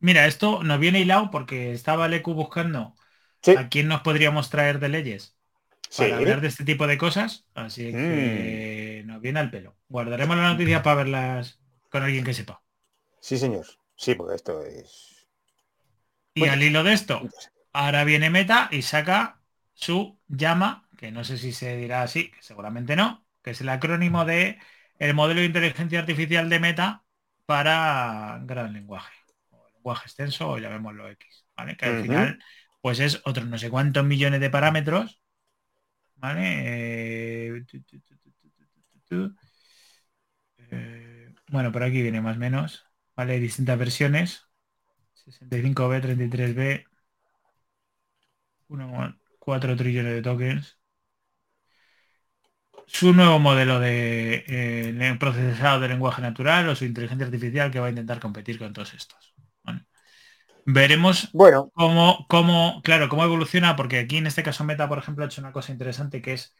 mira, 0.00 0.26
esto 0.26 0.62
nos 0.62 0.78
viene 0.80 1.00
hilado 1.00 1.30
porque 1.30 1.72
estaba 1.72 2.08
Leku 2.08 2.34
buscando 2.34 2.94
Sí, 3.42 3.52
a 3.54 3.68
quién 3.68 3.88
nos 3.88 4.02
podríamos 4.02 4.50
traer 4.50 4.80
de 4.80 4.88
leyes 4.90 5.38
sí. 5.90 6.04
para 6.04 6.18
hablar 6.18 6.40
de 6.42 6.48
este 6.48 6.64
tipo 6.64 6.86
de 6.86 6.98
cosas. 6.98 7.48
Así 7.54 7.96
que 7.98 9.02
Mm. 9.02 9.06
nos 9.06 9.22
viene 9.22 9.40
al 9.40 9.50
pelo. 9.52 9.78
Guardaremos 9.88 10.36
la 10.38 10.52
noticia 10.52 10.82
para 10.82 10.96
verlas 10.98 11.62
con 11.90 12.02
alguien 12.04 12.24
que 12.24 12.34
sepa. 12.34 12.64
Sí, 13.20 13.36
señor. 13.38 13.66
Sí, 13.96 14.14
porque 14.14 14.36
esto 14.36 14.62
es... 14.62 15.15
Y 16.36 16.46
al 16.48 16.62
hilo 16.62 16.84
de 16.84 16.92
esto, 16.92 17.28
ahora 17.72 18.04
viene 18.04 18.30
Meta 18.30 18.68
y 18.70 18.82
saca 18.82 19.40
su 19.74 20.20
llama, 20.28 20.86
que 20.98 21.10
no 21.10 21.24
sé 21.24 21.38
si 21.38 21.52
se 21.52 21.76
dirá 21.76 22.02
así, 22.02 22.30
que 22.30 22.42
seguramente 22.42 22.94
no, 22.94 23.26
que 23.42 23.50
es 23.52 23.60
el 23.62 23.68
acrónimo 23.70 24.24
de 24.24 24.58
el 24.98 25.14
modelo 25.14 25.40
de 25.40 25.46
inteligencia 25.46 25.98
artificial 25.98 26.48
de 26.50 26.60
Meta 26.60 27.04
para 27.46 28.38
gran 28.44 28.72
lenguaje, 28.72 29.14
o 29.50 29.66
lenguaje 29.74 30.04
extenso, 30.06 30.50
o 30.50 30.58
llamémoslo 30.58 31.08
X, 31.08 31.46
¿vale? 31.56 31.76
Que 31.76 31.86
al 31.86 32.02
final, 32.02 32.38
pues 32.82 33.00
es 33.00 33.22
otro 33.24 33.44
no 33.46 33.58
sé 33.58 33.70
cuántos 33.70 34.04
millones 34.04 34.40
de 34.40 34.50
parámetros, 34.50 35.22
¿vale? 36.16 37.64
Bueno, 41.48 41.72
por 41.72 41.82
aquí 41.82 42.02
viene 42.02 42.20
más 42.20 42.36
o 42.36 42.40
menos, 42.40 42.84
¿vale? 43.14 43.38
Distintas 43.40 43.78
versiones, 43.78 44.48
65B, 45.26 46.00
33B, 46.00 46.84
1,4 48.68 49.76
trillones 49.76 50.14
de 50.14 50.22
tokens. 50.22 50.78
Su 52.86 53.12
nuevo 53.12 53.38
modelo 53.38 53.78
de 53.80 54.44
eh, 54.48 55.16
procesado 55.20 55.78
de 55.80 55.88
lenguaje 55.88 56.20
natural 56.22 56.68
o 56.68 56.74
su 56.76 56.84
inteligencia 56.84 57.26
artificial 57.26 57.70
que 57.70 57.78
va 57.80 57.86
a 57.86 57.90
intentar 57.90 58.18
competir 58.20 58.58
con 58.58 58.72
todos 58.72 58.94
estos. 58.94 59.34
Veremos 60.64 61.32
Bueno, 61.32 61.72
cómo, 61.72 62.26
cómo, 62.28 62.80
claro, 62.82 63.08
cómo 63.08 63.24
evoluciona, 63.24 63.76
porque 63.76 63.98
aquí 63.98 64.16
en 64.16 64.26
este 64.26 64.42
caso 64.42 64.64
Meta, 64.64 64.88
por 64.88 64.98
ejemplo, 64.98 65.24
ha 65.24 65.26
hecho 65.28 65.40
una 65.40 65.52
cosa 65.52 65.72
interesante 65.72 66.20
que 66.22 66.32
es 66.34 66.54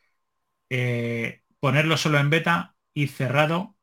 eh, 0.70 1.42
ponerlo 1.60 1.96
solo 1.98 2.18
en 2.18 2.30
beta 2.30 2.76
y 2.94 3.08
cerrado. 3.08 3.75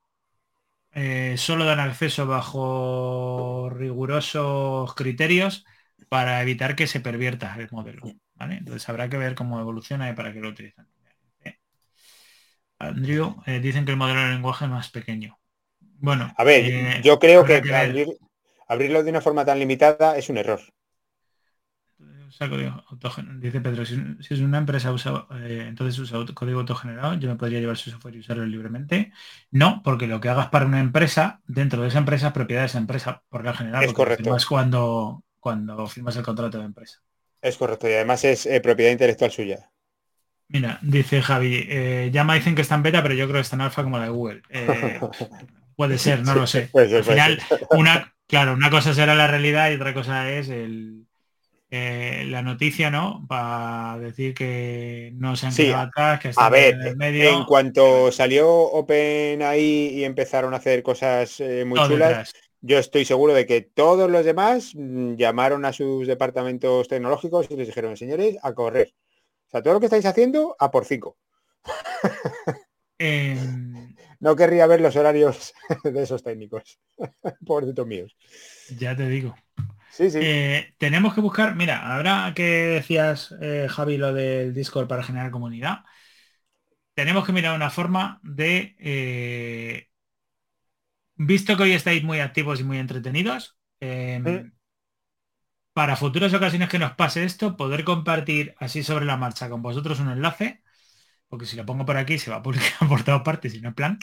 Eh, 0.95 1.36
solo 1.38 1.65
dan 1.65 1.79
acceso 1.79 2.27
bajo 2.27 3.69
rigurosos 3.71 4.93
criterios 4.95 5.65
para 6.10 6.41
evitar 6.41 6.75
que 6.75 6.88
se 6.88 6.99
pervierta 7.01 7.56
el 7.58 7.67
modelo. 7.71 8.03
¿vale? 8.36 8.58
Entonces 8.58 8.88
habrá 8.89 9.10
que 9.10 9.17
ver 9.17 9.36
cómo 9.36 9.60
evoluciona 9.60 10.10
y 10.10 10.13
para 10.13 10.34
qué 10.34 10.39
lo 10.39 10.49
utilizan. 10.49 10.88
Andrew, 12.79 13.36
eh, 13.47 13.60
dicen 13.60 13.86
que 13.86 13.91
el 13.91 13.97
modelo 13.97 14.21
de 14.21 14.29
lenguaje 14.34 14.65
es 14.65 14.71
más 14.71 14.89
pequeño. 14.91 15.39
Bueno, 15.79 16.34
a 16.38 16.43
ver, 16.43 16.65
eh, 16.65 17.01
yo 17.03 17.17
creo 17.19 17.45
que, 17.45 17.62
que 17.62 17.71
ver. 17.71 17.89
abrir- 17.89 18.17
abrirlo 18.67 19.03
de 19.03 19.10
una 19.12 19.21
forma 19.21 19.45
tan 19.45 19.60
limitada 19.60 20.17
es 20.17 20.29
un 20.29 20.38
error. 20.38 20.62
Usa 22.34 22.50
código 22.50 22.84
autogen- 22.89 23.39
Dice 23.39 23.62
Pedro, 23.62 23.86
si, 23.86 23.96
si 24.22 24.34
es 24.34 24.39
una 24.39 24.58
empresa 24.58 24.91
usa, 24.91 25.28
eh, 25.36 25.65
entonces 25.67 26.00
usa 26.00 26.17
auto- 26.17 26.34
código 26.34 26.60
autogenerado, 26.62 27.13
yo 27.15 27.30
me 27.30 27.36
podría 27.36 27.60
llevar 27.60 27.78
su 27.78 27.91
software 27.91 28.15
y 28.15 28.19
usarlo 28.19 28.46
libremente. 28.46 29.12
No, 29.52 29.82
porque 29.84 30.08
lo 30.08 30.19
que 30.19 30.30
hagas 30.30 30.48
para 30.48 30.66
una 30.66 30.80
empresa, 30.80 31.41
dentro 31.45 31.82
de 31.84 31.89
esa 31.89 31.99
empresa, 31.99 32.28
es 32.28 32.34
propiedad 32.34 32.62
de 32.62 32.68
esa 32.68 32.80
empresa, 32.80 33.22
por 33.30 33.43
lo 33.43 33.53
general, 33.53 33.84
Es 33.84 33.88
porque 33.88 33.97
correcto. 33.97 34.24
firmas 34.24 34.45
cuando, 34.47 35.24
cuando 35.39 35.86
firmas 35.88 36.16
el 36.16 36.24
contrato 36.24 36.57
de 36.57 36.66
empresa. 36.66 36.99
Es 37.41 37.57
correcto. 37.57 37.88
Y 37.88 37.93
además 37.93 38.24
es 38.24 38.45
eh, 38.47 38.60
propiedad 38.62 38.91
intelectual 38.91 39.30
suya. 39.32 39.70
Mira, 40.47 40.80
dice 40.82 41.22
Javi, 41.22 41.66
eh, 41.68 42.10
ya 42.12 42.24
me 42.24 42.36
dicen 42.36 42.55
que 42.55 42.62
está 42.62 42.76
en 42.76 42.84
beta, 42.84 43.01
pero 43.03 43.16
yo 43.16 43.26
creo 43.26 43.36
que 43.38 43.41
está 43.41 43.55
en 43.55 43.62
alfa 43.62 43.84
como 43.84 43.97
la 43.97 44.05
de 44.05 44.10
Google. 44.10 44.41
Eh, 44.49 44.99
puede 45.76 45.97
ser, 45.97 46.24
no 46.24 46.36
lo 46.36 46.47
sé. 46.47 46.70
Al 46.74 47.03
final, 47.03 47.39
una, 47.72 48.14
claro, 48.28 48.53
una 48.53 48.70
cosa 48.70 48.93
será 48.93 49.16
la 49.16 49.28
realidad 49.28 49.72
y 49.72 49.76
otra 49.76 49.93
cosa 49.93 50.30
es 50.32 50.49
el, 50.49 51.07
eh, 51.76 52.26
la 52.28 52.41
noticia, 52.41 52.91
¿no? 52.91 53.26
Para 53.28 53.97
decir 53.99 54.34
que 54.34 55.11
no 55.15 55.36
se 55.36 55.47
han 55.47 55.51
Sí, 55.51 55.65
quedado 55.65 55.84
atrás, 55.88 56.19
que 56.21 56.30
están 56.30 56.45
A 56.45 56.49
ver, 56.49 56.76
en 56.76 56.82
el 56.82 56.95
medio. 56.97 57.30
en 57.30 57.45
cuanto 57.45 58.11
salió 58.11 58.49
OpenAI 58.51 59.61
y 59.61 60.03
empezaron 60.03 60.53
a 60.53 60.57
hacer 60.57 60.84
cosas 60.84 61.39
eh, 61.39 61.65
muy 61.65 61.80
todo 61.80 61.88
chulas, 61.88 62.09
detrás. 62.09 62.34
yo 62.61 62.78
estoy 62.80 63.05
seguro 63.05 63.34
de 63.34 63.45
que 63.45 63.61
todos 63.61 64.09
los 64.09 64.26
demás 64.26 64.74
mm, 64.76 65.15
llamaron 65.15 65.65
a 65.65 65.74
sus 65.74 66.07
departamentos 66.07 66.88
tecnológicos 66.88 67.47
y 67.49 67.55
les 67.57 67.67
dijeron, 67.67 67.97
señores, 67.97 68.38
a 68.43 68.53
correr. 68.53 68.93
O 69.47 69.49
sea, 69.51 69.63
todo 69.63 69.74
lo 69.76 69.80
que 69.80 69.88
estáis 69.88 70.05
haciendo, 70.05 70.55
a 70.59 70.71
por 70.71 70.86
cinco. 70.86 71.17
Em, 72.99 73.95
no 74.19 74.36
querría 74.36 74.67
ver 74.67 74.82
los 74.82 74.95
horarios 74.95 75.53
de 75.84 76.03
esos 76.03 76.24
técnicos. 76.24 76.80
Pobrecitos 77.45 77.88
míos. 77.88 78.15
Ya 78.80 78.95
te 78.95 79.07
digo. 79.07 79.36
Sí, 79.94 80.10
sí. 80.10 80.20
Eh, 80.22 80.74
tenemos 80.78 81.14
que 81.14 81.22
buscar, 81.22 81.56
mira, 81.56 81.96
ahora 81.96 82.34
que 82.36 82.44
decías, 82.44 83.36
eh, 83.41 83.68
Javi, 83.70 83.98
lo 83.98 84.14
del 84.14 84.54
Discord 84.54 84.88
para 84.88 85.04
generar 85.04 85.32
comunidad, 85.32 85.84
tenemos 86.94 87.26
que 87.26 87.32
mirar 87.34 87.56
una 87.56 87.70
forma 87.70 88.20
de 88.24 88.76
eh, 88.80 89.88
visto 91.16 91.56
que 91.58 91.64
hoy 91.64 91.72
estáis 91.74 92.04
muy 92.04 92.20
activos 92.20 92.60
y 92.60 92.64
muy 92.64 92.78
entretenidos, 92.78 93.58
em, 93.80 94.52
para 95.74 95.96
futuras 95.96 96.34
ocasiones 96.34 96.70
que 96.70 96.80
nos 96.80 96.94
pase 96.94 97.24
esto, 97.24 97.58
poder 97.58 97.84
compartir 97.84 98.54
así 98.60 98.84
sobre 98.84 99.06
la 99.06 99.18
marcha 99.18 99.50
con 99.50 99.62
vosotros 99.62 100.00
un 100.00 100.10
enlace, 100.12 100.62
porque 101.30 101.46
si 101.46 101.58
lo 101.58 101.66
pongo 101.66 101.86
por 101.86 101.98
aquí 101.98 102.20
se 102.20 102.32
va 102.32 102.38
a 102.38 102.44
publicar 102.44 102.88
por 102.89 103.04
todas 103.04 103.24
partes 103.24 103.56
y 103.56 103.62
no 103.62 103.70
es 103.70 103.76
plan. 103.76 104.00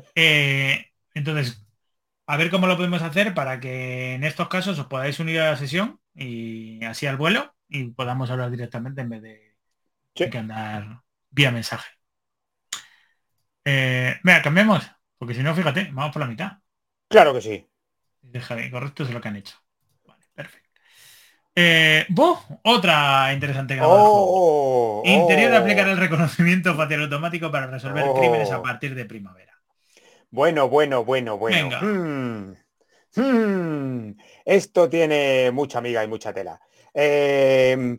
Entonces, 1.14 1.64
a 2.26 2.36
ver 2.36 2.50
cómo 2.50 2.66
lo 2.66 2.76
podemos 2.76 3.02
hacer 3.02 3.34
para 3.34 3.60
que 3.60 4.14
en 4.14 4.24
estos 4.24 4.48
casos 4.48 4.78
os 4.78 4.86
podáis 4.86 5.18
unir 5.20 5.40
a 5.40 5.50
la 5.50 5.56
sesión 5.56 6.00
y 6.14 6.84
así 6.84 7.06
al 7.06 7.16
vuelo 7.16 7.54
y 7.68 7.90
podamos 7.90 8.30
hablar 8.30 8.50
directamente 8.50 9.00
en 9.00 9.08
vez 9.08 9.22
de, 9.22 9.56
que 10.14 10.38
andar 10.38 11.02
vía 11.30 11.50
mensaje. 11.50 11.90
Eh, 13.64 14.16
venga, 14.22 14.42
cambiemos. 14.42 14.90
Porque 15.18 15.34
si 15.34 15.42
no, 15.42 15.54
fíjate, 15.54 15.88
vamos 15.92 16.12
por 16.12 16.20
la 16.20 16.28
mitad. 16.28 16.52
Claro 17.08 17.32
que 17.32 17.40
sí. 17.40 17.68
Déjame, 18.20 18.70
correcto 18.70 19.04
es 19.04 19.10
lo 19.10 19.20
que 19.20 19.28
han 19.28 19.36
hecho. 19.36 19.56
Vale, 20.04 20.24
perfecto. 20.34 20.68
Eh, 21.54 22.06
otra 22.62 23.32
interesante 23.34 23.78
oh, 23.82 25.02
Interior 25.04 25.50
de 25.50 25.56
aplicar 25.58 25.86
el 25.86 25.98
reconocimiento 25.98 26.74
facial 26.74 27.02
automático 27.02 27.50
para 27.50 27.66
resolver 27.66 28.04
oh. 28.06 28.14
crímenes 28.14 28.50
a 28.50 28.62
partir 28.62 28.94
de 28.94 29.04
primavera. 29.04 29.51
Bueno, 30.32 30.68
bueno, 30.68 31.04
bueno, 31.04 31.38
bueno. 31.38 31.78
Hmm. 31.80 32.56
Hmm. 33.14 34.16
Esto 34.44 34.88
tiene 34.88 35.52
mucha 35.52 35.78
amiga 35.78 36.02
y 36.02 36.08
mucha 36.08 36.32
tela. 36.32 36.60
Eh, 36.92 37.96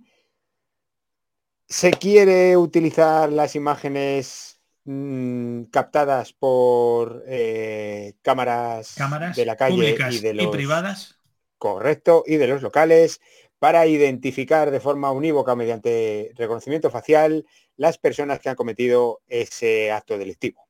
se 1.68 1.92
quiere 1.92 2.58
utilizar 2.58 3.32
las 3.32 3.56
imágenes 3.56 4.54
Mm, 4.86 5.64
captadas 5.66 6.34
por 6.34 7.24
eh, 7.26 8.16
cámaras, 8.22 8.96
de 9.34 9.46
la 9.46 9.56
calle 9.56 9.98
y 10.12 10.20
de 10.20 10.34
los 10.34 10.48
privadas. 10.48 11.18
Correcto, 11.58 12.26
y 12.28 12.36
de 12.36 12.48
los 12.48 12.62
locales 12.62 13.22
para 13.60 13.88
identificar 13.88 14.72
de 14.72 14.82
forma 14.82 15.12
unívoca 15.12 15.56
mediante 15.56 16.34
reconocimiento 16.36 16.90
facial 16.90 17.46
las 17.78 17.98
personas 17.98 18.42
que 18.42 18.50
han 18.50 18.58
cometido 18.58 19.22
ese 19.28 19.90
acto 19.90 20.18
delictivo. 20.18 20.68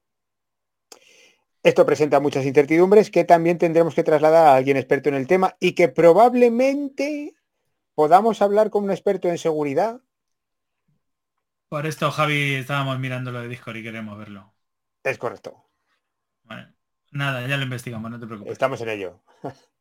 Esto 1.64 1.86
presenta 1.86 2.20
muchas 2.20 2.46
incertidumbres 2.46 3.10
que 3.10 3.24
también 3.24 3.58
tendremos 3.58 3.96
que 3.96 4.04
trasladar 4.04 4.48
a 4.48 4.56
alguien 4.56 4.78
experto 4.78 5.10
en 5.10 5.16
el 5.16 5.28
tema 5.28 5.56
y 5.60 5.74
que 5.74 5.88
probablemente 5.88 7.34
podamos 7.96 8.42
hablar 8.42 8.70
con 8.70 8.84
un 8.84 8.92
experto 8.92 9.30
en 9.30 9.38
seguridad 9.38 10.02
por 11.74 11.88
esto, 11.88 12.12
Javi, 12.12 12.54
estábamos 12.54 13.00
mirando 13.00 13.32
lo 13.32 13.42
de 13.42 13.48
Discord 13.48 13.78
y 13.78 13.82
queremos 13.82 14.16
verlo. 14.16 14.54
Es 15.04 15.18
correcto. 15.18 15.72
Nada, 17.10 17.48
ya 17.48 17.58
lo 17.58 17.64
investigamos, 17.64 18.12
no 18.12 18.20
te 18.20 18.28
preocupes. 18.28 18.54
Estamos 18.54 18.80
en 18.82 18.90
ello. 18.90 19.24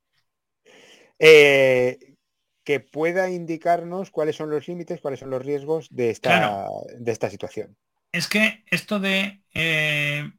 Eh, 1.19 2.17
que 2.65 2.81
pueda 2.81 3.31
indicarnos 3.31 4.11
cuáles 4.11 4.35
son 4.35 4.51
los 4.51 4.67
límites, 4.67 5.01
cuáles 5.03 5.21
son 5.21 5.31
los 5.31 5.45
riesgos 5.45 5.87
de 5.91 6.11
esta, 6.11 6.67
de 6.99 7.13
esta 7.13 7.29
situación. 7.31 7.77
Es 8.11 8.27
que 8.27 8.65
esto 8.69 8.99
de 8.99 9.45
eh, 9.55 10.33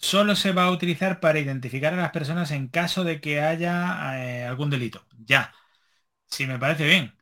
solo 0.00 0.36
se 0.36 0.52
va 0.52 0.64
a 0.66 0.70
utilizar 0.72 1.20
para 1.20 1.38
identificar 1.40 1.94
a 1.94 1.96
las 1.96 2.10
personas 2.12 2.50
en 2.52 2.68
caso 2.68 3.04
de 3.04 3.20
que 3.20 3.40
haya 3.40 4.18
eh, 4.42 4.44
algún 4.46 4.70
delito. 4.70 5.06
Ya. 5.18 5.54
Si 6.28 6.46
me 6.46 6.58
parece 6.58 6.86
bien. 6.86 7.16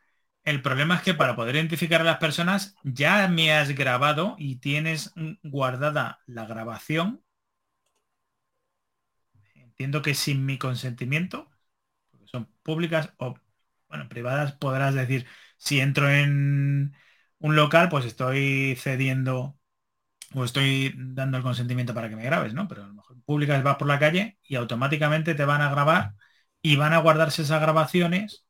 El 0.44 0.62
problema 0.62 0.96
es 0.96 1.02
que 1.02 1.14
para 1.14 1.36
poder 1.36 1.56
identificar 1.56 2.00
a 2.02 2.04
las 2.04 2.18
personas 2.18 2.76
ya 2.84 3.28
me 3.28 3.52
has 3.52 3.70
grabado 3.74 4.36
y 4.38 4.56
tienes 4.58 5.12
guardada 5.42 6.20
la 6.26 6.46
grabación. 6.46 7.22
Entiendo 9.54 10.02
que 10.02 10.14
sin 10.14 10.44
mi 10.46 10.58
consentimiento, 10.58 11.50
porque 12.10 12.26
son 12.28 12.46
públicas 12.62 13.12
o 13.18 13.36
bueno, 13.88 14.08
privadas, 14.08 14.52
podrás 14.54 14.94
decir, 14.94 15.26
si 15.58 15.80
entro 15.80 16.10
en 16.10 16.94
un 17.38 17.56
local, 17.56 17.88
pues 17.90 18.04
estoy 18.06 18.76
cediendo 18.78 19.57
o 20.34 20.44
estoy 20.44 20.94
dando 20.96 21.38
el 21.38 21.42
consentimiento 21.42 21.94
para 21.94 22.08
que 22.08 22.16
me 22.16 22.24
grabes, 22.24 22.54
¿no? 22.54 22.68
Pero 22.68 22.84
a 22.84 22.86
lo 22.86 22.94
mejor 22.94 23.16
públicas 23.24 23.62
vas 23.62 23.76
por 23.76 23.88
la 23.88 23.98
calle 23.98 24.38
y 24.42 24.56
automáticamente 24.56 25.34
te 25.34 25.44
van 25.44 25.62
a 25.62 25.70
grabar 25.70 26.14
y 26.60 26.76
van 26.76 26.92
a 26.92 26.98
guardarse 26.98 27.42
esas 27.42 27.60
grabaciones 27.60 28.44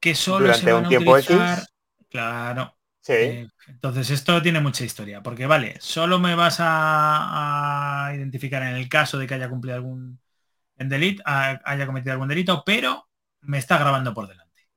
que 0.00 0.14
solo 0.14 0.52
se 0.54 0.72
van 0.72 0.86
a 0.86 0.88
utilizar. 0.88 1.66
Claro. 2.08 2.76
Sí. 3.00 3.12
Eh, 3.12 3.48
entonces 3.68 4.10
esto 4.10 4.42
tiene 4.42 4.60
mucha 4.60 4.84
historia, 4.84 5.22
porque 5.22 5.46
vale, 5.46 5.76
solo 5.80 6.18
me 6.18 6.34
vas 6.34 6.56
a, 6.60 8.12
identificar 8.14 8.62
en 8.62 8.76
el 8.76 8.88
caso 8.88 9.18
de 9.18 9.26
que 9.26 9.34
haya 9.34 9.48
cumplido 9.48 9.76
algún 9.76 10.20
en 10.76 10.88
delito, 10.88 11.22
haya 11.26 11.86
cometido 11.86 12.12
algún 12.12 12.28
delito, 12.28 12.62
pero 12.64 13.08
me 13.42 13.58
está 13.58 13.78
grabando 13.78 14.14
por 14.14 14.28
delante. 14.28 14.68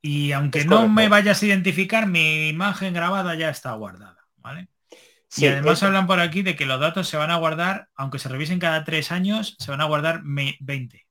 Y 0.00 0.32
aunque 0.32 0.64
no 0.64 0.88
me 0.88 1.08
vayas 1.08 1.42
a 1.42 1.46
identificar, 1.46 2.06
mi 2.06 2.48
imagen 2.48 2.94
grabada 2.94 3.34
ya 3.34 3.50
está 3.50 3.72
guardada, 3.72 4.26
¿vale? 4.36 4.68
Y 5.36 5.46
además 5.46 5.82
hablan 5.82 6.06
por 6.06 6.20
aquí 6.20 6.42
de 6.42 6.56
que 6.56 6.66
los 6.66 6.80
datos 6.80 7.08
se 7.08 7.16
van 7.16 7.30
a 7.30 7.36
guardar, 7.36 7.88
aunque 7.94 8.18
se 8.18 8.28
revisen 8.28 8.58
cada 8.58 8.84
tres 8.84 9.12
años, 9.12 9.56
se 9.58 9.70
van 9.70 9.80
a 9.80 9.86
guardar 9.86 10.22
20. 10.24 11.06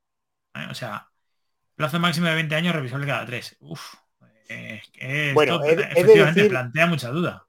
O 0.69 0.73
sea, 0.73 1.07
Plazo 1.75 1.99
máximo 1.99 2.27
de 2.27 2.35
20 2.35 2.55
años 2.55 2.75
revisable 2.75 3.07
cada 3.07 3.25
3. 3.25 3.57
Uf. 3.61 3.95
bueno, 5.33 5.63
efectivamente 5.63 6.45
plantea 6.45 6.85
mucha 6.85 7.09
duda. 7.09 7.47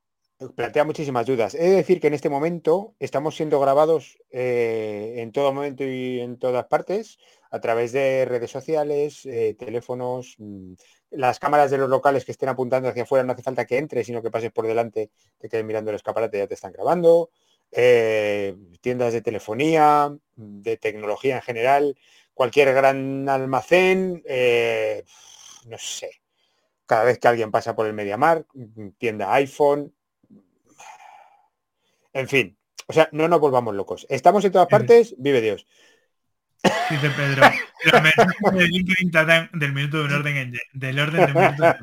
Plantea 0.56 0.84
muchísimas 0.84 1.26
dudas. 1.26 1.54
He 1.54 1.62
de 1.62 1.76
decir 1.76 2.00
que 2.00 2.08
en 2.08 2.14
este 2.14 2.28
momento 2.28 2.94
estamos 2.98 3.36
siendo 3.36 3.60
grabados 3.60 4.18
eh, 4.30 5.14
en 5.18 5.30
todo 5.32 5.52
momento 5.52 5.84
y 5.84 6.20
en 6.20 6.38
todas 6.38 6.66
partes 6.66 7.18
a 7.50 7.60
través 7.60 7.92
de 7.92 8.24
redes 8.24 8.50
sociales, 8.50 9.24
eh, 9.26 9.54
teléfonos, 9.58 10.34
mm, 10.38 10.72
las 11.16 11.38
cámaras 11.38 11.70
de 11.70 11.78
los 11.78 11.88
locales 11.88 12.24
que 12.24 12.32
estén 12.32 12.48
apuntando 12.48 12.88
hacia 12.88 13.04
afuera 13.04 13.24
no 13.24 13.32
hace 13.32 13.42
falta 13.42 13.66
que 13.66 13.78
entres, 13.78 14.06
sino 14.06 14.22
que 14.22 14.30
pases 14.30 14.52
por 14.52 14.66
delante, 14.66 15.10
te 15.38 15.48
quedes 15.48 15.64
mirando 15.64 15.90
el 15.90 15.96
escaparate, 15.96 16.38
ya 16.38 16.46
te 16.46 16.54
están 16.54 16.72
grabando. 16.72 17.30
Eh, 17.72 18.56
tiendas 18.80 19.12
de 19.12 19.20
telefonía, 19.20 20.16
de 20.36 20.76
tecnología 20.76 21.36
en 21.36 21.42
general, 21.42 21.98
cualquier 22.32 22.72
gran 22.72 23.28
almacén, 23.28 24.22
eh, 24.26 25.04
no 25.66 25.78
sé, 25.78 26.22
cada 26.86 27.04
vez 27.04 27.18
que 27.18 27.28
alguien 27.28 27.50
pasa 27.50 27.74
por 27.74 27.86
el 27.86 27.94
MediaMark, 27.94 28.46
tienda 28.98 29.34
iPhone, 29.34 29.92
en 32.12 32.28
fin, 32.28 32.56
o 32.86 32.92
sea, 32.92 33.08
no 33.12 33.26
nos 33.28 33.40
volvamos 33.40 33.74
locos. 33.74 34.06
Estamos 34.08 34.44
en 34.44 34.52
todas 34.52 34.68
partes, 34.68 35.14
vive 35.18 35.40
Dios. 35.40 35.66
Dice 36.90 37.10
Pedro, 37.10 37.42
del 39.52 39.72
minuto 39.72 39.98
de 39.98 40.04
un 40.04 40.12
orden 40.12 40.52
del 40.72 40.98
orden 40.98 41.26
del 41.26 41.34
minuto 41.34 41.76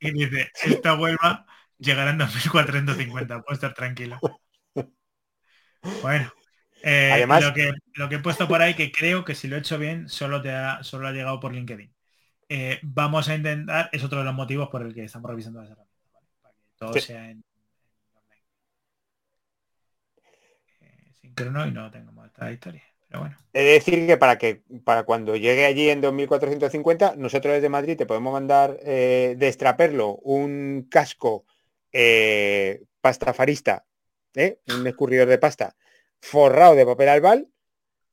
Y 0.00 0.10
dice, 0.10 0.50
esta 0.64 0.94
huelva 0.94 1.46
llegará 1.78 2.10
en 2.10 2.18
2450, 2.18 3.42
puedo 3.42 3.54
estar 3.54 3.74
tranquilo. 3.74 4.18
Bueno. 6.02 6.32
Eh, 6.82 7.10
Además, 7.12 7.42
lo 7.42 7.54
que, 7.54 7.72
lo 7.94 8.08
que 8.08 8.16
he 8.16 8.18
puesto 8.18 8.46
por 8.46 8.60
ahí, 8.60 8.74
que 8.74 8.92
creo 8.92 9.24
que 9.24 9.34
si 9.34 9.48
lo 9.48 9.56
he 9.56 9.60
hecho 9.60 9.78
bien, 9.78 10.08
solo, 10.08 10.42
te 10.42 10.50
ha, 10.50 10.82
solo 10.82 11.08
ha 11.08 11.12
llegado 11.12 11.40
por 11.40 11.54
LinkedIn. 11.54 11.94
Eh, 12.48 12.78
vamos 12.82 13.28
a 13.28 13.34
intentar, 13.34 13.88
es 13.90 14.04
otro 14.04 14.18
de 14.18 14.24
los 14.24 14.34
motivos 14.34 14.68
por 14.68 14.82
el 14.82 14.92
que 14.92 15.04
estamos 15.04 15.30
revisando 15.30 15.60
las 15.60 15.70
herramientas, 15.70 16.10
para 16.42 16.54
que 16.54 16.64
todo 16.76 16.92
sea 16.94 17.30
en, 17.30 17.42
online. 18.12 18.42
Eh, 20.80 21.12
sincrono 21.20 21.66
y 21.66 21.70
no 21.70 21.90
tengamos 21.90 22.26
esta 22.26 22.52
historia. 22.52 22.93
Pero 23.14 23.20
bueno. 23.20 23.36
He 23.52 23.62
de 23.62 23.72
decir 23.74 24.06
que 24.08 24.16
para 24.16 24.36
que 24.36 24.62
para 24.82 25.04
cuando 25.04 25.36
llegue 25.36 25.64
allí 25.64 25.88
en 25.88 26.00
2450, 26.00 27.14
nosotros 27.16 27.54
desde 27.54 27.68
Madrid 27.68 27.96
te 27.96 28.06
podemos 28.06 28.32
mandar 28.32 28.76
de 28.80 29.46
extraperlo 29.46 30.16
un 30.16 30.88
casco 30.90 31.44
pastafarista, 33.00 33.84
un 34.34 34.86
escurridor 34.88 35.28
de 35.28 35.38
pasta 35.38 35.76
forrado 36.20 36.74
de 36.74 36.86
papel 36.86 37.08
albal 37.10 37.48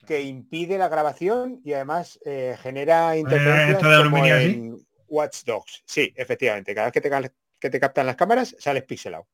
que 0.06 0.22
impide 0.22 0.78
la 0.78 0.90
grabación 0.90 1.62
y 1.64 1.74
además 1.74 2.20
eh, 2.26 2.58
genera 2.62 3.18
interferencias 3.18 4.44
en 4.44 4.78
Watch 5.08 5.44
Dogs. 5.46 5.82
Sí, 5.86 6.14
efectivamente. 6.16 6.76
Cada 6.76 6.88
vez 6.88 6.94
que 6.94 7.02
te, 7.02 7.32
que 7.60 7.70
te 7.70 7.80
captan 7.80 8.06
las 8.06 8.16
cámaras, 8.16 8.56
sales 8.60 8.84
pixelado. 8.84 9.28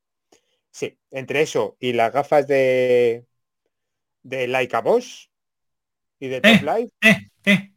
Sí, 0.70 0.98
entre 1.12 1.42
eso 1.42 1.76
y 1.80 1.94
las 1.94 2.14
gafas 2.14 2.48
de, 2.48 3.26
de 4.22 4.48
Leica 4.48 4.82
Bosch, 4.82 5.30
y 6.20 6.28
de 6.28 6.38
Eh, 6.38 6.42
Top 6.42 6.62
Life. 6.64 6.92
Eh, 7.02 7.30
eh. 7.46 7.72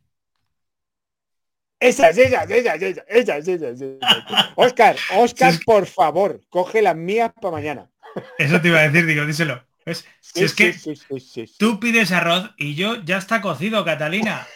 Esas, 1.80 2.18
esas, 2.18 2.50
esas, 2.50 2.82
esas, 2.82 3.04
esas, 3.08 3.48
esas, 3.48 3.80
esas. 3.80 4.52
Oscar, 4.56 4.96
Oscar, 5.16 5.54
por 5.64 5.86
favor, 5.86 6.40
coge 6.50 6.82
las 6.82 6.96
mías 6.96 7.32
para 7.40 7.52
mañana. 7.52 7.90
Eso 8.38 8.60
te 8.60 8.68
iba 8.68 8.80
a 8.80 8.88
decir, 8.88 9.06
digo, 9.06 9.24
díselo. 9.24 9.64
¿Ves? 9.86 10.04
Si 10.20 10.40
Sí, 10.40 10.44
es 10.44 10.54
que 10.54 10.72
sí, 10.74 11.54
tú 11.58 11.80
pides 11.80 12.12
arroz 12.12 12.50
y 12.58 12.74
yo 12.74 12.96
ya 13.02 13.16
está 13.16 13.40
cocido, 13.40 13.82
Catalina. 13.84 14.46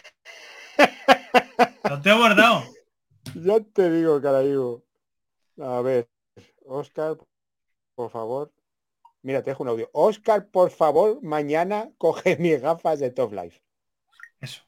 Lo 1.89 2.01
te 2.03 2.11
he 2.11 2.13
bordado. 2.15 2.65
Ya 3.35 3.59
te 3.61 3.91
digo, 3.91 4.21
carajo. 4.21 4.85
A 5.63 5.81
ver, 5.81 6.09
Oscar, 6.67 7.17
por 7.95 8.11
favor. 8.11 8.53
Mira, 9.23 9.43
te 9.43 9.51
dejo 9.51 9.63
un 9.63 9.71
audio. 9.71 9.89
Oscar, 9.95 10.47
por 10.49 10.71
favor, 10.71 11.23
mañana 11.23 11.91
coge 11.97 12.37
mis 12.37 12.61
gafas 12.61 12.99
de 13.01 13.11
Top 13.11 13.33
Life. 13.33 13.64
Eso. 14.45 14.63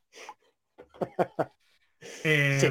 Eh, 2.24 2.70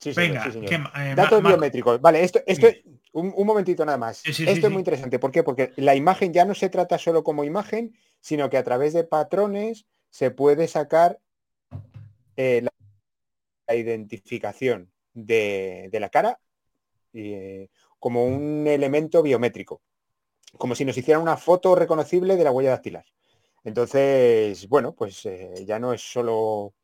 Sí, 0.00 0.12
venga, 0.12 0.44
sí, 0.44 0.52
señor. 0.52 0.68
¿qué 0.68 0.78
ma- 0.78 0.92
eh, 0.96 1.14
Datos 1.14 1.42
biométricos. 1.42 2.00
Vale, 2.00 2.22
esto, 2.24 2.40
esto 2.46 2.66
un, 3.12 3.32
un 3.34 3.46
momentito 3.46 3.84
nada 3.86 3.96
más. 3.96 4.22
Esto 4.26 4.66
es 4.66 4.72
muy 4.72 4.80
interesante. 4.80 5.18
¿Por 5.18 5.30
qué? 5.30 5.42
Porque 5.42 5.72
la 5.76 5.94
imagen 5.94 6.32
ya 6.32 6.44
no 6.44 6.54
se 6.54 6.68
trata 6.68 6.98
solo 6.98 7.22
como 7.24 7.44
imagen, 7.44 7.96
sino 8.20 8.50
que 8.50 8.58
a 8.58 8.64
través 8.64 8.92
de 8.92 9.04
patrones 9.04 9.86
se 10.10 10.30
puede 10.30 10.68
sacar 10.68 11.20
eh, 12.36 12.60
la, 12.62 12.70
la 13.68 13.74
identificación 13.76 14.92
de, 15.14 15.88
de 15.90 16.00
la 16.00 16.08
cara 16.10 16.38
eh, 17.14 17.68
como 17.98 18.26
un 18.26 18.66
elemento 18.66 19.22
biométrico. 19.22 19.80
Como 20.58 20.74
si 20.74 20.84
nos 20.84 20.98
hicieran 20.98 21.22
una 21.22 21.36
foto 21.38 21.74
reconocible 21.74 22.36
de 22.36 22.44
la 22.44 22.50
huella 22.52 22.70
dactilar. 22.70 23.06
Entonces, 23.64 24.68
bueno, 24.68 24.94
pues 24.94 25.24
eh, 25.26 25.64
ya 25.66 25.78
no 25.78 25.92
es 25.92 26.02
solo 26.02 26.74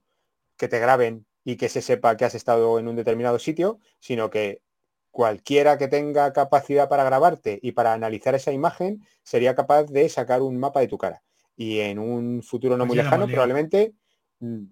que 0.57 0.69
te 0.69 0.79
graben 0.79 1.27
y 1.45 1.57
que 1.57 1.69
se 1.69 1.83
sepa 1.83 2.17
que 2.17 2.25
has 2.25 2.35
estado 2.35 2.79
en 2.79 2.89
un 2.89 2.97
determinado 2.97 3.39
sitio, 3.39 3.81
sino 3.99 4.31
que 4.31 4.63
cualquiera 5.11 5.79
que 5.79 5.89
tenga 5.89 6.33
capacidad 6.33 6.89
para 6.89 7.05
grabarte 7.05 7.59
y 7.63 7.73
para 7.73 7.93
analizar 7.95 8.35
esa 8.35 8.53
imagen 8.53 9.01
sería 9.23 9.55
capaz 9.55 9.85
de 9.85 10.09
sacar 10.09 10.43
un 10.43 10.59
mapa 10.59 10.81
de 10.81 10.89
tu 10.89 10.99
cara. 10.99 11.23
Y 11.57 11.81
en 11.81 11.99
un 11.99 12.43
futuro 12.43 12.77
no 12.77 12.87
muy 12.87 12.97
lejano, 12.97 13.27
probablemente, 13.29 13.95
mm, 14.41 14.65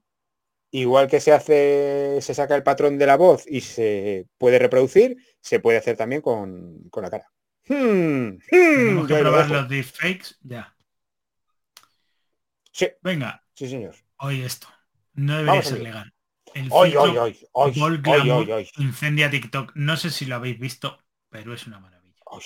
igual 0.70 1.09
que 1.09 1.20
se 1.20 1.32
hace, 1.32 2.18
se 2.20 2.34
saca 2.34 2.54
el 2.56 2.62
patrón 2.62 2.98
de 2.98 3.06
la 3.06 3.16
voz 3.16 3.44
y 3.46 3.61
se 3.61 4.26
puede 4.38 4.59
reproducir, 4.59 5.16
se 5.40 5.61
puede 5.61 5.78
hacer 5.78 5.96
también 5.96 6.22
con, 6.22 6.88
con 6.90 7.02
la 7.02 7.11
cara. 7.11 7.26
Hmm, 7.66 8.28
hmm, 8.28 8.38
Tenemos 8.50 9.06
que 9.09 9.14
lo 9.14 9.20
probar 9.20 9.42
dejo. 9.44 9.54
los 9.54 9.68
deepfakes 9.68 10.38
ya. 10.42 10.74
Sí, 12.79 12.89
Venga, 13.03 13.43
sí, 13.55 13.68
señor. 13.68 13.95
hoy 14.18 14.43
esto. 14.43 14.68
No 15.14 15.33
debería 15.35 15.51
Vamos 15.53 15.66
ser 15.66 15.81
legal. 15.83 16.14
El 16.55 16.68
Hoy, 16.70 16.95
hoy, 16.95 17.16
hoy, 17.16 17.39
hoy, 17.53 17.72
Ball 17.81 18.03
hoy, 18.07 18.31
hoy, 18.31 18.53
hoy. 18.53 18.70
incendia 18.79 19.29
TikTok. 19.31 19.72
No 19.74 19.97
sé 19.97 20.11
si 20.11 20.26
lo 20.26 20.37
habéis 20.37 20.61
visto, 20.61 21.03
pero 21.29 21.53
es 21.53 21.66
una 21.66 21.81
maravilla. 21.81 22.14
Hoy. 22.26 22.43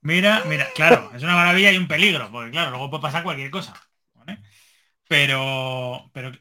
Mira, 0.00 0.42
mira, 0.46 0.66
claro, 0.74 1.10
es 1.14 1.22
una 1.22 1.34
maravilla 1.36 1.70
y 1.70 1.76
un 1.76 1.86
peligro, 1.86 2.30
porque 2.32 2.50
claro, 2.50 2.70
luego 2.70 2.88
puede 2.90 3.02
pasar 3.02 3.22
cualquier 3.22 3.50
cosa. 3.50 3.74
¿vale? 4.14 4.38
Pero, 5.08 6.10
pero 6.14 6.32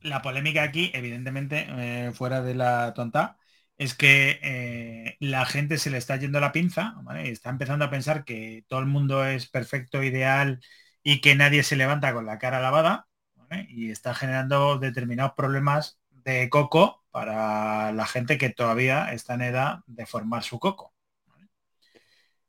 la 0.00 0.22
polémica 0.22 0.62
aquí, 0.62 0.90
evidentemente, 0.94 1.66
eh, 1.68 2.12
fuera 2.12 2.42
de 2.42 2.54
la 2.54 2.94
tonta, 2.94 3.38
es 3.76 3.94
que 3.94 4.38
eh, 4.42 5.16
la 5.20 5.44
gente 5.46 5.78
se 5.78 5.90
le 5.90 5.98
está 5.98 6.16
yendo 6.16 6.40
la 6.40 6.52
pinza, 6.52 6.94
¿vale? 7.02 7.30
Está 7.30 7.50
empezando 7.50 7.84
a 7.84 7.90
pensar 7.90 8.24
que 8.24 8.64
todo 8.68 8.80
el 8.80 8.86
mundo 8.86 9.24
es 9.26 9.48
perfecto, 9.48 10.02
ideal 10.02 10.60
y 11.02 11.20
que 11.20 11.34
nadie 11.34 11.62
se 11.62 11.76
levanta 11.76 12.12
con 12.12 12.26
la 12.26 12.38
cara 12.38 12.60
lavada, 12.60 13.06
¿vale? 13.34 13.66
Y 13.70 13.90
está 13.90 14.14
generando 14.14 14.78
determinados 14.78 15.32
problemas 15.32 15.98
de 16.10 16.48
coco 16.50 17.04
para 17.10 17.92
la 17.92 18.06
gente 18.06 18.38
que 18.38 18.50
todavía 18.50 19.12
está 19.12 19.34
en 19.34 19.42
edad 19.42 19.80
de 19.86 20.06
formar 20.06 20.42
su 20.42 20.58
coco. 20.58 20.94
¿vale? 21.26 21.48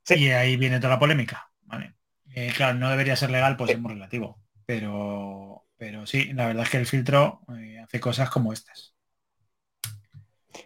Sí. 0.03 0.15
Y 0.15 0.29
ahí 0.31 0.57
viene 0.57 0.77
toda 0.79 0.93
la 0.93 0.99
polémica, 0.99 1.51
¿vale? 1.61 1.95
Eh, 2.33 2.53
claro, 2.55 2.77
no 2.77 2.89
debería 2.89 3.15
ser 3.15 3.31
legal, 3.31 3.57
pues 3.57 3.69
Sí. 3.69 3.75
es 3.75 3.81
muy 3.81 3.93
relativo. 3.93 4.39
Pero, 4.65 5.65
pero 5.77 6.05
sí, 6.05 6.31
la 6.33 6.47
verdad 6.47 6.63
es 6.63 6.69
que 6.69 6.77
el 6.77 6.85
filtro 6.85 7.41
eh, 7.57 7.79
hace 7.79 7.99
cosas 7.99 8.29
como 8.29 8.53
estas. 8.53 8.93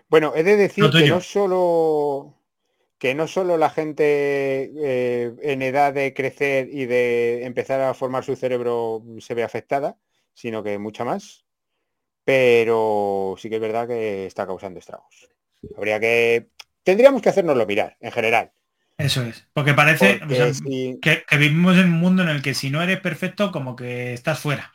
Bueno, 0.08 0.34
he 0.36 0.44
de 0.44 0.56
decir 0.56 0.90
que 0.92 1.08
no 1.08 1.22
solo 1.22 2.35
que 2.98 3.16
no 3.16 3.28
solo 3.28 3.58
la 3.58 3.70
gente 3.70 4.72
eh, 4.78 5.34
en 5.42 5.62
edad 5.62 5.94
de 5.94 6.14
crecer 6.14 6.70
y 6.72 6.86
de 6.86 7.46
empezar 7.46 7.82
a 7.82 7.94
formar 7.94 8.24
su 8.24 8.36
cerebro 8.36 9.04
se 9.20 9.34
ve 9.34 9.44
afectada, 9.44 9.98
sino 10.34 10.64
que 10.64 10.80
mucha 10.80 11.06
más. 11.06 11.46
Pero 12.26 13.36
sí 13.40 13.50
que 13.50 13.56
es 13.56 13.62
verdad 13.62 13.88
que 13.88 14.26
está 14.28 14.46
causando 14.48 14.80
estragos. 14.80 15.30
Habría 15.76 16.00
que 16.00 16.50
tendríamos 16.84 17.22
que 17.22 17.30
hacérnoslo 17.30 17.66
mirar 17.68 17.98
en 18.02 18.12
general. 18.12 18.54
Eso 18.98 19.24
es. 19.24 19.48
Porque 19.54 19.74
parece 19.74 20.08
porque 20.08 20.26
o 20.30 20.36
sea, 20.36 20.54
si- 20.54 21.00
que, 21.02 21.24
que 21.28 21.38
vivimos 21.38 21.78
en 21.78 21.86
un 21.94 22.00
mundo 22.00 22.24
en 22.24 22.30
el 22.30 22.42
que 22.42 22.54
si 22.54 22.70
no 22.70 22.82
eres 22.82 23.00
perfecto, 23.02 23.52
como 23.52 23.76
que 23.76 24.14
estás 24.14 24.40
fuera. 24.40 24.74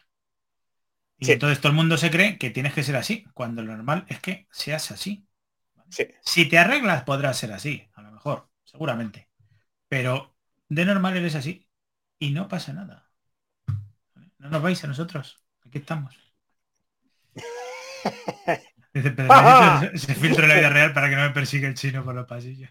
Y 1.18 1.28
Sí. 1.28 1.32
entonces 1.32 1.60
todo 1.60 1.70
el 1.70 1.76
mundo 1.76 1.96
se 1.96 2.10
cree 2.10 2.36
que 2.38 2.50
tienes 2.50 2.74
que 2.74 2.82
ser 2.82 2.96
así, 2.96 3.24
cuando 3.34 3.62
lo 3.62 3.76
normal 3.76 4.06
es 4.08 4.18
que 4.20 4.48
seas 4.50 4.90
así. 4.90 5.24
sí. 5.90 6.06
Si 6.22 6.48
te 6.48 6.58
arreglas 6.58 7.04
podrás 7.04 7.36
ser 7.38 7.52
así, 7.52 7.89
seguramente. 8.70 9.28
Pero 9.88 10.36
de 10.68 10.84
normal 10.86 11.16
eres 11.16 11.34
así 11.36 11.68
y 12.18 12.32
no 12.32 12.48
pasa 12.48 12.72
nada. 12.74 13.10
No 14.40 14.48
nos 14.50 14.62
vais 14.64 14.82
a 14.84 14.88
nosotros. 14.88 15.26
Aquí 15.64 15.78
estamos. 15.78 16.14
Dice 18.94 19.10
Pedro, 19.12 19.40
filtro 20.20 20.42
de 20.42 20.48
la 20.48 20.54
vida 20.56 20.68
real 20.70 20.92
para 20.92 21.08
que 21.10 21.16
no 21.16 21.22
me 21.22 21.30
persiga 21.30 21.68
el 21.68 21.74
chino 21.74 22.04
por 22.04 22.14
los 22.14 22.26
pasillos. 22.26 22.70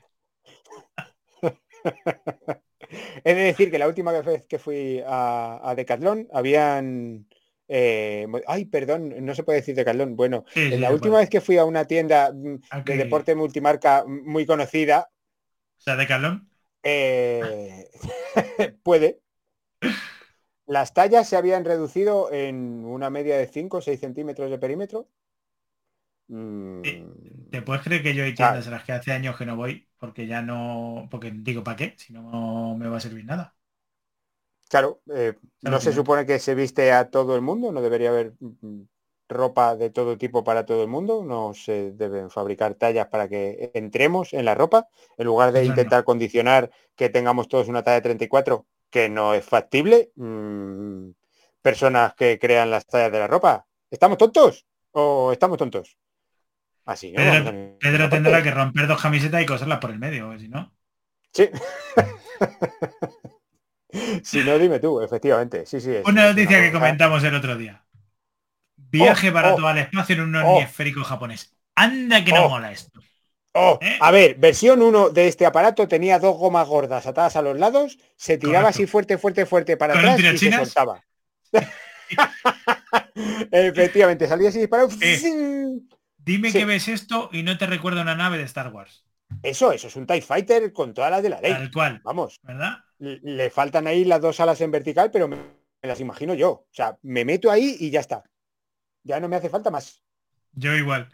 He 3.23 3.33
de 3.35 3.41
decir 3.43 3.71
que 3.71 3.79
la 3.79 3.87
última 3.87 4.11
vez 4.21 4.45
que 4.47 4.59
fui 4.59 5.01
a, 5.05 5.59
a 5.63 5.75
Decathlon 5.75 6.27
habían... 6.33 7.27
eh, 7.67 8.25
ay, 8.47 8.65
perdón, 8.65 9.13
no 9.25 9.35
se 9.35 9.43
puede 9.43 9.59
decir 9.59 9.75
Decathlon. 9.75 10.15
Bueno, 10.15 10.45
Sí, 10.53 10.71
sí, 10.73 10.77
la 10.77 10.87
se 10.87 10.93
última 10.93 11.17
puede. 11.17 11.19
vez 11.19 11.29
que 11.29 11.41
fui 11.41 11.57
a 11.57 11.65
una 11.65 11.85
tienda 11.85 12.31
de 12.33 12.97
deporte 12.97 13.35
multimarca 13.35 14.03
muy 14.07 14.45
conocida, 14.45 15.09
O 15.79 15.81
sea, 15.81 15.95
de 15.97 16.07
Calón. 16.07 16.49
eh, 16.83 17.89
puede. 18.83 19.21
Las 20.67 20.93
tallas 20.93 21.27
se 21.27 21.35
habían 21.35 21.65
reducido 21.65 22.31
en 22.31 22.85
una 22.85 23.09
media 23.09 23.37
de 23.37 23.45
5 23.47 23.79
o 23.79 23.81
6 23.81 23.99
centímetros 23.99 24.49
de 24.49 24.57
perímetro. 24.57 25.09
Mm, 26.29 27.49
¿Te 27.49 27.61
puedes 27.61 27.83
creer 27.83 28.03
que 28.03 28.13
yo 28.15 28.23
hay 28.23 28.35
Claro. 28.35 28.35
tiendas 28.35 28.67
a 28.67 28.71
las 28.71 28.83
que 28.83 28.91
hace 28.93 29.11
años 29.11 29.37
que 29.37 29.45
no 29.45 29.55
voy? 29.55 29.89
Porque 29.97 30.27
ya 30.27 30.41
no. 30.41 31.07
Porque 31.11 31.31
digo, 31.33 31.63
¿para 31.63 31.77
qué? 31.77 31.95
Si 31.97 32.13
no 32.13 32.75
me 32.77 32.87
va 32.87 32.97
a 32.97 32.99
servir 32.99 33.25
nada. 33.25 33.55
Claro, 34.69 35.01
eh, 35.15 35.33
Claro 35.63 35.79
no 35.79 35.79
se 35.79 35.91
supone 35.93 36.25
que 36.25 36.39
se 36.39 36.53
viste 36.55 36.91
a 36.91 37.09
todo 37.09 37.35
el 37.35 37.41
mundo, 37.41 37.71
no 37.71 37.81
debería 37.81 38.09
haber 38.09 38.33
mm, 38.39 38.81
ropa 39.29 39.75
de 39.75 39.91
todo 39.91 40.17
tipo 40.17 40.43
para 40.43 40.65
todo 40.65 40.81
el 40.83 40.89
mundo, 40.89 41.23
no 41.23 41.53
se 41.53 41.91
deben 41.91 42.29
fabricar 42.29 42.73
tallas 42.75 43.07
para 43.07 43.29
que 43.29 43.71
entremos 43.73 44.33
en 44.33 44.43
la 44.45 44.55
ropa, 44.55 44.87
en 45.17 45.25
lugar 45.27 45.51
de 45.53 45.63
intentar 45.65 46.03
condicionar 46.03 46.71
que 46.95 47.09
tengamos 47.09 47.47
todos 47.47 47.67
una 47.67 47.83
talla 47.83 48.01
34, 48.01 48.65
que 48.89 49.07
no 49.07 49.33
es 49.35 49.45
factible. 49.45 50.11
mm, 50.15 51.11
personas 51.61 52.13
que 52.15 52.39
crean 52.39 52.71
las 52.71 52.85
tallas 52.85 53.11
de 53.11 53.19
la 53.19 53.27
ropa, 53.27 53.65
¿estamos 53.91 54.17
tontos? 54.17 54.65
¿O 54.91 55.31
estamos 55.31 55.57
tontos? 55.57 55.97
Así, 56.85 57.11
¿no? 57.11 57.21
Pedro, 57.79 58.05
a 58.05 58.09
tendrá 58.09 58.41
que 58.41 58.51
romper 58.51 58.87
dos 58.87 59.01
camisetas 59.01 59.41
y 59.41 59.45
coserlas 59.45 59.79
por 59.79 59.91
el 59.91 59.99
medio, 59.99 60.37
si 60.39 60.47
no. 60.47 60.73
Sí. 61.31 61.49
si 64.23 64.43
no, 64.43 64.57
dime 64.57 64.79
tú, 64.79 65.01
efectivamente. 65.01 65.65
Sí, 65.65 65.79
sí. 65.81 65.93
es- 65.95 66.07
Una 66.07 66.29
es 66.29 66.35
noticia 66.35 66.61
que 66.61 66.71
comentamos 66.71 67.23
el 67.23 67.35
otro 67.35 67.55
día. 67.55 67.83
Viaje 68.91 69.29
Oh, 69.29 69.33
barato 69.33 69.63
oh, 69.63 69.67
al 69.67 69.77
espacio 69.77 70.15
en 70.15 70.21
un 70.21 70.35
oh. 70.35 70.59
esférico 70.59 71.03
japonés. 71.03 71.55
Anda 71.75 72.23
que 72.23 72.31
no 72.31 72.45
Oh. 72.45 72.49
mola 72.49 72.71
esto. 72.71 72.99
Oh, 73.53 73.79
¿Eh? 73.81 73.97
a 73.99 74.11
ver, 74.11 74.35
versión 74.35 74.81
1 74.81 75.09
de 75.09 75.27
este 75.27 75.45
aparato 75.45 75.87
tenía 75.87 76.19
dos 76.19 76.37
gomas 76.37 76.67
gordas 76.67 77.07
atadas 77.07 77.35
a 77.35 77.41
los 77.41 77.57
lados, 77.57 77.97
se 78.15 78.37
tiraba 78.37 78.65
Correcto. 78.65 78.77
así 78.83 78.87
fuerte, 78.87 79.17
fuerte, 79.17 79.45
fuerte 79.47 79.75
para 79.75 79.93
¿Con 79.95 80.03
un 80.03 80.09
atrás 80.09 80.33
y 80.35 80.37
se 80.37 80.51
soltaba. 80.51 81.03
Efectivamente, 83.51 84.27
salía 84.27 84.49
así 84.49 84.59
disparado. 84.59 84.89
Eh. 85.01 85.19
Dime 86.17 86.51
Sí. 86.51 86.59
que 86.59 86.65
ves 86.65 86.87
esto 86.87 87.29
y 87.33 87.43
no 87.43 87.57
te 87.57 87.65
recuerda 87.65 88.01
una 88.01 88.15
nave 88.15 88.37
de 88.37 88.43
Star 88.43 88.71
Wars. 88.71 89.03
Eso, 89.43 89.71
eso 89.71 89.87
es 89.87 89.95
un 89.95 90.05
TIE 90.07 90.21
Fighter 90.21 90.71
con 90.73 90.93
todas 90.93 91.11
las 91.11 91.23
de 91.23 91.29
la 91.29 91.41
ley. 91.41 91.51
Tal 91.51 91.71
cual, 91.71 92.01
Vamos, 92.03 92.39
¿verdad? 92.43 92.77
le 92.99 93.49
faltan 93.49 93.87
ahí 93.87 94.03
las 94.05 94.21
dos 94.21 94.39
alas 94.39 94.59
en 94.61 94.71
vertical, 94.71 95.09
pero 95.11 95.27
me 95.27 95.37
las 95.81 95.99
imagino 95.99 96.33
yo. 96.33 96.49
O 96.51 96.67
sea, 96.71 96.97
me 97.03 97.25
meto 97.25 97.49
ahí 97.49 97.77
y 97.79 97.89
ya 97.89 97.99
está. 98.01 98.23
Ya 99.03 99.19
no 99.19 99.27
me 99.27 99.35
hace 99.35 99.49
falta 99.49 99.71
más. 99.71 100.03
Yo 100.53 100.75
igual. 100.75 101.09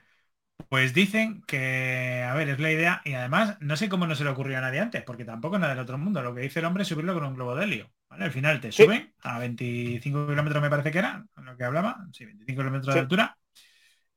Pues 0.69 0.93
dicen 0.93 1.43
que, 1.47 2.23
a 2.27 2.33
ver, 2.33 2.49
es 2.49 2.59
la 2.59 2.71
idea, 2.71 3.01
y 3.05 3.13
además 3.13 3.57
no 3.59 3.77
sé 3.77 3.89
cómo 3.89 4.07
no 4.07 4.15
se 4.15 4.23
le 4.23 4.31
ocurrió 4.31 4.57
a 4.57 4.61
nadie 4.61 4.79
antes, 4.79 5.03
porque 5.03 5.25
tampoco 5.25 5.55
es 5.55 5.61
nada 5.61 5.73
del 5.75 5.83
otro 5.83 5.97
mundo. 5.97 6.21
Lo 6.21 6.33
que 6.33 6.41
dice 6.41 6.59
el 6.59 6.65
hombre 6.65 6.83
es 6.83 6.89
subirlo 6.89 7.13
con 7.13 7.25
un 7.25 7.35
globo 7.35 7.55
de 7.55 7.65
helio. 7.65 7.91
Al 8.09 8.31
final 8.31 8.61
te 8.61 8.71
suben 8.71 9.13
a 9.23 9.39
25 9.39 10.27
kilómetros, 10.27 10.61
me 10.63 10.69
parece 10.69 10.91
que 10.91 10.99
era, 10.99 11.25
lo 11.35 11.57
que 11.57 11.63
hablaba, 11.63 12.07
sí, 12.13 12.25
25 12.25 12.61
kilómetros 12.61 12.93
de 12.93 13.01
altura. 13.01 13.37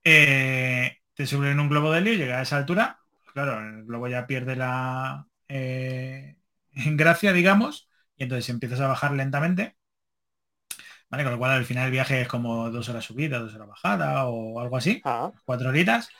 Eh, 0.04 0.98
te 1.14 1.26
suben 1.26 1.52
en 1.52 1.60
un 1.60 1.68
globo 1.68 1.92
de 1.92 1.98
helio, 1.98 2.14
llega 2.14 2.38
a 2.38 2.42
esa 2.42 2.56
altura, 2.58 3.00
claro, 3.34 3.60
el 3.60 3.84
globo 3.84 4.08
ya 4.08 4.26
pierde 4.26 4.56
la 4.56 5.26
eh, 5.48 6.36
gracia, 6.72 7.32
digamos, 7.32 7.88
y 8.16 8.24
entonces 8.24 8.48
empiezas 8.50 8.80
a 8.80 8.88
bajar 8.88 9.12
lentamente. 9.12 9.77
¿Vale? 11.10 11.24
Con 11.24 11.32
lo 11.32 11.38
cual 11.38 11.52
al 11.52 11.64
final 11.64 11.86
el 11.86 11.90
viaje 11.90 12.20
es 12.20 12.28
como 12.28 12.70
dos 12.70 12.88
horas 12.88 13.04
subida, 13.04 13.38
dos 13.38 13.54
horas 13.54 13.68
bajada 13.68 14.26
o 14.26 14.60
algo 14.60 14.76
así, 14.76 15.00
ah. 15.04 15.32
cuatro 15.44 15.70
horitas. 15.70 16.10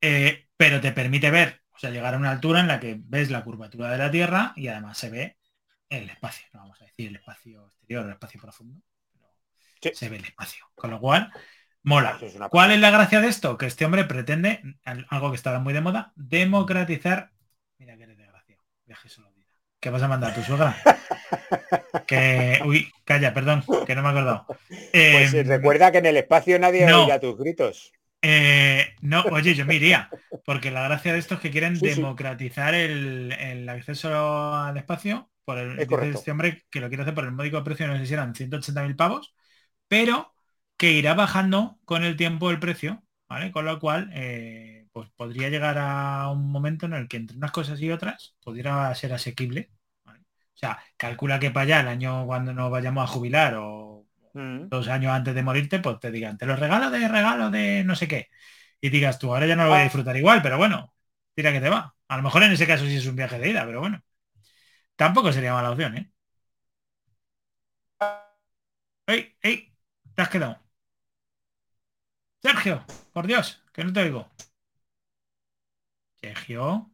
Eh, 0.00 0.48
pero 0.56 0.80
te 0.80 0.92
permite 0.92 1.30
ver, 1.30 1.62
o 1.70 1.78
sea, 1.78 1.90
llegar 1.90 2.14
a 2.14 2.18
una 2.18 2.30
altura 2.30 2.60
en 2.60 2.68
la 2.68 2.80
que 2.80 2.98
ves 2.98 3.30
la 3.30 3.42
curvatura 3.42 3.90
de 3.90 3.98
la 3.98 4.10
Tierra 4.10 4.52
y 4.56 4.68
además 4.68 4.98
se 4.98 5.10
ve 5.10 5.36
el 5.88 6.10
espacio, 6.10 6.46
no 6.52 6.60
vamos 6.60 6.80
a 6.82 6.84
decir 6.84 7.08
el 7.08 7.16
espacio 7.16 7.68
exterior, 7.68 8.04
el 8.04 8.12
espacio 8.12 8.40
profundo, 8.40 8.82
se 9.80 10.08
ve 10.08 10.16
el 10.16 10.24
espacio. 10.24 10.66
Con 10.74 10.90
lo 10.90 11.00
cual, 11.00 11.32
mola. 11.82 12.18
¿Cuál 12.50 12.72
es 12.72 12.80
la 12.80 12.90
gracia 12.90 13.20
de 13.20 13.28
esto? 13.28 13.56
Que 13.56 13.66
este 13.66 13.84
hombre 13.84 14.04
pretende, 14.04 14.62
algo 14.84 15.30
que 15.30 15.36
estaba 15.36 15.58
muy 15.60 15.72
de 15.72 15.80
moda, 15.80 16.12
democratizar. 16.16 17.32
Mira 17.78 17.96
que 17.96 18.02
eres 18.04 18.18
desgraciado. 18.18 18.62
Viaje 18.84 19.08
solo. 19.08 19.27
¿Qué 19.80 19.90
vas 19.90 20.02
a 20.02 20.08
mandar 20.08 20.34
tu 20.34 20.42
suegra? 20.42 20.76
que. 22.06 22.60
Uy, 22.64 22.90
calla, 23.04 23.32
perdón, 23.32 23.64
que 23.86 23.94
no 23.94 24.02
me 24.02 24.08
he 24.08 24.10
acordado. 24.10 24.46
Pues 24.68 25.34
em, 25.34 25.46
recuerda 25.46 25.92
que 25.92 25.98
en 25.98 26.06
el 26.06 26.16
espacio 26.16 26.58
nadie 26.58 26.92
oirá 26.92 27.20
tus 27.20 27.36
gritos. 27.36 27.92
Eh, 28.20 28.94
no, 29.00 29.22
oye, 29.30 29.54
yo 29.54 29.64
me 29.64 29.76
iría, 29.76 30.10
porque 30.44 30.72
la 30.72 30.82
gracia 30.82 31.12
de 31.12 31.20
esto 31.20 31.34
es 31.34 31.40
que 31.40 31.52
quieren 31.52 31.78
democratizar 31.78 32.74
El, 32.74 33.68
acceso 33.68 34.54
al 34.54 34.76
espacio 34.76 35.30
por 35.44 35.58
el 35.58 35.78
este 35.78 36.30
hombre 36.30 36.64
que 36.68 36.80
lo 36.80 36.88
quiere 36.88 37.04
hacer 37.04 37.14
por 37.14 37.24
el 37.24 37.32
módico 37.32 37.62
precio, 37.62 37.86
no 37.86 37.96
sé 37.96 38.06
si 38.06 38.14
eran 38.14 38.34
180.000 38.34 38.96
pavos, 38.96 39.34
pero 39.86 40.34
que 40.76 40.92
irá 40.92 41.14
bajando 41.14 41.78
con 41.84 42.04
el 42.04 42.16
tiempo 42.16 42.50
el 42.50 42.58
precio, 42.58 43.04
¿vale? 43.28 43.52
Con 43.52 43.64
lo 43.64 43.78
cual, 43.78 44.10
eh, 44.12 44.87
pues 44.98 45.10
podría 45.16 45.48
llegar 45.48 45.78
a 45.78 46.28
un 46.30 46.50
momento 46.50 46.86
en 46.86 46.94
el 46.94 47.06
que 47.08 47.18
entre 47.18 47.36
unas 47.36 47.52
cosas 47.52 47.80
y 47.80 47.90
otras 47.92 48.34
pudiera 48.42 48.92
ser 48.96 49.12
asequible. 49.12 49.70
O 50.06 50.58
sea, 50.58 50.80
calcula 50.96 51.38
que 51.38 51.50
para 51.52 51.64
allá 51.64 51.80
el 51.82 51.88
año 51.88 52.26
cuando 52.26 52.52
nos 52.52 52.70
vayamos 52.70 53.04
a 53.04 53.12
jubilar 53.12 53.54
o 53.58 54.06
Mm. 54.34 54.68
dos 54.70 54.88
años 54.88 55.12
antes 55.12 55.34
de 55.34 55.42
morirte, 55.44 55.78
pues 55.80 56.00
te 56.00 56.10
digan, 56.10 56.38
te 56.38 56.46
los 56.46 56.58
regalo 56.58 56.90
de 56.90 57.08
regalo 57.08 57.50
de 57.50 57.84
no 57.84 57.96
sé 57.96 58.08
qué. 58.08 58.28
Y 58.80 58.90
digas 58.90 59.18
tú, 59.18 59.32
ahora 59.34 59.46
ya 59.46 59.56
no 59.56 59.64
lo 59.64 59.70
voy 59.70 59.80
a 59.80 59.84
disfrutar 59.84 60.16
igual, 60.16 60.42
pero 60.42 60.58
bueno, 60.58 60.94
tira 61.34 61.52
que 61.52 61.60
te 61.60 61.70
va. 61.70 61.94
A 62.08 62.16
lo 62.18 62.22
mejor 62.24 62.42
en 62.44 62.52
ese 62.52 62.66
caso 62.66 62.84
sí 62.86 62.96
es 62.96 63.06
un 63.06 63.16
viaje 63.16 63.38
de 63.38 63.50
ida, 63.50 63.64
pero 63.66 63.80
bueno. 63.80 64.02
Tampoco 64.96 65.32
sería 65.32 65.54
mala 65.54 65.70
opción, 65.72 65.96
¿eh? 65.98 66.12
¡Ey! 69.06 69.36
¡Ey! 69.42 69.72
Te 70.14 70.22
has 70.22 70.28
quedado. 70.28 70.58
Sergio, 72.42 72.84
por 73.12 73.28
Dios, 73.28 73.62
que 73.72 73.84
no 73.84 73.92
te 73.92 74.00
oigo. 74.00 74.28
Sergio. 76.20 76.90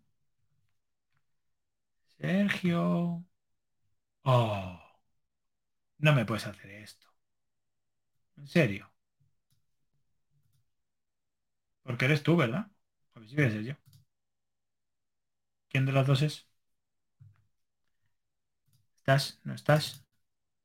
Sergio. 2.19 3.25
Oh. 4.25 4.81
No 5.99 6.13
me 6.13 6.25
puedes 6.25 6.47
hacer 6.47 6.71
esto. 6.71 7.07
¿En 8.37 8.47
serio? 8.47 8.91
Porque 11.83 12.07
eres 12.07 12.23
tú, 12.23 12.37
¿verdad? 12.37 12.67
Porque 13.13 13.29
si 13.29 13.37
voy 13.37 13.45
a 13.45 13.51
ser 13.51 13.63
yo. 13.63 13.75
¿Quién 15.69 15.87
de 15.87 15.93
los 15.93 16.07
dos 16.07 16.23
es? 16.23 16.49
¿Estás? 18.97 19.41
¿No 19.45 19.55
estás? 19.55 20.05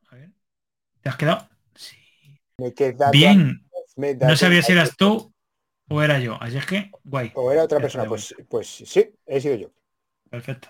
A 0.10 0.16
ver. 0.16 0.32
¿Te 1.02 1.10
has 1.10 1.18
quedado? 1.18 1.50
Sí. 1.76 1.98
Bien. 3.12 3.70
no 3.98 4.38
sabía 4.38 4.62
si 4.62 4.72
eras 4.72 4.96
tú 4.96 5.34
o 5.90 6.02
era 6.02 6.20
yo. 6.20 6.38
Así 6.42 6.58
es 6.58 6.66
que, 6.66 6.92
guay. 7.04 7.32
O 7.36 7.52
era 7.52 7.64
otra 7.64 7.80
persona. 7.80 8.06
Pues, 8.06 8.36
pues 8.48 8.68
sí, 8.68 9.14
he 9.26 9.42
sido 9.42 9.56
yo. 9.56 9.72
Perfecto. 10.30 10.70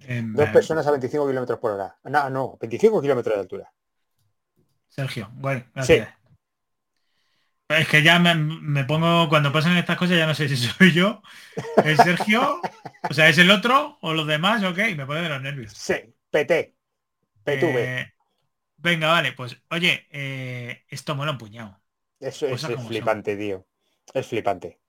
Em, 0.00 0.34
dos 0.34 0.48
personas 0.50 0.86
a 0.86 0.90
25 0.90 1.26
kilómetros 1.26 1.58
por 1.58 1.72
hora. 1.72 1.98
No, 2.04 2.30
no, 2.30 2.58
25 2.60 3.00
kilómetros 3.00 3.34
de 3.34 3.40
altura. 3.40 3.72
Sergio, 4.88 5.30
guay, 5.34 5.64
gracias. 5.74 6.08
Es 7.68 7.86
que 7.86 8.02
ya 8.02 8.18
me, 8.18 8.84
pongo, 8.84 9.28
cuando 9.28 9.52
pasan 9.52 9.76
estas 9.76 9.96
cosas 9.96 10.16
ya 10.16 10.26
no 10.26 10.34
sé 10.34 10.48
si 10.48 10.56
soy 10.56 10.90
yo, 10.90 11.22
es 11.84 11.98
Sergio, 11.98 12.60
o 13.08 13.14
sea, 13.14 13.28
es 13.28 13.38
el 13.38 13.48
otro 13.48 13.96
o 14.00 14.12
los 14.12 14.26
demás, 14.26 14.64
ok, 14.64 14.78
me 14.96 15.06
pone 15.06 15.22
de 15.22 15.28
los 15.28 15.40
nervios. 15.40 15.72
Sí, 15.72 15.94
PT, 16.30 16.74
PTV. 17.44 17.78
Eh, 17.78 18.12
venga, 18.76 19.06
vale, 19.06 19.32
pues 19.34 19.56
oye, 19.70 20.08
eh, 20.10 20.84
esto 20.88 21.14
mola 21.14 21.30
un 21.30 21.38
puñado. 21.38 21.80
Eso 22.18 22.48
es, 22.48 22.66
flipante, 22.88 23.36
tío. 23.36 23.64
Es 24.12 24.26
flipante. 24.26 24.80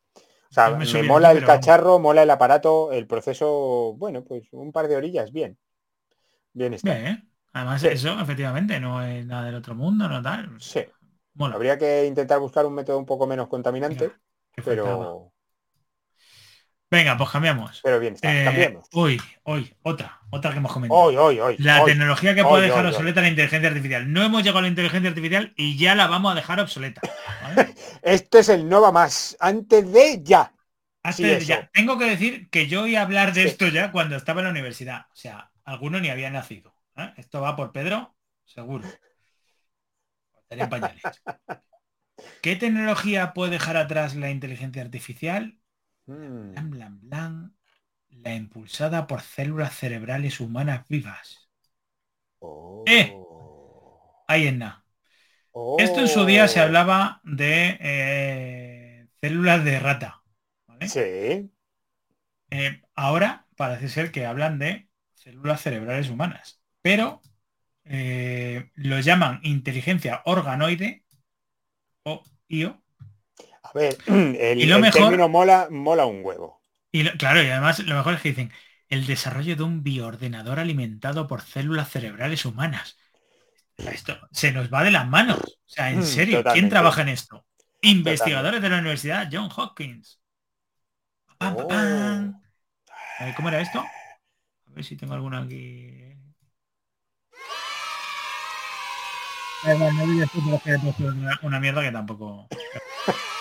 O 0.50 0.54
sea, 0.54 0.72
me, 0.72 1.04
mola 1.04 1.32
el 1.32 1.46
cacharro, 1.46 1.98
mola 1.98 2.24
el 2.24 2.30
aparato, 2.30 2.92
el 2.92 3.08
proceso, 3.08 3.96
bueno, 3.98 4.24
pues 4.24 4.50
un 4.52 4.74
par 4.74 4.90
de 4.90 4.98
orillas, 4.98 5.32
bien. 5.32 5.58
Bien 6.52 6.74
está. 6.74 6.94
Bien, 6.94 7.08
¿eh? 7.08 7.24
Además, 7.54 7.84
eso 7.84 8.20
efectivamente 8.20 8.80
no 8.80 9.02
es 9.02 9.26
nada 9.26 9.46
del 9.46 9.56
otro 9.56 9.76
mundo, 9.76 10.10
no 10.10 10.22
tal. 10.22 10.60
Sí. 10.60 10.84
Bueno. 11.34 11.56
Habría 11.56 11.78
que 11.78 12.06
intentar 12.06 12.40
buscar 12.40 12.66
un 12.66 12.74
método 12.74 12.98
un 12.98 13.06
poco 13.06 13.26
menos 13.28 13.48
contaminante, 13.48 14.12
pero... 14.66 15.31
Venga, 16.92 17.18
pues 17.18 17.30
cambiamos. 17.30 17.80
Pero 17.82 18.02
bien, 18.02 18.16
está, 18.16 18.34
eh, 18.34 18.78
Hoy, 18.92 19.18
hoy, 19.44 19.74
otra, 19.82 20.20
otra 20.30 20.52
que 20.52 20.58
hemos 20.58 20.74
comentado. 20.74 21.00
Hoy, 21.00 21.16
hoy, 21.16 21.40
hoy. 21.40 21.56
La 21.58 21.86
tecnología 21.86 22.36
que 22.36 22.44
puede 22.44 22.68
dejar 22.68 22.86
obsoleta 22.86 23.22
la 23.22 23.30
inteligencia 23.30 23.70
artificial. 23.70 24.12
No 24.12 24.22
hemos 24.22 24.44
llegado 24.44 24.60
a 24.60 24.64
la 24.64 24.68
inteligencia 24.68 25.08
artificial 25.10 25.54
y 25.56 25.78
ya 25.78 25.96
la 25.96 26.08
vamos 26.08 26.34
a 26.34 26.36
dejar 26.36 26.60
obsoleta. 26.60 27.00
este 28.02 28.40
es 28.40 28.50
el 28.50 28.68
Nova 28.68 28.92
más. 28.92 29.38
Antes 29.40 29.90
de 29.90 30.22
ya. 30.22 30.54
Antes 31.02 31.40
de 31.40 31.46
ya. 31.46 31.70
Tengo 31.72 31.98
que 31.98 32.10
decir 32.10 32.50
que 32.50 32.68
yo 32.68 32.86
iba 32.86 33.00
a 33.00 33.04
hablar 33.04 33.32
de 33.34 33.46
esto 33.46 33.70
ya 33.70 33.94
cuando 33.94 34.18
estaba 34.18 34.42
en 34.42 34.46
la 34.48 34.52
universidad. 34.52 35.06
O 35.14 35.16
sea, 35.16 35.50
alguno 35.64 36.02
ni 36.02 36.10
había 36.10 36.30
nacido. 36.30 36.76
¿eh? 36.98 37.14
Esto 37.16 37.40
va 37.40 37.56
por 37.56 37.72
Pedro, 37.72 38.18
seguro. 38.44 38.86
¿Qué 42.42 42.58
tecnología 42.58 43.32
puede 43.32 43.52
dejar 43.52 43.78
atrás 43.78 44.14
la 44.16 44.30
inteligencia 44.30 44.82
artificial? 44.82 45.61
Hmm. 46.12 46.52
Blan, 46.52 46.70
blan, 46.72 47.00
blan, 47.02 47.56
la 48.10 48.36
impulsada 48.36 49.08
por 49.08 49.22
células 49.22 49.74
cerebrales 49.74 50.40
humanas 50.42 50.86
vivas. 50.90 51.50
Oh. 52.40 52.84
¡Eh! 52.86 53.16
Ahí 54.28 54.48
en 54.48 54.60
nada. 54.60 54.86
Esto 55.78 56.02
en 56.02 56.08
su 56.08 56.26
día 56.26 56.48
se 56.48 56.60
oh. 56.60 56.64
hablaba 56.64 57.22
de 57.24 57.78
eh, 57.80 59.08
células 59.22 59.64
de 59.64 59.80
rata. 59.80 60.24
Sí. 60.82 61.52
Eh, 62.50 62.82
ahora 62.96 63.48
parece 63.56 63.88
ser 63.88 64.12
que 64.12 64.26
hablan 64.26 64.60
de 64.60 64.90
células 65.14 65.62
cerebrales 65.62 66.10
humanas. 66.10 66.62
Pero 66.82 67.22
eh, 67.86 68.70
lo 68.76 69.00
llaman 69.00 69.40
inteligencia 69.44 70.22
organoide 70.26 71.06
o 72.04 72.24
IO. 72.50 72.81
A 73.74 73.78
ver, 73.78 73.98
el, 74.08 74.92
término 74.92 75.30
mola, 75.30 75.68
mola 75.70 76.06
un 76.06 76.24
huevo. 76.24 76.62
Y 76.92 77.08
claro, 77.12 77.42
y 77.42 77.48
además 77.48 77.80
lo 77.80 77.96
mejor 77.96 78.16
es 78.16 78.22
que 78.22 78.30
dicen 78.30 78.52
el 78.90 79.06
desarrollo 79.06 79.56
de 79.56 79.64
un 79.64 79.84
bioordenador 79.84 80.60
alimentado 80.60 81.28
por 81.28 81.42
células 81.42 81.90
cerebrales 81.90 82.46
humanas. 82.46 82.98
Esto 83.78 84.20
se 84.32 84.52
nos 84.52 84.72
va 84.72 84.84
de 84.84 84.92
las 84.92 85.08
manos. 85.08 85.40
O 85.40 85.70
sea, 85.70 85.90
en 85.90 86.00
mm, 86.00 86.04
serio, 86.04 86.44
¿quién 86.52 86.70
trabaja 86.70 87.02
en 87.02 87.10
esto? 87.10 87.46
Investigadores 87.82 88.62
de 88.62 88.70
la 88.70 88.80
Universidad 88.80 89.30
John 89.32 89.50
Hopkins. 89.56 90.20
Oh. 91.40 91.68
¿Cómo 93.36 93.50
era 93.50 93.62
esto? 93.62 93.80
A 93.80 94.72
ver 94.74 94.84
si 94.84 94.96
tengo 94.96 95.14
alguna 95.14 95.42
aquí. 95.42 96.11
Una 101.44 101.60
mierda 101.60 101.82
que 101.84 101.92
tampoco. 101.92 102.48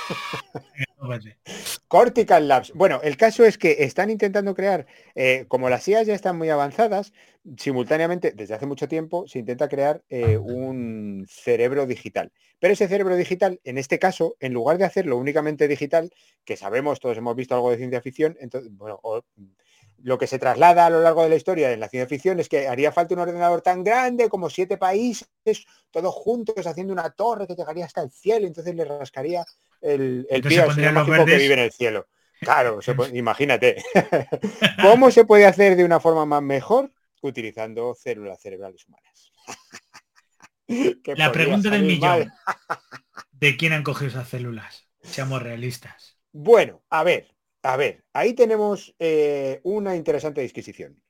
Cortical 1.88 2.46
Labs. 2.46 2.72
Bueno, 2.74 3.00
el 3.02 3.16
caso 3.16 3.44
es 3.44 3.58
que 3.58 3.84
están 3.84 4.10
intentando 4.10 4.54
crear, 4.54 4.86
eh, 5.14 5.46
como 5.48 5.68
las 5.70 5.86
IAs 5.88 6.06
ya 6.06 6.14
están 6.14 6.36
muy 6.36 6.50
avanzadas, 6.50 7.12
simultáneamente, 7.56 8.32
desde 8.32 8.54
hace 8.54 8.66
mucho 8.66 8.86
tiempo, 8.86 9.26
se 9.26 9.38
intenta 9.38 9.68
crear 9.68 10.02
eh, 10.08 10.36
un 10.36 11.26
cerebro 11.28 11.86
digital. 11.86 12.32
Pero 12.58 12.74
ese 12.74 12.88
cerebro 12.88 13.16
digital, 13.16 13.60
en 13.64 13.78
este 13.78 13.98
caso, 13.98 14.36
en 14.40 14.52
lugar 14.52 14.78
de 14.78 14.84
hacerlo 14.84 15.16
únicamente 15.16 15.68
digital, 15.68 16.10
que 16.44 16.56
sabemos, 16.56 17.00
todos 17.00 17.16
hemos 17.16 17.34
visto 17.34 17.54
algo 17.54 17.70
de 17.70 17.78
ciencia 17.78 18.02
ficción, 18.02 18.36
entonces, 18.40 18.70
bueno, 18.72 19.00
lo 20.02 20.18
que 20.18 20.26
se 20.26 20.38
traslada 20.38 20.86
a 20.86 20.90
lo 20.90 21.00
largo 21.00 21.22
de 21.22 21.28
la 21.28 21.36
historia 21.36 21.72
en 21.72 21.80
la 21.80 21.88
ciencia 21.88 22.08
ficción 22.08 22.40
es 22.40 22.48
que 22.48 22.68
haría 22.68 22.92
falta 22.92 23.14
un 23.14 23.20
ordenador 23.20 23.62
tan 23.62 23.84
grande 23.84 24.28
como 24.28 24.50
siete 24.50 24.76
países, 24.76 25.28
todos 25.90 26.14
juntos 26.14 26.66
haciendo 26.66 26.92
una 26.92 27.10
torre 27.10 27.46
que 27.46 27.54
llegaría 27.54 27.84
hasta 27.84 28.02
el 28.02 28.10
cielo, 28.10 28.46
entonces 28.46 28.74
le 28.74 28.84
rascaría 28.84 29.44
el, 29.80 30.26
el 30.30 30.42
pie 30.42 30.60
al 30.60 30.74
que 30.74 31.36
vive 31.36 31.54
en 31.54 31.60
el 31.60 31.72
cielo. 31.72 32.06
Claro, 32.40 32.80
imagínate. 33.12 33.82
¿Cómo 34.82 35.10
se 35.10 35.24
puede 35.24 35.46
hacer 35.46 35.76
de 35.76 35.84
una 35.84 36.00
forma 36.00 36.24
más 36.26 36.42
mejor? 36.42 36.92
Utilizando 37.22 37.94
células 37.94 38.40
cerebrales 38.40 38.86
humanas. 38.86 39.32
La 41.16 41.32
pregunta 41.32 41.70
del 41.70 41.82
millón. 41.82 42.32
¿De 43.32 43.56
quién 43.56 43.72
han 43.72 43.82
cogido 43.82 44.10
esas 44.10 44.28
células? 44.28 44.88
Seamos 45.02 45.42
realistas. 45.42 46.18
Bueno, 46.32 46.82
a 46.90 47.02
ver, 47.02 47.34
a 47.62 47.76
ver, 47.76 48.04
ahí 48.12 48.34
tenemos 48.34 48.94
eh, 48.98 49.60
una 49.64 49.96
interesante 49.96 50.40
disquisición. 50.40 51.02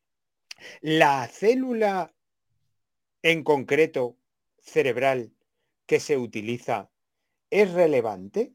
La 0.80 1.26
célula 1.28 2.12
en 3.22 3.44
concreto 3.44 4.16
cerebral 4.58 5.32
que 5.86 6.00
se 6.00 6.16
utiliza 6.16 6.90
es 7.50 7.72
relevante? 7.72 8.54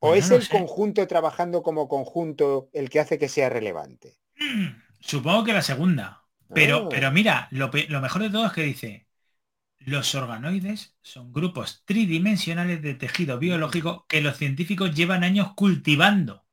¿O 0.00 0.14
es 0.14 0.32
el 0.32 0.48
conjunto 0.48 1.06
trabajando 1.06 1.62
como 1.62 1.86
conjunto 1.86 2.68
el 2.72 2.90
que 2.90 2.98
hace 2.98 3.18
que 3.18 3.28
sea 3.28 3.48
relevante? 3.48 4.18
Supongo 5.00 5.44
que 5.44 5.52
la 5.52 5.62
segunda. 5.62 6.24
Pero, 6.52 6.78
ah. 6.78 6.88
pero 6.90 7.12
mira, 7.12 7.46
lo, 7.52 7.70
lo, 7.88 8.00
mejor 8.00 8.22
de 8.22 8.30
todo 8.30 8.46
es 8.46 8.52
que 8.52 8.64
dice, 8.64 9.06
los 9.78 10.12
organoides 10.16 10.96
son 11.02 11.32
grupos 11.32 11.84
tridimensionales 11.84 12.82
de 12.82 12.94
tejido 12.94 13.38
biológico 13.38 14.04
que 14.08 14.20
los 14.20 14.36
científicos 14.36 14.94
llevan 14.94 15.22
años 15.22 15.54
cultivando. 15.54 16.44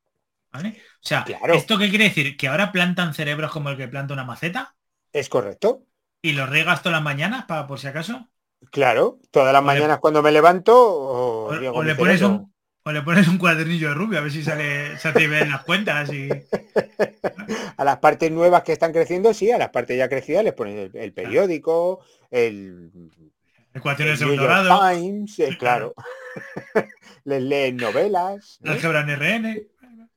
¿Vale? 0.52 0.76
O 0.78 1.06
sea, 1.06 1.24
¿esto 1.54 1.78
qué 1.78 1.88
quiere 1.88 2.04
decir? 2.04 2.36
¿Que 2.36 2.48
ahora 2.48 2.72
plantan 2.72 3.14
cerebros 3.14 3.52
como 3.52 3.70
el 3.70 3.76
que 3.76 3.88
planta 3.88 4.14
una 4.14 4.24
maceta? 4.24 4.74
Es 5.12 5.28
correcto. 5.28 5.84
¿Y 6.22 6.32
los 6.32 6.48
regas 6.48 6.82
todas 6.82 6.96
las 6.96 7.04
mañanas, 7.04 7.44
para 7.46 7.66
por 7.66 7.78
si 7.78 7.86
acaso? 7.86 8.28
Claro, 8.70 9.18
todas 9.30 9.52
las 9.52 9.62
mañanas 9.62 9.98
cuando 10.00 10.22
me 10.22 10.32
levanto 10.32 10.74
o, 10.76 11.82
le 11.82 11.94
pones 11.94 12.20
un, 12.20 12.52
o 12.82 12.92
le 12.92 13.00
pones 13.02 13.26
un 13.26 13.38
cuadernillo 13.38 13.88
de 13.88 13.94
rubio 13.94 14.18
a 14.18 14.22
ver 14.22 14.30
si 14.30 14.42
sale, 14.42 14.98
se 14.98 15.12
te 15.12 15.26
ven 15.28 15.48
las 15.48 15.64
cuentas 15.64 16.12
y. 16.12 16.28
a 17.76 17.84
las 17.84 17.98
partes 17.98 18.30
nuevas 18.30 18.62
que 18.62 18.72
están 18.72 18.92
creciendo, 18.92 19.32
sí, 19.32 19.50
a 19.50 19.56
las 19.56 19.70
partes 19.70 19.96
ya 19.96 20.08
crecidas 20.08 20.44
les 20.44 20.52
pones 20.52 20.94
el, 20.94 21.12
periódico, 21.12 22.00
el. 22.30 22.90
Ecuaciones 23.72 24.18
de 24.18 24.36
dorado. 24.36 24.90
Times, 24.90 25.38
eh, 25.38 25.56
claro. 25.58 25.94
les 27.24 27.42
leen 27.42 27.76
novelas. 27.76 28.58
¿eh? 28.64 28.70
Álgebra 28.70 29.00
en 29.00 29.10
RN. 29.10 29.62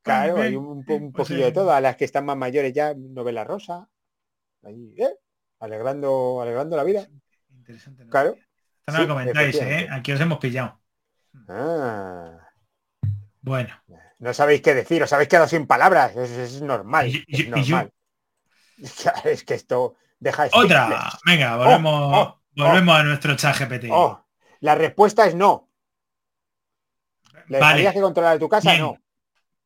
Claro, 0.03 0.41
hay 0.41 0.55
un, 0.55 0.83
pues 0.83 1.01
poquillo 1.13 1.45
de 1.45 1.51
todo. 1.51 1.71
A 1.71 1.81
las 1.81 1.95
que 1.95 2.05
están 2.05 2.25
más 2.25 2.37
mayores 2.37 2.73
ya, 2.73 2.93
novela 2.93 3.43
rosa. 3.43 3.87
Ahí, 4.63 4.93
¿eh? 4.97 5.15
alegrando, 5.59 6.41
alegrando 6.41 6.75
la 6.75 6.83
vida. 6.83 7.07
Interesante. 7.49 8.05
Claro. 8.07 8.35
Esto 8.85 8.99
no 9.01 9.07
lo 9.07 9.07
comentáis, 9.07 9.55
¿eh? 9.61 9.87
Aquí 9.89 10.11
os 10.11 10.19
hemos 10.19 10.39
pillado. 10.39 10.79
Ah. 11.47 12.37
Bueno. 13.41 13.69
No 14.19 14.33
sabéis 14.33 14.61
qué 14.61 14.73
decir, 14.73 15.01
os 15.03 15.13
habéis 15.13 15.29
quedado 15.29 15.47
sin 15.47 15.67
palabras. 15.67 16.15
Es, 16.15 16.61
normal. 16.61 17.11
es 17.27 17.47
normal. 17.49 17.91
es 19.23 19.43
que 19.43 19.53
esto 19.53 19.95
deja 20.19 20.47
Otra. 20.53 21.11
Venga, 21.25 21.55
oh, 21.55 21.59
volvemos, 21.59 22.11
oh, 22.13 22.41
volvemos 22.55 22.93
oh. 22.93 22.97
a 22.97 23.03
nuestro 23.03 23.35
chat 23.35 23.57
GPT. 23.57 23.85
La 24.59 24.75
respuesta 24.75 25.25
es 25.25 25.35
no. 25.35 25.69
¿Le 27.47 27.59
vale. 27.59 27.91
que 27.91 28.01
controlar 28.01 28.39
tu 28.39 28.49
casa? 28.49 28.77
No. 28.77 28.97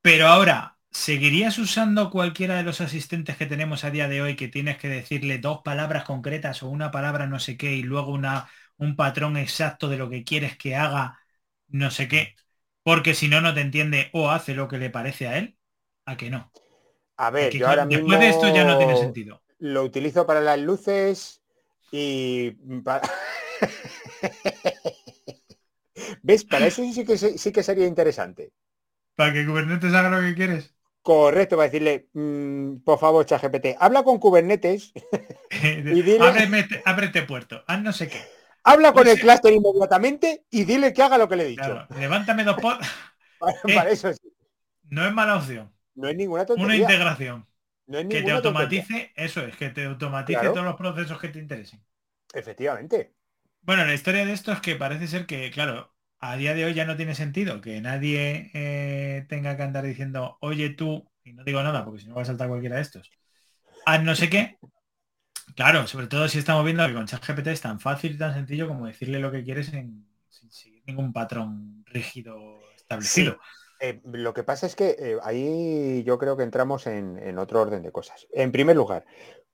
Pero 0.08 0.30
ahora, 0.30 0.80
¿seguirías 0.90 1.60
usando 1.60 2.10
cualquiera 2.12 2.56
de 2.56 2.64
los 2.64 2.80
asistentes 2.80 3.36
que 3.36 3.46
tenemos 3.46 3.84
a 3.84 3.92
día 3.92 4.08
de 4.08 4.22
hoy 4.22 4.38
que 4.38 4.48
tienes 4.48 4.78
que 4.78 4.88
decirle 4.88 5.38
dos 5.38 5.64
palabras 5.66 6.06
concretas 6.06 6.64
o 6.64 6.70
una 6.70 6.92
palabra 6.92 7.28
no 7.28 7.40
sé 7.40 7.58
qué 7.58 7.74
y 7.74 7.84
luego 7.84 8.14
una, 8.14 8.50
un 8.78 8.96
patrón 8.96 9.36
exacto 9.36 9.90
de 9.90 9.98
lo 9.98 10.10
que 10.10 10.24
quieres 10.24 10.58
que 10.58 10.78
haga 10.78 11.20
no 11.68 11.92
sé 11.92 12.08
qué? 12.08 12.38
porque 12.84 13.16
si 13.16 13.28
no, 13.28 13.42
no 13.42 13.54
te 13.54 13.60
entiende 13.60 14.10
o 14.14 14.32
hace 14.32 14.56
lo 14.56 14.70
que 14.70 14.78
le 14.78 14.90
parece 14.90 15.28
a 15.28 15.40
él, 15.40 15.58
a 16.06 16.16
que 16.16 16.30
no. 16.30 16.54
A 17.18 17.30
ver, 17.30 17.54
yo 17.54 17.68
ahora 17.68 17.86
mismo 17.86 18.08
después 18.08 18.22
de 18.22 18.30
esto 18.30 18.48
ya 18.48 18.64
no 18.64 18.78
tiene 18.78 18.96
sentido. 18.96 19.42
Lo 19.60 19.84
utilizo 19.84 20.26
para 20.26 20.40
las 20.40 20.58
luces 20.58 21.42
y 21.92 22.56
¿Ves? 26.24 26.46
Para 26.46 26.68
eso 26.68 26.82
sí 26.94 27.04
que, 27.04 27.18
sí 27.18 27.52
que 27.52 27.64
sería 27.64 27.88
interesante. 27.88 28.54
Para 29.18 29.34
que 29.34 29.48
Kubernetes 29.48 29.94
haga 29.96 30.12
lo 30.12 30.22
que 30.22 30.36
quieres. 30.36 30.76
Correcto, 31.02 31.56
para 31.56 31.70
decirle, 31.70 32.08
mm, 32.14 32.84
por 32.86 33.00
favor, 33.00 33.26
ChatGPT, 33.26 33.78
habla 33.80 34.04
con 34.04 34.20
Kubernetes 34.20 34.94
y 35.64 35.82
dile... 35.82 36.20
ábrete 36.86 37.24
puerto, 37.24 37.64
haz 37.66 37.82
no 37.82 37.92
sé 37.94 38.10
qué. 38.10 38.22
Habla 38.64 38.94
con 38.94 39.08
el 39.08 39.20
clúster 39.20 39.54
inmediatamente 39.54 40.46
y 40.52 40.66
dile 40.66 40.94
que 40.94 41.02
haga 41.02 41.18
lo 41.18 41.28
que 41.28 41.36
le 41.36 41.44
he 41.44 41.48
dicho. 41.48 41.88
levántame 41.98 42.44
dos 42.44 42.58
por... 42.58 42.78
para, 43.64 43.90
eso 43.90 44.14
sí. 44.14 44.20
No 44.90 45.08
es 45.08 45.14
mala 45.14 45.38
opción. 45.38 45.72
No 45.96 46.10
es 46.10 46.16
ninguna 46.16 46.46
tontería. 46.46 46.66
Una 46.66 46.76
integración. 46.76 47.48
que 47.88 48.22
te 48.22 48.32
automatice, 48.32 49.14
eso 49.16 49.42
es, 49.42 49.58
que 49.58 49.70
te 49.70 49.86
automatice 49.86 50.50
todos 50.50 50.64
los 50.64 50.76
procesos 50.76 51.20
que 51.20 51.30
te 51.30 51.40
interesen. 51.40 51.84
Efectivamente. 52.34 53.14
Bueno, 53.62 53.84
la 53.84 53.96
historia 53.96 54.26
de 54.26 54.34
esto 54.34 54.52
es 54.52 54.60
que 54.60 54.76
parece 54.76 55.08
ser 55.08 55.26
que, 55.26 55.50
claro, 55.50 55.92
a 56.20 56.38
día 56.38 56.54
de 56.54 56.66
hoy 56.66 56.74
ya 56.74 56.86
no 56.86 56.96
tiene 56.96 57.16
sentido 57.16 57.62
que 57.62 57.80
nadie 57.82 58.52
eh, 58.54 59.26
tenga 59.30 59.56
que 59.58 59.64
andar 59.64 59.86
diciendo, 59.86 60.38
oye 60.42 60.70
tú, 60.70 61.10
y 61.24 61.34
no 61.34 61.44
digo 61.44 61.62
nada 61.64 61.86
porque 61.86 62.02
si 62.02 62.08
no 62.08 62.16
va 62.16 62.24
a 62.24 62.26
saltar 62.26 62.48
cualquiera 62.48 62.78
de 62.78 62.82
estos, 62.82 63.12
haz 63.86 64.04
no 64.04 64.16
sé 64.16 64.30
qué, 64.30 64.58
Claro, 65.56 65.88
sobre 65.88 66.06
todo 66.06 66.28
si 66.28 66.38
estamos 66.38 66.64
viendo 66.64 66.86
que 66.86 66.94
con 66.94 67.08
ChatGPT 67.08 67.48
es 67.48 67.62
tan 67.62 67.80
fácil 67.80 68.14
y 68.14 68.18
tan 68.18 68.34
sencillo 68.34 68.68
como 68.68 68.86
decirle 68.86 69.20
lo 69.20 69.32
que 69.32 69.44
quieres 69.44 69.68
sin 69.68 70.06
seguir 70.52 70.84
ningún 70.86 71.12
patrón 71.12 71.84
rígido 71.88 72.60
establecido. 72.76 73.40
Eh, 73.80 74.00
lo 74.06 74.34
que 74.34 74.44
pasa 74.44 74.68
es 74.68 74.76
que 74.76 74.96
eh, 75.00 75.18
ahí 75.24 76.04
yo 76.04 76.18
creo 76.18 76.38
que 76.38 76.44
entramos 76.44 76.88
en, 76.88 77.38
otro 77.40 77.62
orden 77.62 77.82
de 77.82 77.92
cosas. 77.92 78.28
En 78.32 78.52
primer 78.52 78.76
lugar, 78.76 79.06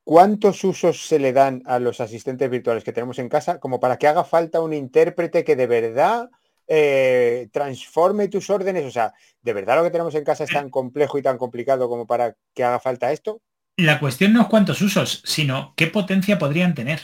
¿cuántos 0.03 0.63
usos 0.63 1.07
se 1.07 1.19
le 1.19 1.33
dan 1.33 1.61
a 1.65 1.79
los 1.79 2.01
asistentes 2.01 2.49
virtuales 2.49 2.83
que 2.83 2.93
tenemos 2.93 3.19
en 3.19 3.29
casa 3.29 3.59
como 3.59 3.79
para 3.79 3.97
que 3.97 4.07
haga 4.07 4.23
falta 4.23 4.61
un 4.61 4.73
intérprete 4.73 5.43
que 5.43 5.55
de 5.55 5.67
verdad 5.67 6.29
eh, 6.67 7.49
transforme 7.51 8.27
tus 8.27 8.49
órdenes? 8.49 8.85
O 8.85 8.91
sea, 8.91 9.13
¿de 9.41 9.53
verdad 9.53 9.77
lo 9.77 9.83
que 9.83 9.91
tenemos 9.91 10.15
en 10.15 10.23
casa 10.23 10.43
es 10.43 10.51
tan 10.51 10.69
complejo 10.69 11.17
y 11.17 11.21
tan 11.21 11.37
complicado 11.37 11.89
como 11.89 12.07
para 12.07 12.35
que 12.53 12.63
haga 12.63 12.79
falta 12.79 13.11
esto? 13.11 13.41
La 13.77 13.99
cuestión 13.99 14.33
no 14.33 14.41
es 14.41 14.47
cuántos 14.47 14.81
usos, 14.81 15.21
sino 15.25 15.73
qué 15.75 15.87
potencia 15.87 16.37
podrían 16.37 16.75
tener. 16.75 17.01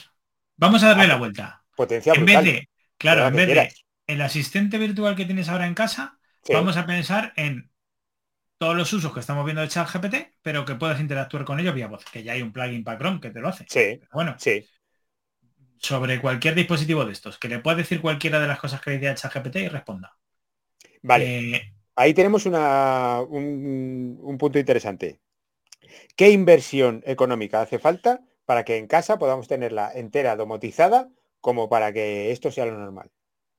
Vamos 0.56 0.82
a 0.82 0.88
darle 0.88 1.06
la 1.06 1.16
vuelta. 1.16 1.64
Potencia 1.76 2.12
en 2.14 2.24
vez 2.24 2.44
de, 2.44 2.68
claro, 2.98 3.26
en 3.26 3.34
vez 3.34 3.48
de 3.48 3.72
el 4.06 4.20
asistente 4.22 4.78
virtual 4.78 5.16
que 5.16 5.24
tienes 5.24 5.48
ahora 5.48 5.66
en 5.66 5.74
casa, 5.74 6.18
vamos 6.52 6.76
a 6.76 6.86
pensar 6.86 7.32
en 7.36 7.70
todos 8.58 8.76
los 8.76 8.92
usos 8.92 9.14
que 9.14 9.20
estamos 9.20 9.44
viendo 9.44 9.62
de 9.62 9.68
ChatGPT, 9.68 10.16
pero 10.42 10.66
que 10.66 10.74
puedas 10.74 11.00
interactuar 11.00 11.44
con 11.44 11.58
ellos 11.58 11.74
vía 11.74 11.86
voz, 11.86 12.04
que 12.04 12.22
ya 12.22 12.32
hay 12.32 12.42
un 12.42 12.52
plugin 12.52 12.84
para 12.84 12.98
Chrome 12.98 13.20
que 13.20 13.30
te 13.30 13.40
lo 13.40 13.48
hace. 13.48 13.64
Sí. 13.68 14.00
bueno, 14.12 14.34
sí. 14.38 14.66
Sobre 15.80 16.20
cualquier 16.20 16.54
dispositivo 16.54 17.04
de 17.04 17.12
estos, 17.12 17.38
que 17.38 17.48
le 17.48 17.58
puedas 17.58 17.78
decir 17.78 18.00
cualquiera 18.00 18.38
de 18.38 18.46
las 18.46 18.60
cosas 18.60 18.80
que 18.80 18.90
le 18.90 18.98
diga 18.98 19.14
ChatGPT 19.14 19.56
y 19.56 19.68
responda. 19.68 20.16
Vale. 21.02 21.56
Eh, 21.56 21.74
Ahí 21.96 22.14
tenemos 22.14 22.46
una, 22.46 23.20
un 23.22 24.36
punto 24.38 24.58
interesante. 24.58 25.20
¿Qué 26.16 26.30
inversión 26.30 27.02
económica 27.06 27.62
hace 27.62 27.78
falta 27.78 28.20
para 28.44 28.64
que 28.64 28.76
en 28.76 28.86
casa 28.86 29.18
podamos 29.18 29.48
tenerla 29.48 29.90
entera 29.94 30.36
domotizada 30.36 31.08
como 31.40 31.68
para 31.68 31.92
que 31.92 32.30
esto 32.30 32.50
sea 32.50 32.66
lo 32.66 32.78
normal? 32.78 33.10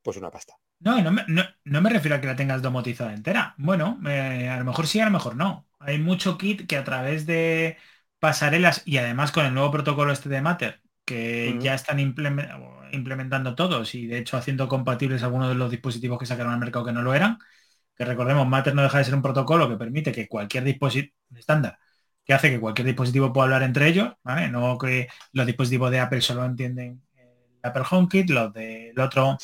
Pues 0.04 0.18
una 0.18 0.32
pasta. 0.32 0.56
No, 0.80 1.00
no 1.02 1.82
me, 1.82 1.90
refiero 1.90 2.16
a 2.16 2.22
que 2.22 2.28
la 2.28 2.36
tengas 2.36 2.62
domotizada 2.62 3.14
entera. 3.14 3.54
Bueno, 3.58 4.00
eh, 4.08 4.50
a 4.50 4.58
lo 4.58 4.66
mejor 4.66 4.88
sí, 4.88 5.00
a 5.00 5.06
lo 5.06 5.12
mejor 5.12 5.36
no. 5.36 5.68
Hay 5.80 6.00
mucho 6.00 6.38
kit 6.38 6.68
que 6.68 6.78
a 6.78 6.84
través 6.84 7.26
de 7.26 7.78
pasarelas 8.20 8.82
y 8.86 8.98
además 8.98 9.32
con 9.32 9.46
el 9.46 9.54
nuevo 9.54 9.72
protocolo 9.72 10.12
este 10.12 10.30
de 10.30 10.42
Matter, 10.42 10.82
que 11.12 11.58
ya 11.60 11.74
están 11.74 12.00
implementando 12.00 13.54
todos 13.54 13.94
y 13.96 14.08
de 14.08 14.20
hecho 14.20 14.38
haciendo 14.38 14.70
compatibles 14.70 15.24
algunos 15.24 15.50
de 15.50 15.56
los 15.56 15.70
dispositivos 15.70 16.18
que 16.18 16.26
sacaron 16.26 16.54
al 16.54 16.60
mercado 16.60 16.86
que 16.86 16.94
no 16.94 17.02
lo 17.02 17.14
eran, 17.14 17.38
que 17.98 18.06
recordemos, 18.06 18.48
Matter 18.48 18.74
no 18.74 18.82
deja 18.82 19.00
de 19.00 19.04
ser 19.04 19.16
un 19.16 19.22
protocolo 19.22 19.68
que 19.68 19.76
permite 19.76 20.14
que 20.14 20.30
cualquier 20.30 20.64
dispositivo 20.64 21.14
estándar 21.36 21.78
que 22.24 22.34
hace 22.34 22.50
que 22.50 22.60
cualquier 22.60 22.88
dispositivo 22.88 23.34
pueda 23.34 23.46
hablar 23.46 23.64
entre 23.64 23.88
ellos, 23.88 24.14
¿vale? 24.24 24.50
No 24.50 24.78
que 24.78 25.10
los 25.34 25.46
dispositivos 25.46 25.92
de 25.92 26.00
Apple 26.00 26.22
solo 26.22 26.46
entienden 26.46 27.02
el 27.18 27.28
Apple 27.64 27.84
HomeKit, 27.90 28.30
los 28.30 28.54
del 28.54 28.98
otro 29.00 29.38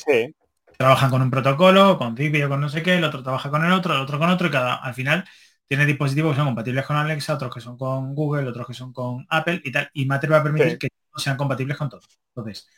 trabajan 0.78 1.10
con 1.10 1.20
un 1.20 1.30
protocolo, 1.30 1.98
con 1.98 2.16
Zigbee 2.16 2.44
o 2.44 2.48
con 2.48 2.60
no 2.60 2.68
sé 2.68 2.82
qué, 2.82 2.96
el 2.96 3.04
otro 3.04 3.22
trabaja 3.22 3.50
con 3.50 3.64
el 3.64 3.72
otro, 3.72 3.94
el 3.94 4.00
otro 4.00 4.18
con 4.18 4.30
otro, 4.30 4.46
y 4.46 4.50
cada 4.50 4.76
al 4.76 4.94
final 4.94 5.24
tiene 5.68 5.86
dispositivos 5.86 6.32
que 6.32 6.36
son 6.38 6.46
compatibles 6.46 6.86
con 6.86 6.96
Alexa, 6.96 7.34
otros 7.34 7.54
que 7.54 7.60
son 7.60 7.76
con 7.76 8.14
Google, 8.14 8.48
otros 8.48 8.66
que 8.66 8.74
son 8.74 8.92
con 8.92 9.26
Apple 9.28 9.60
y 9.62 9.70
tal. 9.70 9.90
Y 9.92 10.06
Matter 10.06 10.32
va 10.32 10.38
a 10.38 10.42
permitir 10.42 10.78
que 10.78 10.88
sean 11.16 11.36
compatibles 11.36 11.76
con 11.76 11.90
todos. 11.90 12.08
Entonces, 12.34 12.68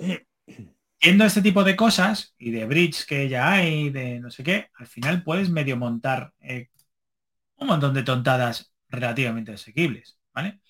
viendo 1.00 1.24
este 1.24 1.42
tipo 1.42 1.62
de 1.62 1.76
cosas 1.76 2.34
y 2.36 2.50
de 2.50 2.64
bridge 2.66 3.06
que 3.06 3.28
ya 3.28 3.52
hay, 3.52 3.90
de 3.90 4.18
no 4.20 4.30
sé 4.30 4.42
qué, 4.42 4.70
al 4.74 4.86
final 4.86 5.22
puedes 5.22 5.50
medio 5.50 5.76
montar 5.76 6.34
eh, 6.40 6.68
un 7.56 7.68
montón 7.68 7.94
de 7.94 8.02
tontadas 8.02 8.74
relativamente 8.88 9.52
asequibles, 9.52 10.18
¿vale? 10.34 10.60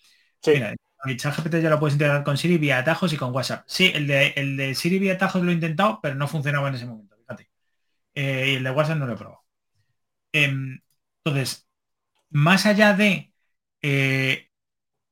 Sí. 0.42 0.52
Mira, 0.52 0.74
el 1.04 1.16
ChatGPT 1.16 1.56
ya 1.62 1.70
lo 1.70 1.80
puedes 1.80 1.94
integrar 1.94 2.22
con 2.24 2.36
Siri 2.36 2.58
vía 2.58 2.78
atajos 2.78 3.12
y 3.12 3.16
con 3.16 3.34
WhatsApp. 3.34 3.64
Sí, 3.66 3.90
el 3.94 4.06
de, 4.06 4.34
el 4.36 4.56
de 4.56 4.74
Siri 4.74 4.98
vía 4.98 5.14
atajos 5.14 5.42
lo 5.42 5.50
he 5.50 5.54
intentado, 5.54 6.00
pero 6.02 6.14
no 6.14 6.28
funcionaba 6.28 6.68
en 6.68 6.74
ese 6.74 6.86
momento, 6.86 7.16
fíjate. 7.16 7.50
Eh, 8.14 8.50
y 8.52 8.54
el 8.56 8.64
de 8.64 8.70
WhatsApp 8.70 8.98
no 8.98 9.06
lo 9.06 9.14
he 9.14 9.16
probado. 9.16 9.44
Em, 10.32 10.80
entonces, 11.24 11.66
más 12.30 12.66
allá 12.66 12.94
de 12.94 13.32
eh, 13.82 14.48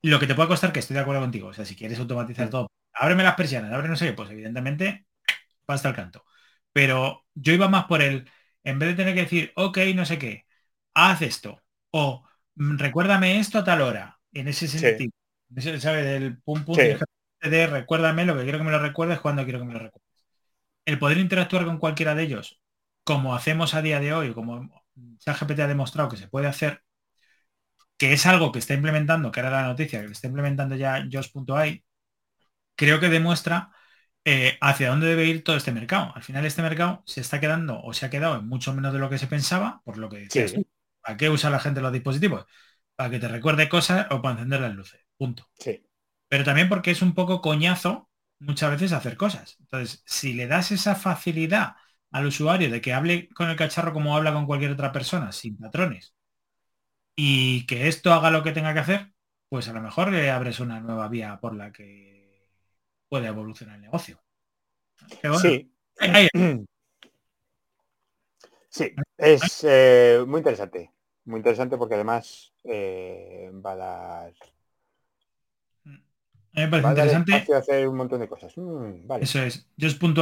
lo 0.03 0.21
que 0.21 0.27
te 0.27 0.35
puede 0.35 0.49
costar, 0.49 0.73
que 0.73 0.81
estoy 0.81 0.95
de 0.95 1.01
acuerdo 1.01 1.21
contigo, 1.23 1.49
o 1.49 1.53
sea, 1.53 1.65
si 1.65 1.77
quieres 1.77 1.99
automatizar 1.99 2.51
todo, 2.51 2.71
ábreme 2.93 3.23
las 3.23 3.35
persianas, 3.35 3.73
abre 3.73 3.89
no 3.89 3.97
sé 3.97 4.07
qué, 4.07 4.13
pues 4.15 4.31
evidentemente 4.31 5.07
basta 5.67 5.89
el 5.89 5.95
canto. 5.97 6.25
Pero 6.73 7.27
yo 7.35 7.53
iba 7.53 7.69
más 7.69 7.87
por 7.87 8.03
el, 8.03 8.31
en 8.65 8.79
vez 8.79 8.91
de 8.91 8.95
tener 8.97 9.15
que 9.15 9.23
decir, 9.23 9.53
ok, 9.57 9.79
no 9.95 10.05
sé 10.07 10.19
qué, 10.19 10.47
haz 10.95 11.23
esto, 11.23 11.63
o 11.91 12.25
mm, 12.57 12.79
recuérdame 12.79 13.39
esto 13.41 13.59
a 13.59 13.65
tal 13.65 13.83
hora, 13.83 14.21
en 14.33 14.49
ese 14.49 14.69
sentido, 14.69 15.13
¿sabes? 15.81 16.05
Del 16.05 16.41
pum 16.43 16.65
pum 16.65 16.77
de 17.41 17.67
recuérdame 17.67 18.25
lo 18.25 18.37
que 18.37 18.43
quiero 18.43 18.59
que 18.59 18.65
me 18.65 18.71
lo 18.73 18.81
recuerdes 18.81 19.21
cuando 19.21 19.45
quiero 19.45 19.61
que 19.61 19.65
me 19.67 19.73
lo 19.75 19.79
recuerdes. 19.79 20.09
El 20.85 20.99
poder 20.99 21.19
interactuar 21.19 21.65
con 21.67 21.79
cualquiera 21.79 22.15
de 22.15 22.25
ellos, 22.25 22.61
como 23.05 23.35
hacemos 23.35 23.75
a 23.75 23.83
día 23.83 24.01
de 24.01 24.13
hoy, 24.13 24.35
como 24.35 24.71
ChatGPT 25.21 25.61
ha 25.61 25.69
demostrado 25.69 26.09
que 26.09 26.17
se 26.17 26.29
puede 26.29 26.47
hacer, 26.47 26.83
que 27.99 28.13
es 28.15 28.27
algo 28.27 28.53
que 28.53 28.61
está 28.61 28.75
implementando, 28.75 29.33
que 29.33 29.41
era 29.41 29.51
la 29.51 29.65
noticia, 29.65 30.01
que 30.01 30.13
está 30.13 30.29
implementando 30.29 30.77
ya 30.77 31.07
Josh.ai, 31.13 31.85
creo 32.77 33.01
que 33.01 33.09
demuestra 33.09 33.73
eh, 34.25 34.57
hacia 34.61 34.91
dónde 34.91 35.09
debe 35.09 35.27
ir 35.27 35.45
todo 35.45 35.57
este 35.57 35.73
mercado. 35.73 36.13
Al 36.15 36.23
final 36.23 36.47
este 36.47 36.63
mercado 36.63 37.03
se 37.07 37.21
está 37.21 37.41
quedando 37.41 37.81
o 37.83 37.93
se 37.93 38.07
ha 38.07 38.11
quedado 38.11 38.39
en 38.39 38.47
mucho 38.49 38.73
menos 38.73 38.93
de 38.93 39.01
lo 39.01 39.11
que 39.11 39.19
se 39.19 39.27
pensaba, 39.27 39.83
por 39.85 39.99
lo 39.99 40.09
que 40.09 40.19
decías 40.19 40.55
¿Para 41.01 41.17
qué 41.17 41.31
usa 41.31 41.51
la 41.51 41.61
gente 41.61 41.81
los 41.81 41.93
dispositivos? 41.93 42.47
Para 42.95 43.11
que 43.11 43.19
te 43.19 43.29
recuerde 43.29 43.69
cosas 43.69 44.07
o 44.11 44.21
para 44.23 44.35
encender 44.35 44.61
las 44.61 44.75
luces. 44.75 45.01
Punto. 45.17 45.49
Sí. 45.59 45.85
Pero 46.29 46.45
también 46.45 46.69
porque 46.69 46.91
es 46.91 47.03
un 47.03 47.15
poco 47.15 47.41
coñazo 47.41 48.11
muchas 48.39 48.71
veces 48.71 48.93
hacer 48.93 49.17
cosas. 49.17 49.57
Entonces, 49.61 50.03
si 50.07 50.35
le 50.35 50.47
das 50.47 50.71
esa 50.73 50.95
facilidad 50.95 51.77
al 52.11 52.27
usuario 52.27 52.71
de 52.71 52.81
que 52.81 52.93
hable 52.93 53.29
con 53.31 53.51
el 53.51 53.57
cacharro 53.57 53.93
como 53.93 54.17
habla 54.17 54.33
con 54.33 54.47
cualquier 54.47 54.73
otra 54.73 54.93
persona, 54.93 55.33
sin 55.33 55.57
patrones, 55.57 56.15
y 57.21 57.67
que 57.67 57.89
esto 57.89 58.13
haga 58.13 58.31
lo 58.31 58.45
que 58.45 58.53
tenga 58.53 58.73
que 58.73 58.79
hacer, 58.79 59.13
pues 59.49 59.69
a 59.69 59.73
lo 59.73 59.81
mejor 59.81 60.13
le 60.13 60.31
abres 60.31 60.61
una 60.61 60.79
nueva 60.79 61.09
vía 61.09 61.41
por 61.41 61.53
la 61.53 61.73
que 61.73 62.49
puede 63.09 63.27
evolucionar 63.27 63.75
el 63.75 63.83
negocio. 63.83 64.23
Sí. 65.43 65.69
Sí, 68.71 68.95
es 69.17 69.65
eh, 69.67 70.23
muy 70.25 70.39
interesante. 70.39 70.93
Muy 71.25 71.39
interesante 71.39 71.77
porque 71.77 71.95
además 71.95 72.53
eh, 72.63 73.51
va 73.55 73.73
a 73.73 73.77
dar. 73.77 74.33
me 76.53 76.69
parece 76.69 76.89
interesante. 76.91 77.55
hacer 77.55 77.89
un 77.89 77.97
montón 77.97 78.21
de 78.21 78.29
cosas. 78.29 78.57
Mm, 78.57 79.11
Eso 79.21 79.41
es. 79.43 79.67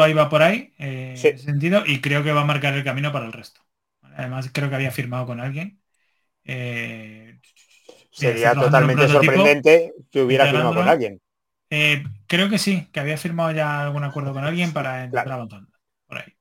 ahí 0.02 0.14
va 0.14 0.30
por 0.30 0.42
ahí, 0.42 0.72
eh, 0.78 1.14
en 1.18 1.34
ese 1.34 1.38
sentido, 1.38 1.82
y 1.84 2.00
creo 2.00 2.22
que 2.22 2.32
va 2.32 2.42
a 2.42 2.46
marcar 2.46 2.72
el 2.72 2.84
camino 2.84 3.12
para 3.12 3.26
el 3.26 3.32
resto. 3.32 3.60
Además, 4.00 4.48
creo 4.50 4.70
que 4.70 4.76
había 4.76 4.92
firmado 4.92 5.26
con 5.26 5.40
alguien. 5.40 5.82
Sería 8.10 8.54
totalmente 8.54 9.08
sorprendente 9.08 9.94
que 10.10 10.22
hubiera 10.22 10.46
firmado 10.46 10.74
con 10.74 10.88
alguien. 10.88 11.20
Eh, 11.68 12.04
creo 12.26 12.48
que 12.48 12.58
sí, 12.58 12.88
que 12.92 13.00
había 13.00 13.18
firmado 13.18 13.52
ya 13.52 13.82
algún 13.82 14.04
acuerdo 14.04 14.32
con 14.32 14.44
alguien 14.44 14.72
para 14.72 15.04
entrar 15.04 15.30
avanzando. 15.30 15.70
Por 16.06 16.18
ahí. 16.18 16.32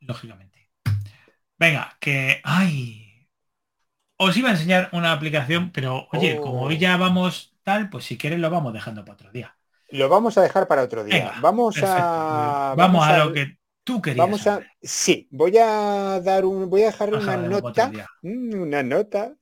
Lógicamente. 0.00 0.70
Venga, 1.58 1.96
que. 1.98 2.40
¡Ay! 2.44 3.28
Os 4.16 4.36
iba 4.36 4.50
a 4.50 4.52
enseñar 4.52 4.88
una 4.92 5.12
aplicación, 5.12 5.70
pero 5.72 6.06
oye, 6.12 6.36
como 6.36 6.62
hoy 6.62 6.78
ya 6.78 6.96
vamos 6.96 7.56
tal, 7.64 7.90
pues 7.90 8.04
si 8.04 8.16
quieres 8.16 8.38
lo 8.38 8.50
vamos 8.50 8.72
dejando 8.72 9.04
para 9.04 9.14
otro 9.14 9.32
día. 9.32 9.56
Lo 9.90 10.08
vamos 10.08 10.38
a 10.38 10.42
dejar 10.42 10.68
para 10.68 10.82
otro 10.82 11.02
día. 11.02 11.34
vamos 11.40 11.76
a. 11.82 12.74
Vamos, 12.76 13.06
a, 13.06 13.18
lo 13.18 13.32
que 13.32 13.58
tú 13.84 14.02
querías. 14.02 14.24
Vamos 14.24 14.46
a. 14.46 14.60
Sí, 14.82 15.28
voy 15.30 15.56
a 15.58 16.20
dar 16.20 16.44
un. 16.44 16.68
Voy 16.68 16.82
a 16.82 16.86
dejar 16.86 17.14
una 17.14 17.36
nota. 17.36 17.92
Mm, 18.22 18.54
una 18.54 18.82
nota 18.82 19.36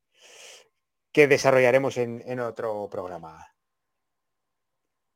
que 1.13 1.29
desarrollaremos 1.29 1.97
en 1.97 2.41
otro 2.41 2.89
programa. 2.91 3.53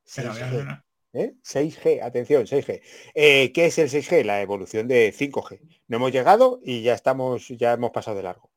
6G. 0.07 0.83
¿Eh? 1.13 1.35
6G, 1.43 2.01
atención, 2.03 2.45
6G. 2.45 2.81
Eh, 3.15 3.51
¿Qué 3.53 3.65
es 3.67 3.77
el 3.77 3.89
6G? 3.89 4.23
La 4.23 4.41
evolución 4.41 4.87
de 4.87 5.13
5G. 5.13 5.59
No 5.87 5.97
hemos 5.97 6.11
llegado 6.11 6.59
y 6.61 6.81
ya 6.83 6.93
estamos, 6.93 7.47
ya 7.49 7.73
hemos 7.73 7.91
pasado 7.91 8.17
de 8.17 8.23
largo. 8.23 8.51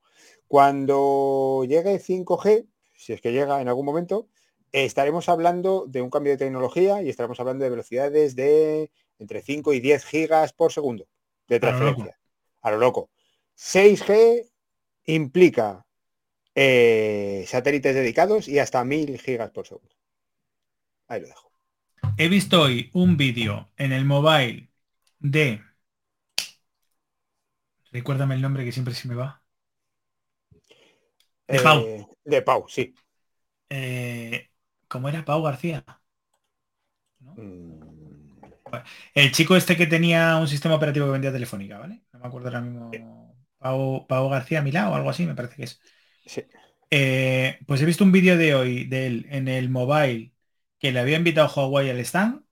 Cuando 0.47 1.65
llegue 1.67 2.01
5G, 2.01 2.67
si 2.97 3.13
es 3.13 3.21
que 3.21 3.33
llega 3.33 3.61
en 3.61 3.69
algún 3.69 3.87
momento, 3.87 4.29
estaremos 4.73 5.29
hablando 5.29 5.87
de 5.87 6.03
un 6.03 6.11
cambio 6.11 6.33
de 6.33 6.39
tecnología 6.39 7.03
y 7.03 7.09
estaremos 7.09 7.39
hablando 7.41 7.65
de 7.65 7.71
velocidades 7.71 8.37
de 8.37 8.91
entre 9.21 9.43
5 9.43 9.73
y 9.75 9.81
10 9.81 10.05
gigas 10.05 10.53
por 10.53 10.73
segundo 10.73 11.07
de 11.47 11.61
transferencia. 11.61 12.19
A 12.63 12.71
lo 12.71 12.79
loco. 12.79 13.11
6G 13.57 14.51
implica 15.05 15.87
eh, 16.55 17.45
satélites 17.47 17.95
dedicados 17.95 18.49
y 18.49 18.59
hasta 18.59 18.85
1000 18.85 19.19
gigas 19.21 19.51
por 19.51 19.67
segundo. 19.67 19.95
Ahí 21.09 21.21
lo 21.21 21.29
dejo. 21.29 21.51
He 22.17 22.29
visto 22.29 22.63
hoy 22.63 22.91
un 22.95 23.17
vídeo 23.17 23.71
en 23.77 23.93
el 23.93 24.05
mobile 24.05 24.71
de... 25.19 25.63
Recuérdame 27.93 28.37
el 28.37 28.43
nombre 28.43 28.65
que 28.65 28.73
siempre 28.73 28.95
se 28.95 29.09
me 29.09 29.15
va. 29.15 29.43
De 31.47 31.61
Pau. 31.61 31.81
Eh, 31.85 32.07
de 32.25 32.43
Pau, 32.43 32.67
sí. 32.69 32.95
Eh, 33.69 34.49
¿Cómo 34.87 35.09
era 35.09 35.25
Pau 35.25 35.43
García? 35.43 35.85
Mm. 37.19 37.90
El 39.15 39.33
chico 39.33 39.57
este 39.57 39.77
que 39.77 39.87
tenía 39.87 40.37
un 40.37 40.49
sistema 40.49 40.75
operativo 40.75 41.07
que 41.07 41.13
vendía 41.13 41.33
telefónica, 41.33 41.79
¿vale? 41.79 42.03
No 42.13 42.19
me 42.21 42.27
acuerdo 42.27 42.49
ahora 42.49 42.61
mismo. 42.61 42.91
Pau, 43.59 44.07
Pau 44.07 44.29
García 44.29 44.63
Milá 44.63 44.89
o 44.89 44.95
algo 44.95 45.11
así, 45.11 45.27
me 45.27 45.35
parece 45.35 45.57
que 45.57 45.65
es. 45.65 45.81
Sí. 46.27 46.43
Eh, 46.91 47.59
pues 47.67 47.81
he 47.81 47.87
visto 47.87 48.05
un 48.05 48.13
vídeo 48.13 48.37
de 48.37 48.55
hoy 48.55 48.85
de 48.85 49.07
él 49.07 49.27
en 49.31 49.49
el 49.49 49.69
mobile 49.69 50.33
que 50.79 50.93
le 50.93 51.01
había 51.01 51.19
invitado 51.19 51.49
Huawei 51.49 51.91
al 51.91 52.01
stand, 52.01 52.43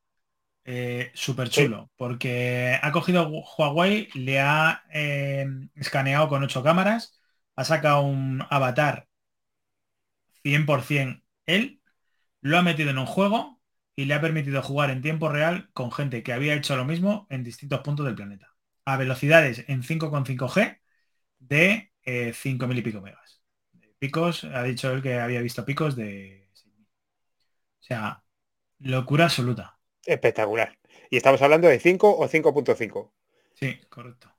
eh, 0.64 1.10
súper 1.14 1.48
chulo, 1.48 1.90
porque 1.96 2.78
ha 2.80 2.92
cogido 2.92 3.28
Huawei, 3.28 4.08
le 4.14 4.38
ha 4.38 4.84
eh, 4.92 5.46
escaneado 5.74 6.28
con 6.28 6.42
ocho 6.44 6.62
cámaras, 6.62 7.18
ha 7.56 7.64
sacado 7.64 8.02
un 8.02 8.44
avatar 8.50 9.08
100% 10.42 11.22
él, 11.46 11.80
lo 12.40 12.58
ha 12.58 12.62
metido 12.62 12.90
en 12.90 12.98
un 12.98 13.06
juego 13.06 13.57
y 13.98 14.04
le 14.04 14.14
ha 14.14 14.20
permitido 14.20 14.62
jugar 14.62 14.90
en 14.90 15.02
tiempo 15.02 15.28
real 15.28 15.70
con 15.72 15.90
gente 15.90 16.22
que 16.22 16.32
había 16.32 16.54
hecho 16.54 16.76
lo 16.76 16.84
mismo 16.84 17.26
en 17.30 17.42
distintos 17.42 17.80
puntos 17.80 18.06
del 18.06 18.14
planeta. 18.14 18.54
A 18.84 18.96
velocidades 18.96 19.64
en 19.66 19.82
5,5G 19.82 20.78
de 21.40 21.90
5.000 22.04 22.76
eh, 22.76 22.78
y 22.78 22.82
pico 22.82 23.00
megas. 23.00 23.42
Picos, 23.98 24.44
ha 24.44 24.62
dicho 24.62 24.92
él 24.92 25.02
que 25.02 25.18
había 25.18 25.40
visto 25.40 25.64
picos 25.64 25.96
de 25.96 26.48
o 26.54 27.82
sea, 27.82 28.22
locura 28.78 29.24
absoluta. 29.24 29.80
Espectacular. 30.06 30.78
Y 31.10 31.16
estamos 31.16 31.42
hablando 31.42 31.66
de 31.66 31.80
5 31.80 32.18
o 32.18 32.28
5.5. 32.28 33.12
Sí, 33.54 33.80
correcto. 33.88 34.32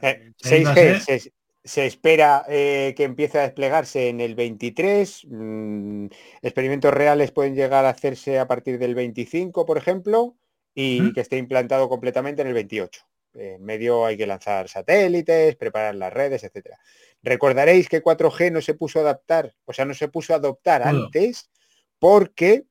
6G 0.00 1.04
eh, 1.06 1.32
se, 1.66 1.86
espera 1.86 2.44
eh, 2.48 2.94
que 2.96 3.04
empiece 3.04 3.38
a 3.38 3.42
desplegarse 3.42 4.08
en 4.08 4.20
el 4.20 4.34
23. 4.34 5.26
Mm, 5.28 6.06
experimentos 6.42 6.94
reales 6.94 7.32
pueden 7.32 7.54
llegar 7.54 7.84
a 7.84 7.90
hacerse 7.90 8.38
a 8.38 8.46
partir 8.46 8.78
del 8.78 8.94
25, 8.94 9.66
por 9.66 9.76
ejemplo, 9.76 10.36
y 10.74 11.12
que 11.12 11.22
esté 11.22 11.38
implantado 11.38 11.88
completamente 11.88 12.42
en 12.42 12.48
el 12.48 12.54
28. 12.54 13.02
En 13.34 13.64
medio 13.64 14.06
hay 14.06 14.16
que 14.16 14.26
lanzar 14.26 14.68
satélites, 14.68 15.56
preparar 15.56 15.94
las 15.94 16.12
redes, 16.12 16.44
etcétera. 16.44 16.78
Recordaréis 17.22 17.88
que 17.88 18.02
4G 18.02 18.52
no 18.52 18.60
se 18.60 18.74
puso 18.74 19.00
a 19.00 19.02
adaptar, 19.02 19.54
o 19.64 19.72
sea, 19.72 19.84
no 19.84 19.94
se 19.94 20.08
puso 20.08 20.32
a 20.32 20.36
adoptar 20.36 20.82
antes 20.82 21.50
porque 21.98 22.64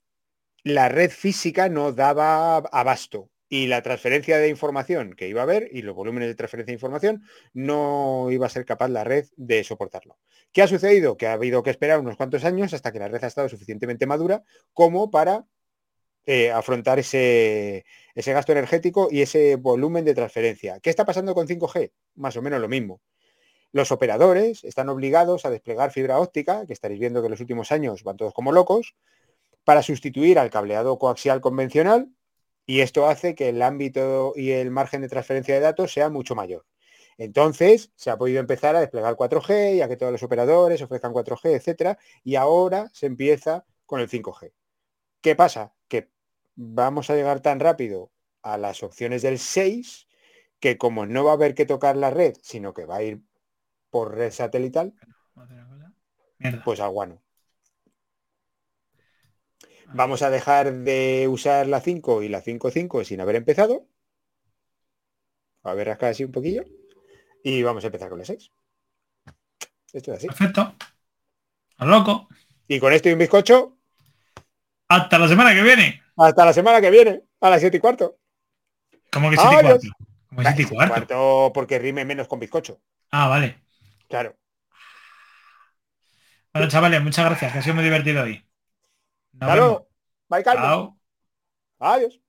la 0.63 0.89
red 0.89 1.11
física 1.11 1.69
no 1.69 1.91
daba 1.91 2.57
abasto 2.57 3.29
y 3.47 3.67
la 3.67 3.81
transferencia 3.81 4.37
de 4.37 4.49
información 4.49 5.13
que 5.13 5.27
iba 5.27 5.41
a 5.41 5.43
haber 5.43 5.69
y 5.71 5.81
los 5.81 5.95
volúmenes 5.95 6.29
de 6.29 6.35
transferencia 6.35 6.71
de 6.71 6.75
información 6.75 7.23
no 7.53 8.27
iba 8.31 8.47
a 8.47 8.49
ser 8.49 8.65
capaz 8.65 8.89
la 8.89 9.03
red 9.03 9.25
de 9.35 9.63
soportarlo. 9.63 10.17
¿Qué 10.51 10.61
ha 10.61 10.67
sucedido? 10.67 11.17
Que 11.17 11.27
ha 11.27 11.33
habido 11.33 11.61
que 11.61 11.69
esperar 11.69 11.99
unos 11.99 12.17
cuantos 12.17 12.43
años 12.43 12.73
hasta 12.73 12.91
que 12.91 12.99
la 12.99 13.07
red 13.07 13.23
ha 13.23 13.27
estado 13.27 13.49
suficientemente 13.49 14.07
madura 14.07 14.43
como 14.73 15.11
para 15.11 15.45
eh, 16.25 16.51
afrontar 16.51 16.97
ese, 16.97 17.85
ese 18.15 18.33
gasto 18.33 18.51
energético 18.51 19.09
y 19.11 19.21
ese 19.21 19.57
volumen 19.57 20.05
de 20.05 20.15
transferencia. 20.15 20.79
¿Qué 20.79 20.89
está 20.89 21.05
pasando 21.05 21.35
con 21.35 21.47
5G? 21.47 21.91
Más 22.15 22.35
o 22.37 22.41
menos 22.41 22.59
lo 22.59 22.67
mismo. 22.67 23.01
Los 23.71 23.91
operadores 23.91 24.63
están 24.63 24.89
obligados 24.89 25.45
a 25.45 25.49
desplegar 25.49 25.91
fibra 25.91 26.19
óptica, 26.19 26.65
que 26.65 26.73
estaréis 26.73 26.99
viendo 26.99 27.21
que 27.21 27.27
en 27.27 27.31
los 27.31 27.41
últimos 27.41 27.71
años 27.71 28.03
van 28.03 28.17
todos 28.17 28.33
como 28.33 28.51
locos, 28.51 28.95
para 29.65 29.83
sustituir 29.83 30.39
al 30.39 30.49
cableado 30.49 30.97
coaxial 30.97 31.41
convencional 31.41 32.09
y 32.65 32.81
esto 32.81 33.07
hace 33.07 33.35
que 33.35 33.49
el 33.49 33.61
ámbito 33.61 34.33
y 34.35 34.51
el 34.51 34.71
margen 34.71 35.01
de 35.01 35.09
transferencia 35.09 35.55
de 35.55 35.61
datos 35.61 35.93
sea 35.93 36.09
mucho 36.09 36.35
mayor. 36.35 36.65
Entonces, 37.17 37.91
se 37.95 38.09
ha 38.09 38.17
podido 38.17 38.39
empezar 38.39 38.75
a 38.75 38.81
desplegar 38.81 39.15
4G 39.15 39.75
y 39.75 39.81
a 39.81 39.87
que 39.87 39.95
todos 39.95 40.11
los 40.11 40.23
operadores 40.23 40.81
ofrezcan 40.81 41.13
4G, 41.13 41.55
etcétera, 41.55 41.97
y 42.23 42.35
ahora 42.35 42.89
se 42.93 43.05
empieza 43.05 43.65
con 43.85 44.01
el 44.01 44.09
5G. 44.09 44.51
¿Qué 45.21 45.35
pasa? 45.35 45.73
Que 45.87 46.09
vamos 46.55 47.09
a 47.09 47.15
llegar 47.15 47.39
tan 47.39 47.59
rápido 47.59 48.11
a 48.41 48.57
las 48.57 48.83
opciones 48.83 49.21
del 49.21 49.39
6 49.39 50.07
que 50.59 50.77
como 50.77 51.05
no 51.05 51.23
va 51.23 51.31
a 51.31 51.35
haber 51.35 51.55
que 51.55 51.65
tocar 51.65 51.95
la 51.95 52.09
red, 52.09 52.35
sino 52.41 52.73
que 52.73 52.85
va 52.85 52.97
a 52.97 53.03
ir 53.03 53.21
por 53.89 54.15
red 54.15 54.31
satelital, 54.31 54.93
Pues 56.63 56.79
al 56.79 56.91
guano. 56.91 57.21
Vamos 59.93 60.21
a 60.21 60.29
dejar 60.29 60.73
de 60.73 61.27
usar 61.29 61.67
la 61.67 61.79
5 61.79 62.23
y 62.23 62.29
la 62.29 62.41
5.5 62.41 63.03
sin 63.03 63.21
haber 63.21 63.35
empezado. 63.35 63.87
A 65.63 65.73
ver 65.73 65.89
acá 65.89 66.09
así 66.09 66.23
un 66.23 66.31
poquillo. 66.31 66.63
Y 67.43 67.63
vamos 67.63 67.83
a 67.83 67.87
empezar 67.87 68.09
con 68.09 68.19
la 68.19 68.25
6. 68.25 68.51
Esto 69.93 70.11
es 70.11 70.17
así. 70.17 70.27
Perfecto. 70.27 70.75
Al 71.77 71.89
loco. 71.89 72.27
Y 72.67 72.79
con 72.79 72.93
esto 72.93 73.09
y 73.09 73.13
un 73.13 73.19
bizcocho. 73.19 73.77
Hasta 74.87 75.17
la 75.17 75.27
semana 75.27 75.53
que 75.53 75.61
viene. 75.61 76.01
Hasta 76.17 76.45
la 76.45 76.53
semana 76.53 76.81
que 76.81 76.91
viene. 76.91 77.23
A 77.41 77.49
las 77.49 77.61
7 77.61 77.77
y 77.77 77.79
cuarto. 77.79 78.17
¿Cómo 79.11 79.29
que 79.29 79.37
7 79.37 79.55
y 79.55 79.61
cuarto? 79.61 79.87
¿Cómo 80.29 80.41
que 80.41 80.47
7 80.47 80.61
y 80.61 80.65
cuarto? 80.65 80.93
cuarto? 80.93 81.51
Porque 81.53 81.79
rime 81.79 82.05
menos 82.05 82.27
con 82.27 82.39
bizcocho. 82.39 82.81
Ah, 83.11 83.27
vale. 83.27 83.61
Claro. 84.09 84.35
Bueno, 86.53 86.69
chavales, 86.69 87.03
muchas 87.03 87.25
gracias, 87.25 87.51
que 87.51 87.59
ha 87.59 87.61
sido 87.61 87.75
muy 87.75 87.83
divertido 87.83 88.23
hoy. 88.23 88.45
Nos 89.39 89.47
claro. 89.49 89.87
Bye, 90.29 90.43
Carlos. 90.43 90.65
Chao. 90.65 90.99
Adiós. 91.79 92.24